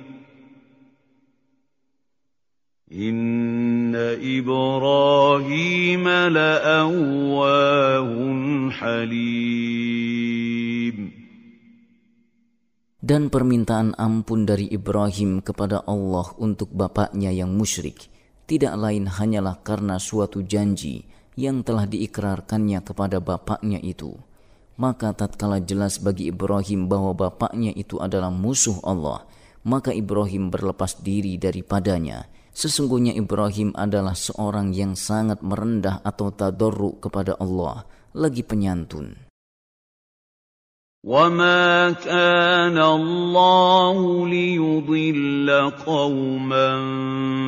إن 2.90 3.90
إبراهيم 4.22 6.06
لأواه 6.30 8.10
حليم 8.70 9.66
Dan 13.06 13.30
permintaan 13.30 13.94
ampun 13.98 14.46
dari 14.46 14.70
Ibrahim 14.70 15.42
kepada 15.42 15.82
Allah 15.82 16.30
untuk 16.38 16.70
bapaknya 16.74 17.34
yang 17.34 17.54
musyrik 17.58 18.06
tidak 18.46 18.78
lain 18.78 19.10
hanyalah 19.10 19.58
karena 19.66 19.98
suatu 19.98 20.46
janji 20.46 21.06
yang 21.34 21.66
telah 21.66 21.90
diikrarkannya 21.90 22.86
kepada 22.86 23.18
bapaknya 23.18 23.82
itu. 23.82 24.14
Maka 24.78 25.10
tatkala 25.10 25.58
jelas 25.58 25.98
bagi 25.98 26.30
Ibrahim 26.30 26.86
bahwa 26.86 27.18
bapaknya 27.18 27.74
itu 27.74 27.98
adalah 27.98 28.30
musuh 28.30 28.78
Allah, 28.86 29.26
maka 29.66 29.90
Ibrahim 29.90 30.54
berlepas 30.54 31.02
diri 31.02 31.34
daripadanya 31.34 32.30
Sesungguhnya 32.51 33.15
Ibrahim 33.15 33.71
adalah 33.73 34.11
seorang 34.11 34.75
yang 34.75 34.99
sangat 34.99 35.39
merendah 35.39 36.03
atau 36.03 36.35
tadarru 36.35 36.99
kepada 36.99 37.39
Allah, 37.39 37.87
lagi 38.11 38.43
penyantun. 38.43 39.31
وما 41.01 41.91
كان 41.91 42.77
الله 42.77 44.27
ليضل 44.29 45.71
قوما 45.85 46.77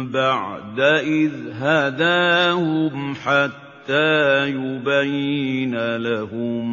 بعد 0.10 0.80
إذ 1.06 1.34
هداهم 1.62 3.16
حتى 3.16 4.50
يبين 4.50 5.96
لهم 5.96 6.66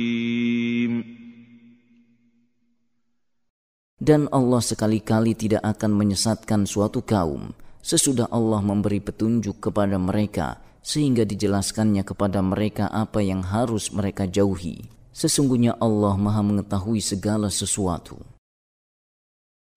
Dan 4.04 4.28
Allah 4.36 4.60
sekali-kali 4.60 5.32
tidak 5.32 5.64
akan 5.64 5.96
menyesatkan 5.96 6.68
suatu 6.68 7.06
kaum 7.08 7.56
sesudah 7.80 8.28
Allah 8.34 8.60
memberi 8.60 9.00
petunjuk 9.00 9.64
kepada 9.70 9.96
mereka 9.96 10.60
sehingga 10.84 11.24
dijelaskannya 11.24 12.04
kepada 12.04 12.44
mereka 12.44 12.92
apa 12.92 13.24
yang 13.24 13.40
harus 13.46 13.94
mereka 13.96 14.28
jauhi. 14.28 14.92
Sesungguhnya 15.16 15.80
Allah 15.80 16.18
Maha 16.20 16.44
mengetahui 16.44 17.00
segala 17.00 17.48
sesuatu. 17.48 18.20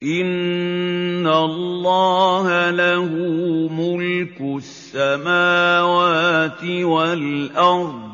إن 0.03 1.28
الله 1.28 2.69
له 2.69 3.10
ملك 3.72 4.41
السماوات 4.41 6.64
والأرض. 6.64 8.11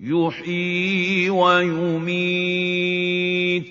يحيي 0.00 1.30
ويميت. 1.30 3.66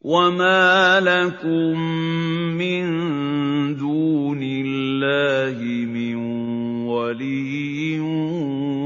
وما 0.00 1.00
لكم 1.00 1.80
من 2.58 2.86
دون 3.76 4.40
الله 4.42 5.86
من 5.86 6.16
ولي 6.86 8.00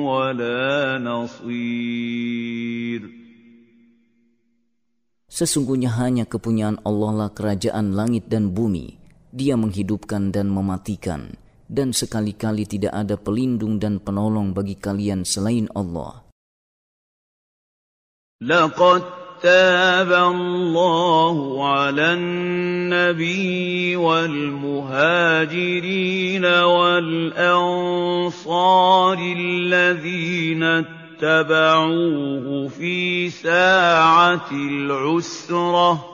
ولا 0.04 1.00
نصير. 1.04 2.35
Sesungguhnya 5.35 5.95
hanya 5.95 6.27
kepunyaan 6.27 6.83
Allah 6.83 7.11
lah 7.25 7.29
kerajaan 7.31 7.95
langit 7.95 8.27
dan 8.27 8.51
bumi. 8.51 8.99
Dia 9.31 9.55
menghidupkan 9.55 10.35
dan 10.35 10.51
mematikan. 10.51 11.39
Dan 11.71 11.95
sekali-kali 11.95 12.67
tidak 12.67 12.91
ada 12.91 13.15
pelindung 13.15 13.79
dan 13.79 14.03
penolong 14.03 14.51
bagi 14.51 14.75
kalian 14.75 15.23
selain 15.23 15.71
Allah. 15.71 16.27
لقد 18.41 19.01
تاب 19.41 20.11
الله 20.13 21.67
على 21.67 22.13
النبي 22.13 23.95
والمهاجرين 23.95 24.85
والأنصار 26.45 27.97
الذين 29.37 30.63
اتبعوه 31.16 32.68
في 32.68 33.30
ساعة 33.30 34.50
العسرة. 34.52 36.12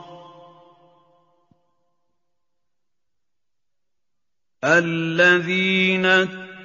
الذين 4.64 6.06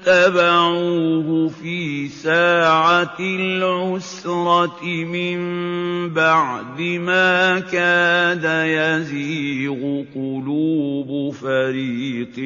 اتبعوه 0.07 1.47
في 1.47 2.07
ساعة 2.07 3.17
العسرة 3.19 4.84
من 4.85 5.39
بعد 6.09 6.81
ما 6.81 7.59
كاد 7.59 8.43
يزيغ 8.67 10.03
قلوب 10.15 11.34
فريق 11.34 12.39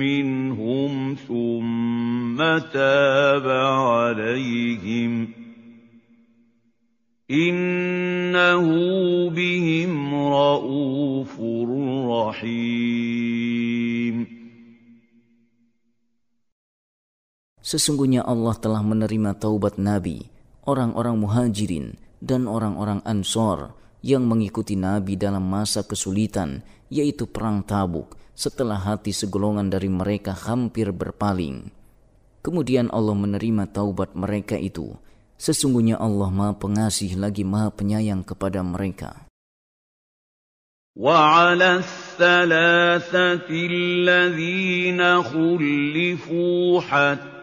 منهم 0.00 1.16
ثم 1.28 2.38
تاب 2.72 3.48
عليهم 3.48 5.28
إنه 7.30 8.66
بهم 9.30 10.14
رءوف 10.14 11.40
رحيم 12.08 13.21
Sesungguhnya 17.71 18.23
Allah 18.23 18.55
telah 18.55 18.79
menerima 18.79 19.35
taubat 19.35 19.75
Nabi, 19.75 20.31
orang-orang 20.63 21.19
muhajirin, 21.19 21.99
dan 22.23 22.47
orang-orang 22.47 23.03
ansor 23.03 23.75
yang 23.99 24.23
mengikuti 24.23 24.79
Nabi 24.79 25.19
dalam 25.19 25.43
masa 25.43 25.83
kesulitan, 25.83 26.63
yaitu 26.87 27.27
perang 27.27 27.65
tabuk, 27.67 28.15
setelah 28.37 28.79
hati 28.79 29.11
segolongan 29.11 29.67
dari 29.67 29.91
mereka 29.91 30.31
hampir 30.31 30.95
berpaling. 30.95 31.67
Kemudian 32.39 32.87
Allah 32.93 33.17
menerima 33.17 33.67
taubat 33.67 34.15
mereka 34.15 34.55
itu. 34.55 34.95
Sesungguhnya 35.35 35.99
Allah 35.99 36.31
maha 36.31 36.55
pengasih 36.55 37.19
lagi 37.19 37.43
maha 37.43 37.67
penyayang 37.73 38.23
kepada 38.23 38.63
mereka. 38.63 39.27
وعلى 40.97 41.85
الثلاثة 41.85 43.45
الذين 43.53 45.01
خلفوا 45.21 46.81
حتى 46.81 47.37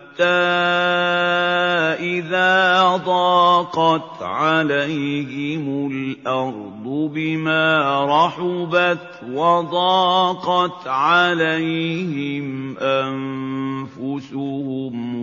إذا 2.00 3.02
ضاقت 3.06 4.22
عليهم 4.22 5.92
الأرض 5.92 7.12
بما 7.14 8.06
رحبت 8.06 9.10
وضاقت 9.30 10.88
عليهم 10.88 12.78
أنفسهم 12.78 14.46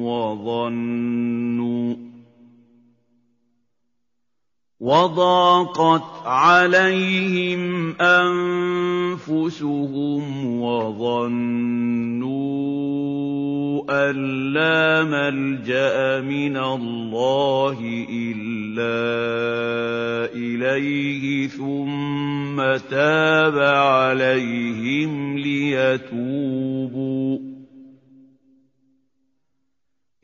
وظنوا 0.02 1.96
وضاقت 4.80 6.26
عليهم 6.26 7.92
أنفسهم 8.00 9.42
وظنوا 10.60 12.46
أن 13.90 14.16
لا 14.52 15.04
ملجأ 15.04 16.20
من 16.20 16.56
الله 16.56 18.06
إلا 18.10 18.96
إليه 20.34 21.48
ثم 21.48 22.76
تاب 22.90 23.58
عليهم 23.58 25.38
ليتوبوا. 25.38 27.38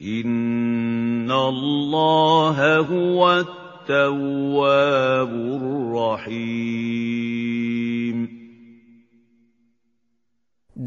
إن 0.01 1.31
الله 1.31 2.79
هو 2.79 3.45
التواب 3.82 5.32
الرحيم 5.62 6.98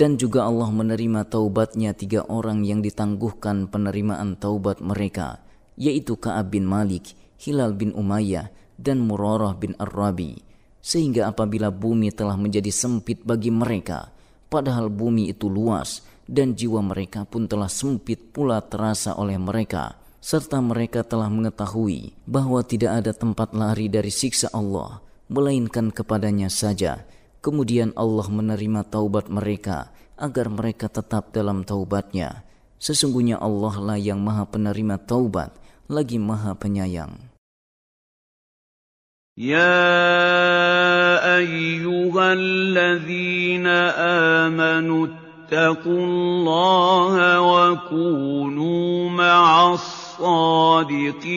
Dan 0.01 0.17
juga 0.17 0.49
Allah 0.49 0.73
menerima 0.73 1.29
taubatnya 1.29 1.93
tiga 1.93 2.25
orang 2.25 2.65
yang 2.65 2.81
ditangguhkan 2.81 3.69
penerimaan 3.69 4.39
taubat 4.39 4.81
mereka, 4.81 5.45
yaitu 5.77 6.17
Ka'ab 6.17 6.57
bin 6.57 6.65
Malik, 6.65 7.13
Hilal 7.37 7.77
bin 7.77 7.93
Umayyah, 7.93 8.49
dan 8.81 9.05
Murarah 9.05 9.53
bin 9.59 9.77
Ar-Rabi. 9.77 10.41
Sehingga 10.81 11.29
apabila 11.29 11.69
bumi 11.69 12.09
telah 12.17 12.41
menjadi 12.41 12.73
sempit 12.73 13.21
bagi 13.29 13.53
mereka, 13.53 14.09
padahal 14.49 14.89
bumi 14.89 15.29
itu 15.29 15.53
luas, 15.53 16.01
dan 16.25 16.57
jiwa 16.57 16.81
mereka 16.81 17.29
pun 17.29 17.45
telah 17.45 17.69
sempit 17.69 18.33
pula 18.33 18.63
terasa 18.65 19.19
oleh 19.21 19.37
mereka, 19.37 20.01
serta 20.25 20.61
mereka 20.61 21.01
telah 21.03 21.33
mengetahui 21.33 22.13
bahwa 22.29 22.61
tidak 22.63 23.05
ada 23.05 23.13
tempat 23.17 23.57
lari 23.57 23.89
dari 23.89 24.13
siksa 24.13 24.53
Allah, 24.53 25.01
melainkan 25.33 25.89
kepadanya 25.95 26.53
saja, 26.53 27.07
Kemudian 27.41 27.97
Allah 27.97 28.29
menerima 28.29 28.85
taubat 28.85 29.33
mereka 29.33 29.89
agar 30.21 30.53
mereka 30.53 30.93
tetap 30.93 31.33
dalam 31.33 31.65
taubatnya. 31.65 32.45
Sesungguhnya 32.77 33.41
Allah 33.41 33.81
lah 33.81 33.97
yang 33.97 34.21
maha 34.21 34.45
penerima 34.45 35.01
taubat, 35.01 35.57
lagi 35.89 36.21
maha 36.21 36.53
penyayang. 36.53 37.33
يا 39.41 39.97
أيها 41.41 42.27
الذين 42.33 43.67
آمنوا 44.45 45.07
اتقوا 45.09 46.05
الله 46.05 47.15
وكونوا 47.41 49.09
مع 49.09 49.73
الصادقين 50.15 51.33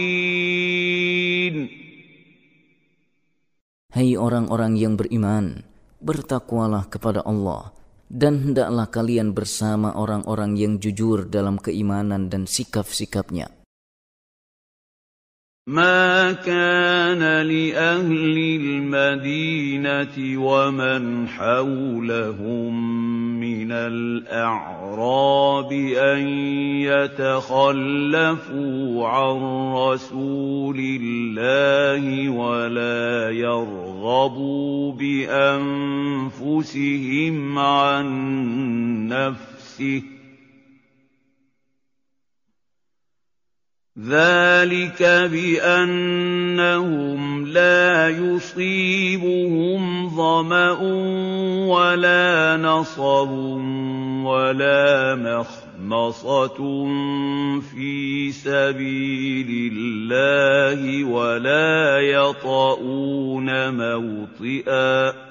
Hai 3.93 4.17
orang-orang 4.17 4.73
yang 4.73 4.97
beriman, 4.97 5.61
bertakwalah 6.01 6.89
kepada 6.89 7.21
Allah 7.29 7.69
dan 8.09 8.41
hendaklah 8.41 8.89
kalian 8.89 9.37
bersama 9.37 9.93
orang-orang 9.93 10.57
yang 10.57 10.81
jujur 10.81 11.29
dalam 11.29 11.61
keimanan 11.61 12.25
dan 12.25 12.49
sikap-sikapnya. 12.49 13.56
ما 15.68 16.32
كان 16.32 17.20
لأهل 17.46 18.38
المدينة 18.64 20.44
ومن 20.44 21.28
حولهم 21.28 22.72
من 23.40 23.72
الأعراب 23.72 25.72
أن 25.72 26.28
يتخلفوا 26.88 29.08
عن 29.08 29.36
رسول 29.74 30.78
الله 30.78 32.28
ولا 32.28 33.30
يرغبوا 33.30 34.92
بأنفسهم 36.42 37.58
عن 37.58 38.06
نفسه 39.08 40.02
ذلك 44.06 45.02
بأنهم 45.32 47.20
لا 47.46 48.08
يصيبهم 48.08 50.08
ظمأ 50.08 50.78
ولا 51.66 52.56
نصب 52.56 53.30
ولا 54.24 55.14
مخمصة 55.14 56.56
في 57.60 58.32
سبيل 58.32 59.72
الله 59.74 61.04
ولا 61.04 62.00
يطؤون 62.00 63.74
موطئا 63.74 65.28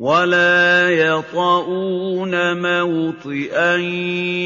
ولا 0.00 0.90
يطؤون 0.90 2.32
موطئا 2.56 3.76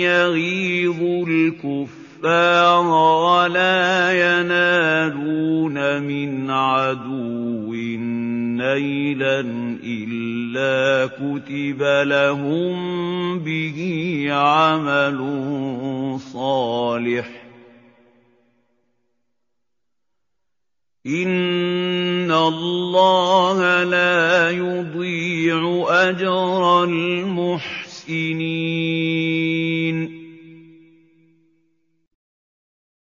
يغيظ 0.02 1.02
الكفار 1.28 2.86
ولا 3.24 4.12
ينالون 4.12 6.02
من 6.02 6.50
عدو 6.50 7.74
نيلا 8.56 9.40
إلا 9.84 11.06
كتب 11.06 11.82
لهم 11.82 12.74
به 13.38 14.26
عمل 14.30 15.18
صالح 16.32 17.43
إن 21.07 22.27
الله 22.27 23.59
لا 23.87 24.51
يضيع 24.51 25.59
أجر 25.87 26.83
المحسنين 26.83 28.59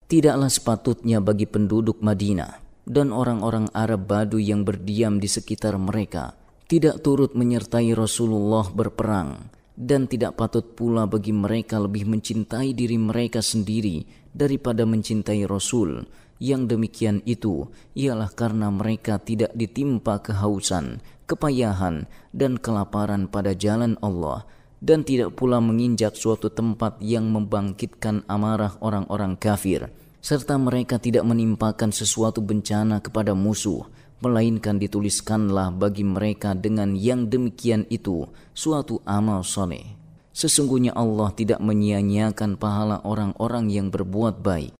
Tidaklah 0.08 0.48
sepatutnya 0.48 1.20
bagi 1.20 1.44
penduduk 1.44 2.00
Madinah 2.00 2.64
dan 2.88 3.12
orang-orang 3.12 3.68
Arab 3.76 4.08
Badu 4.08 4.40
yang 4.40 4.64
berdiam 4.64 5.20
di 5.20 5.28
sekitar 5.28 5.76
mereka 5.76 6.32
tidak 6.64 7.04
turut 7.04 7.36
menyertai 7.36 7.92
Rasulullah 7.92 8.64
berperang 8.72 9.52
dan 9.76 10.08
tidak 10.08 10.40
patut 10.40 10.76
pula 10.76 11.04
bagi 11.04 11.32
mereka 11.36 11.76
lebih 11.80 12.08
mencintai 12.08 12.72
diri 12.72 12.96
mereka 12.96 13.44
sendiri 13.44 14.04
daripada 14.32 14.88
mencintai 14.88 15.44
Rasul 15.44 16.08
yang 16.43 16.67
demikian 16.67 17.23
itu 17.23 17.71
ialah 17.95 18.27
karena 18.35 18.67
mereka 18.67 19.15
tidak 19.23 19.55
ditimpa 19.55 20.19
kehausan, 20.19 20.99
kepayahan, 21.23 22.11
dan 22.35 22.59
kelaparan 22.59 23.31
pada 23.31 23.55
jalan 23.55 23.95
Allah 24.03 24.43
dan 24.83 25.07
tidak 25.07 25.39
pula 25.39 25.63
menginjak 25.63 26.19
suatu 26.19 26.51
tempat 26.51 26.99
yang 26.99 27.31
membangkitkan 27.31 28.27
amarah 28.27 28.75
orang-orang 28.83 29.39
kafir 29.39 29.87
serta 30.19 30.59
mereka 30.59 30.99
tidak 30.99 31.23
menimpakan 31.23 31.95
sesuatu 31.95 32.43
bencana 32.43 32.99
kepada 32.99 33.31
musuh 33.31 33.87
melainkan 34.23 34.79
dituliskanlah 34.79 35.71
bagi 35.71 36.07
mereka 36.07 36.55
dengan 36.55 36.95
yang 36.95 37.27
demikian 37.27 37.83
itu 37.91 38.23
suatu 38.55 39.03
amal 39.03 39.43
soleh. 39.43 39.83
Sesungguhnya 40.31 40.95
Allah 40.95 41.29
tidak 41.35 41.59
menyia-nyiakan 41.59 42.55
pahala 42.55 43.03
orang-orang 43.03 43.67
yang 43.67 43.91
berbuat 43.91 44.39
baik. 44.39 44.71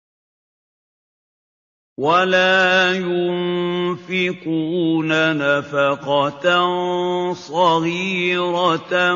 ولا 1.98 2.94
ينفقون 4.10 4.58
نفقة 5.38 6.44
صغيرة 7.34 9.16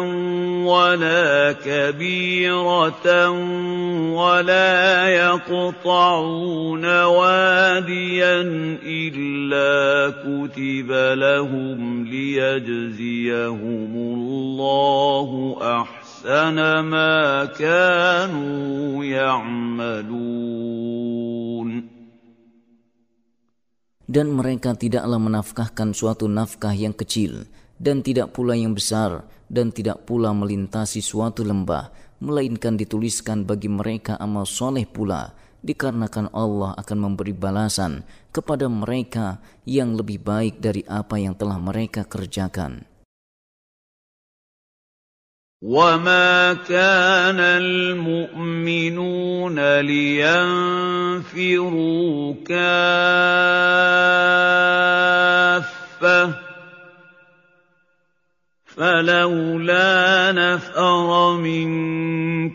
ولا 0.66 1.52
كبيرة 1.66 3.30
ولا 4.14 5.08
يقطعون 5.10 6.86
واديا 7.04 8.42
إلا 8.86 10.10
كتب 10.22 10.92
لهم 11.18 12.06
ليجزيهم 12.06 13.92
الله 13.96 15.58
أحسن 15.62 16.80
ما 16.80 17.46
كانوا 17.46 19.04
يعملون 19.04 20.58
dan 24.08 24.32
mereka 24.32 24.72
tidaklah 24.74 25.20
menafkahkan 25.20 25.92
suatu 25.92 26.32
nafkah 26.32 26.72
yang 26.72 26.96
kecil 26.96 27.46
dan 27.78 28.02
tidak 28.02 28.34
pula 28.34 28.56
yang 28.56 28.74
besar 28.74 29.28
dan 29.52 29.70
tidak 29.70 30.08
pula 30.08 30.32
melintasi 30.32 31.04
suatu 31.04 31.44
lembah 31.44 31.92
melainkan 32.24 32.80
dituliskan 32.80 33.46
bagi 33.46 33.70
mereka 33.70 34.18
amal 34.18 34.48
soleh 34.48 34.88
pula 34.88 35.36
dikarenakan 35.62 36.32
Allah 36.34 36.74
akan 36.80 36.98
memberi 36.98 37.36
balasan 37.36 38.08
kepada 38.32 38.72
mereka 38.72 39.44
yang 39.68 39.94
lebih 39.94 40.24
baik 40.24 40.64
dari 40.64 40.82
apa 40.88 41.20
yang 41.20 41.36
telah 41.36 41.60
mereka 41.60 42.08
kerjakan. 42.08 42.97
وما 45.62 46.54
كان 46.54 47.40
المؤمنون 47.40 49.00
لينفروا 49.80 50.54
كافه 52.46 52.68
فلولا 58.66 60.32
نفر 60.32 61.34
من 61.38 61.70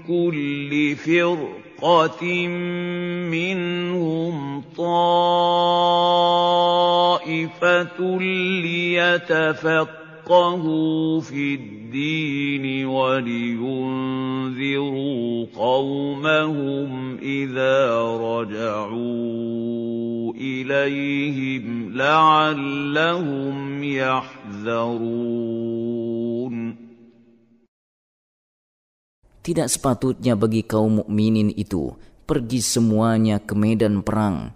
كل 0.03 0.97
فرقه 0.97 2.47
منهم 3.27 4.63
طائفه 4.77 4.99
ليتفقهوا 9.03 9.91
في 11.21 11.55
الدين 11.55 11.82
ولينذروا 13.18 15.46
قومهم 15.56 17.18
إذا 17.22 17.78
رجعوا 18.18 20.34
إليهم 20.34 21.94
لعلهم 21.94 23.84
يحذرون 23.84 25.38
Tidak 29.48 29.72
sepatutnya 29.72 30.36
bagi 30.36 30.68
kaum 30.68 31.00
mukminin 31.00 31.48
itu 31.56 31.96
pergi 32.28 32.60
semuanya 32.60 33.40
ke 33.40 33.56
medan 33.56 34.04
perang. 34.04 34.52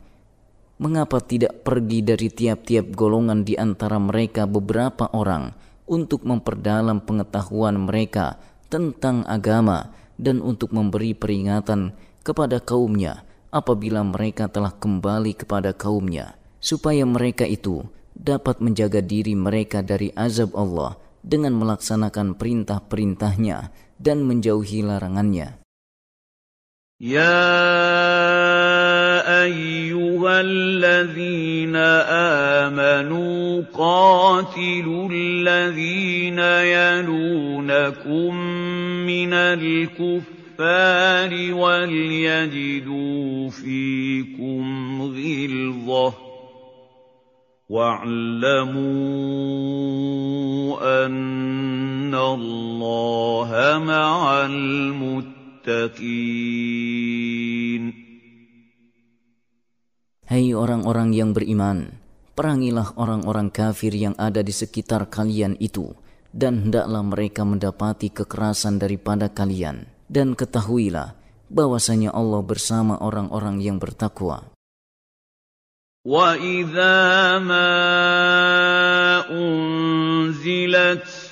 Mengapa 0.84 1.24
tidak 1.24 1.64
pergi 1.64 2.04
dari 2.04 2.28
tiap-tiap 2.28 2.92
golongan 2.92 3.48
di 3.48 3.56
antara 3.56 3.96
mereka 4.04 4.44
beberapa 4.44 5.08
orang 5.16 5.65
Untuk 5.87 6.27
memperdalam 6.27 7.03
pengetahuan 7.03 7.79
mereka 7.79 8.39
tentang 8.67 9.23
agama 9.31 9.95
dan 10.19 10.43
untuk 10.43 10.75
memberi 10.75 11.15
peringatan 11.15 11.95
kepada 12.27 12.59
kaumnya 12.59 13.23
apabila 13.55 14.03
mereka 14.03 14.51
telah 14.51 14.75
kembali 14.75 15.39
kepada 15.39 15.71
kaumnya 15.71 16.35
supaya 16.59 17.07
mereka 17.07 17.47
itu 17.47 17.87
dapat 18.13 18.59
menjaga 18.59 18.99
diri 18.99 19.39
mereka 19.39 19.87
dari 19.87 20.11
azab 20.19 20.57
Allah 20.59 20.99
dengan 21.23 21.55
melaksanakan 21.55 22.35
perintah-perintahnya 22.35 23.71
dan 23.99 24.25
menjauhi 24.25 24.83
larangannya. 24.83 25.59
Ya 26.97 27.35
أَيُّهَا 30.17 30.41
الَّذِينَ 30.41 31.77
آمَنُوا 31.77 33.63
قَاتِلُوا 33.75 35.09
الَّذِينَ 35.13 36.39
يَلُونَكُم 36.73 38.37
مِّنَ 39.07 39.33
الْكُفَّارِ 39.33 41.31
وَلْيَجِدُوا 41.55 43.51
فِيكُمْ 43.51 45.03
غِلْظَةً 45.03 46.11
ۚ 46.11 46.15
وَاعْلَمُوا 47.69 48.87
أَنَّ 51.07 52.15
اللَّهَ 52.15 53.83
مَعَ 53.87 54.47
الْمُتَّقِينَ 54.47 55.47
Hai 60.28 60.56
orang-orang 60.56 61.12
yang 61.12 61.36
beriman, 61.36 61.98
perangilah 62.38 62.96
orang-orang 62.96 63.52
kafir 63.52 63.92
yang 63.92 64.16
ada 64.16 64.40
di 64.40 64.56
sekitar 64.56 65.12
kalian 65.12 65.60
itu, 65.60 65.92
dan 66.32 66.68
hendaklah 66.68 67.04
mereka 67.04 67.44
mendapati 67.44 68.08
kekerasan 68.14 68.80
daripada 68.80 69.28
kalian. 69.28 69.92
Dan 70.12 70.36
ketahuilah 70.36 71.16
bahwasanya 71.52 72.12
Allah 72.16 72.42
bersama 72.44 73.00
orang-orang 73.00 73.60
yang 73.60 73.80
bertakwa. 73.80 74.52
وَإِذَا 76.02 77.38
مَا 77.46 77.70
أُنزِلَتْ 79.30 81.06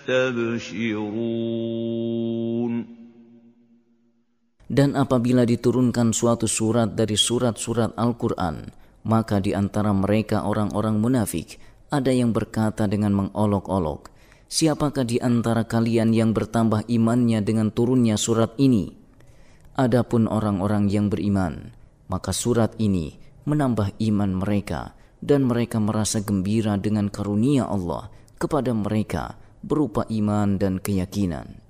يستبشرون 0.00 1.16
Dan 4.66 4.98
apabila 4.98 5.46
diturunkan 5.46 6.10
suatu 6.10 6.50
surat 6.50 6.90
dari 6.98 7.14
surat-surat 7.14 7.94
Al-Quran, 7.94 8.66
maka 9.06 9.38
di 9.38 9.54
antara 9.54 9.94
mereka 9.94 10.42
orang-orang 10.42 10.98
munafik 10.98 11.62
ada 11.94 12.10
yang 12.10 12.34
berkata 12.34 12.90
dengan 12.90 13.14
mengolok-olok, 13.14 14.10
Siapakah 14.46 15.06
di 15.06 15.22
antara 15.22 15.66
kalian 15.66 16.10
yang 16.14 16.34
bertambah 16.34 16.86
imannya 16.90 17.46
dengan 17.46 17.70
turunnya 17.70 18.18
surat 18.18 18.58
ini? 18.58 18.90
Adapun 19.78 20.26
orang-orang 20.26 20.90
yang 20.90 21.10
beriman, 21.10 21.70
maka 22.10 22.34
surat 22.34 22.74
ini 22.82 23.18
menambah 23.46 23.94
iman 24.02 24.30
mereka 24.38 24.98
dan 25.22 25.46
mereka 25.46 25.78
merasa 25.78 26.22
gembira 26.22 26.74
dengan 26.78 27.06
karunia 27.06 27.66
Allah 27.70 28.10
kepada 28.38 28.70
mereka 28.74 29.38
berupa 29.63 30.05
iman 30.09 30.59
dan 30.59 30.77
keyakinan. 30.81 31.61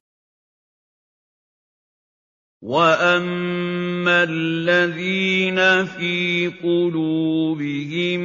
واما 2.61 4.23
الذين 4.23 5.85
في 5.85 6.47
قلوبهم 6.63 8.21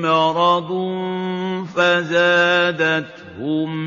مرض 0.00 0.70
فزادتهم 1.76 2.68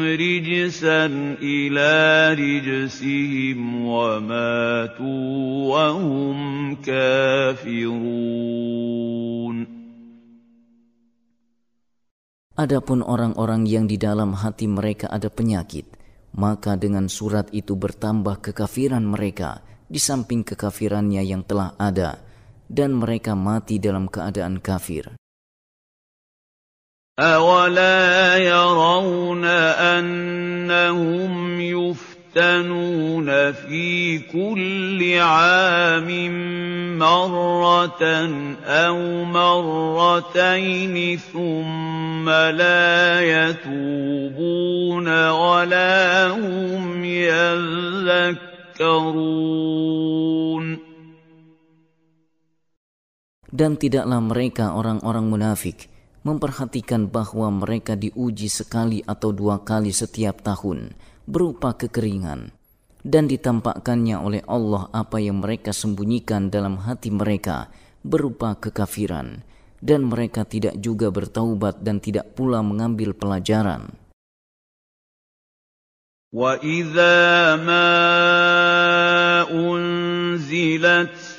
رجسا 0.01 1.05
إلى 1.41 1.93
رجسهم 2.37 3.85
وماتوا 3.85 5.73
وهم 5.73 6.75
كافرون 6.75 8.13
Adapun 12.58 13.06
orang-orang 13.06 13.70
yang 13.70 13.86
di 13.86 13.94
dalam 13.94 14.34
hati 14.34 14.66
mereka 14.66 15.06
ada 15.06 15.30
penyakit, 15.30 15.86
maka 16.34 16.74
dengan 16.74 17.06
surat 17.06 17.46
itu 17.54 17.78
bertambah 17.78 18.42
kekafiran 18.42 19.06
mereka 19.06 19.62
di 19.86 20.02
samping 20.02 20.42
kekafirannya 20.42 21.22
yang 21.22 21.46
telah 21.46 21.78
ada, 21.78 22.18
dan 22.66 22.98
mereka 22.98 23.38
mati 23.38 23.78
dalam 23.78 24.10
keadaan 24.10 24.58
kafir. 24.58 25.14
أَوَلَا 27.18 28.38
يَرَوْنَ 28.38 29.44
أَنَّهُمْ 29.98 31.32
يُفْتَنُونَ 31.60 32.11
فِي 33.52 34.18
كُلِّ 34.30 35.00
عَامٍ 35.18 36.08
مَّرَّةً 36.98 38.04
أَوْ 38.64 38.98
مَرَّتَيْنِ 39.24 40.96
ثُمَّ 41.18 42.26
لَا 42.30 43.20
يَتُوبُونَ 43.22 45.08
وَلَا 45.30 46.30
هُمْ 46.30 47.04
يَذَّكَّرُونَ 47.04 48.58
Dan 53.48 53.80
tidaklah 53.80 54.20
mereka 54.22 54.76
orang-orang 54.76 55.26
munafik 55.26 55.88
memperhatikan 56.22 57.08
bahwa 57.08 57.48
mereka 57.48 57.96
diuji 57.96 58.46
sekali 58.52 59.00
atau 59.02 59.32
dua 59.32 59.64
kali 59.64 59.90
setiap 59.90 60.44
tahun 60.44 60.92
berupa 61.28 61.76
kekeringan 61.76 62.52
dan 63.04 63.24
ditampakkannya 63.30 64.16
oleh 64.18 64.42
Allah 64.44 64.90
apa 64.92 65.22
yang 65.22 65.40
mereka 65.40 65.70
sembunyikan 65.72 66.50
dalam 66.50 66.80
hati 66.82 67.08
mereka 67.08 67.70
berupa 68.02 68.56
kekafiran 68.58 69.42
dan 69.78 70.10
mereka 70.10 70.42
tidak 70.42 70.74
juga 70.82 71.08
bertaubat 71.14 71.80
dan 71.86 72.02
tidak 72.02 72.34
pula 72.34 72.62
mengambil 72.62 73.14
pelajaran. 73.14 73.94
وَإِذَا 76.28 77.56
مَا 77.64 77.88
أُنزِلَتْ 79.48 81.16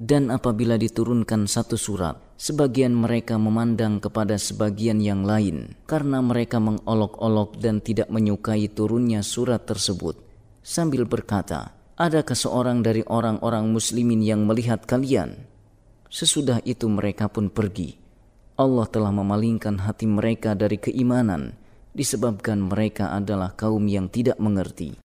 Dan 0.00 0.32
apabila 0.32 0.80
diturunkan 0.80 1.44
satu 1.44 1.76
surat, 1.76 2.16
sebagian 2.40 2.96
mereka 2.96 3.36
memandang 3.36 4.00
kepada 4.00 4.40
sebagian 4.40 4.96
yang 4.96 5.28
lain 5.28 5.76
karena 5.84 6.24
mereka 6.24 6.56
mengolok-olok 6.56 7.60
dan 7.60 7.84
tidak 7.84 8.08
menyukai 8.08 8.64
turunnya 8.72 9.20
surat 9.20 9.68
tersebut 9.68 10.16
sambil 10.64 11.04
berkata, 11.04 11.76
Adakah 12.00 12.32
seorang 12.32 12.80
dari 12.80 13.04
orang-orang 13.04 13.68
muslimin 13.68 14.24
yang 14.24 14.48
melihat 14.48 14.88
kalian? 14.88 15.44
Sesudah 16.08 16.64
itu 16.64 16.88
mereka 16.88 17.28
pun 17.28 17.52
pergi. 17.52 18.00
Allah 18.56 18.88
telah 18.88 19.12
memalingkan 19.12 19.84
hati 19.84 20.08
mereka 20.08 20.56
dari 20.56 20.80
keimanan 20.80 21.60
disebabkan 21.92 22.72
mereka 22.72 23.12
adalah 23.12 23.52
kaum 23.52 23.84
yang 23.84 24.08
tidak 24.08 24.40
mengerti. 24.40 24.96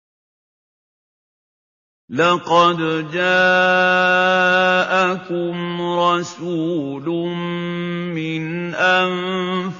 لقد 2.09 2.77
جاءكم 3.13 3.81
رسول 5.81 7.05
من 8.13 8.73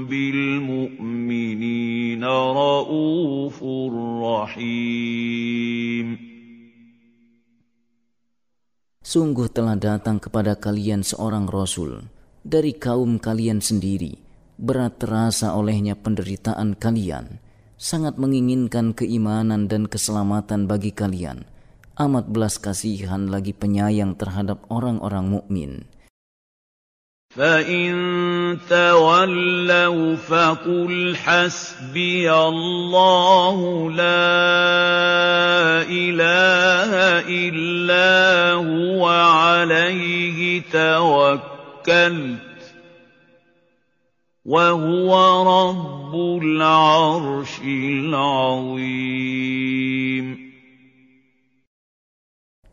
بالمؤمنين 0.06 2.24
رءوف 2.24 3.62
رحيم 4.22 6.25
Sungguh 9.06 9.46
telah 9.46 9.78
datang 9.78 10.18
kepada 10.18 10.58
kalian 10.58 11.06
seorang 11.06 11.46
rasul 11.46 12.10
dari 12.42 12.74
kaum 12.74 13.22
kalian 13.22 13.62
sendiri. 13.62 14.18
Berat 14.58 14.98
terasa 14.98 15.54
olehnya 15.54 15.94
penderitaan 15.94 16.74
kalian, 16.74 17.38
sangat 17.78 18.18
menginginkan 18.18 18.98
keimanan 18.98 19.70
dan 19.70 19.86
keselamatan 19.86 20.66
bagi 20.66 20.90
kalian. 20.90 21.46
Amat 21.94 22.34
belas 22.34 22.58
kasihan 22.58 23.30
lagi 23.30 23.54
penyayang 23.54 24.18
terhadap 24.18 24.66
orang-orang 24.74 25.38
mukmin. 25.38 25.86
فإن 27.36 27.92
تولوا 28.68 30.16
فقل 30.16 31.16
حسبي 31.16 32.32
الله 32.32 33.90
لا 33.92 35.84
إله 35.84 36.90
إلا 37.28 38.52
هو 38.56 39.04
عليه 39.08 40.62
توكلت 40.72 42.40
وهو 44.44 45.10
رب 45.44 46.14
العرش 46.42 47.60
العظيم 47.66 49.36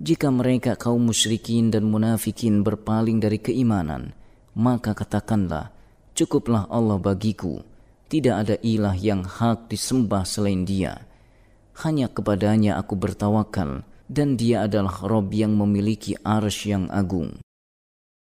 Jika 0.04 0.28
mereka 0.36 0.76
kaum 0.76 1.16
musyrikin 1.16 1.72
dan 1.72 1.88
munafikin 1.88 2.60
berpaling 2.60 3.24
dari 3.24 3.40
keimanan, 3.40 4.12
maka 4.54 4.94
katakanlah, 4.94 5.74
cukuplah 6.14 6.70
Allah 6.70 6.98
bagiku, 7.02 7.62
tidak 8.10 8.46
ada 8.46 8.56
ilah 8.62 8.94
yang 8.94 9.26
hak 9.26 9.70
disembah 9.70 10.26
selain 10.26 10.66
dia. 10.66 11.06
Hanya 11.82 12.10
kepadanya 12.10 12.78
aku 12.78 12.94
bertawakal, 12.94 13.82
dan 14.06 14.38
dia 14.38 14.70
adalah 14.70 15.02
Rob 15.02 15.34
yang 15.34 15.58
memiliki 15.58 16.14
arsh 16.22 16.70
yang 16.70 16.86
agung. 16.94 17.42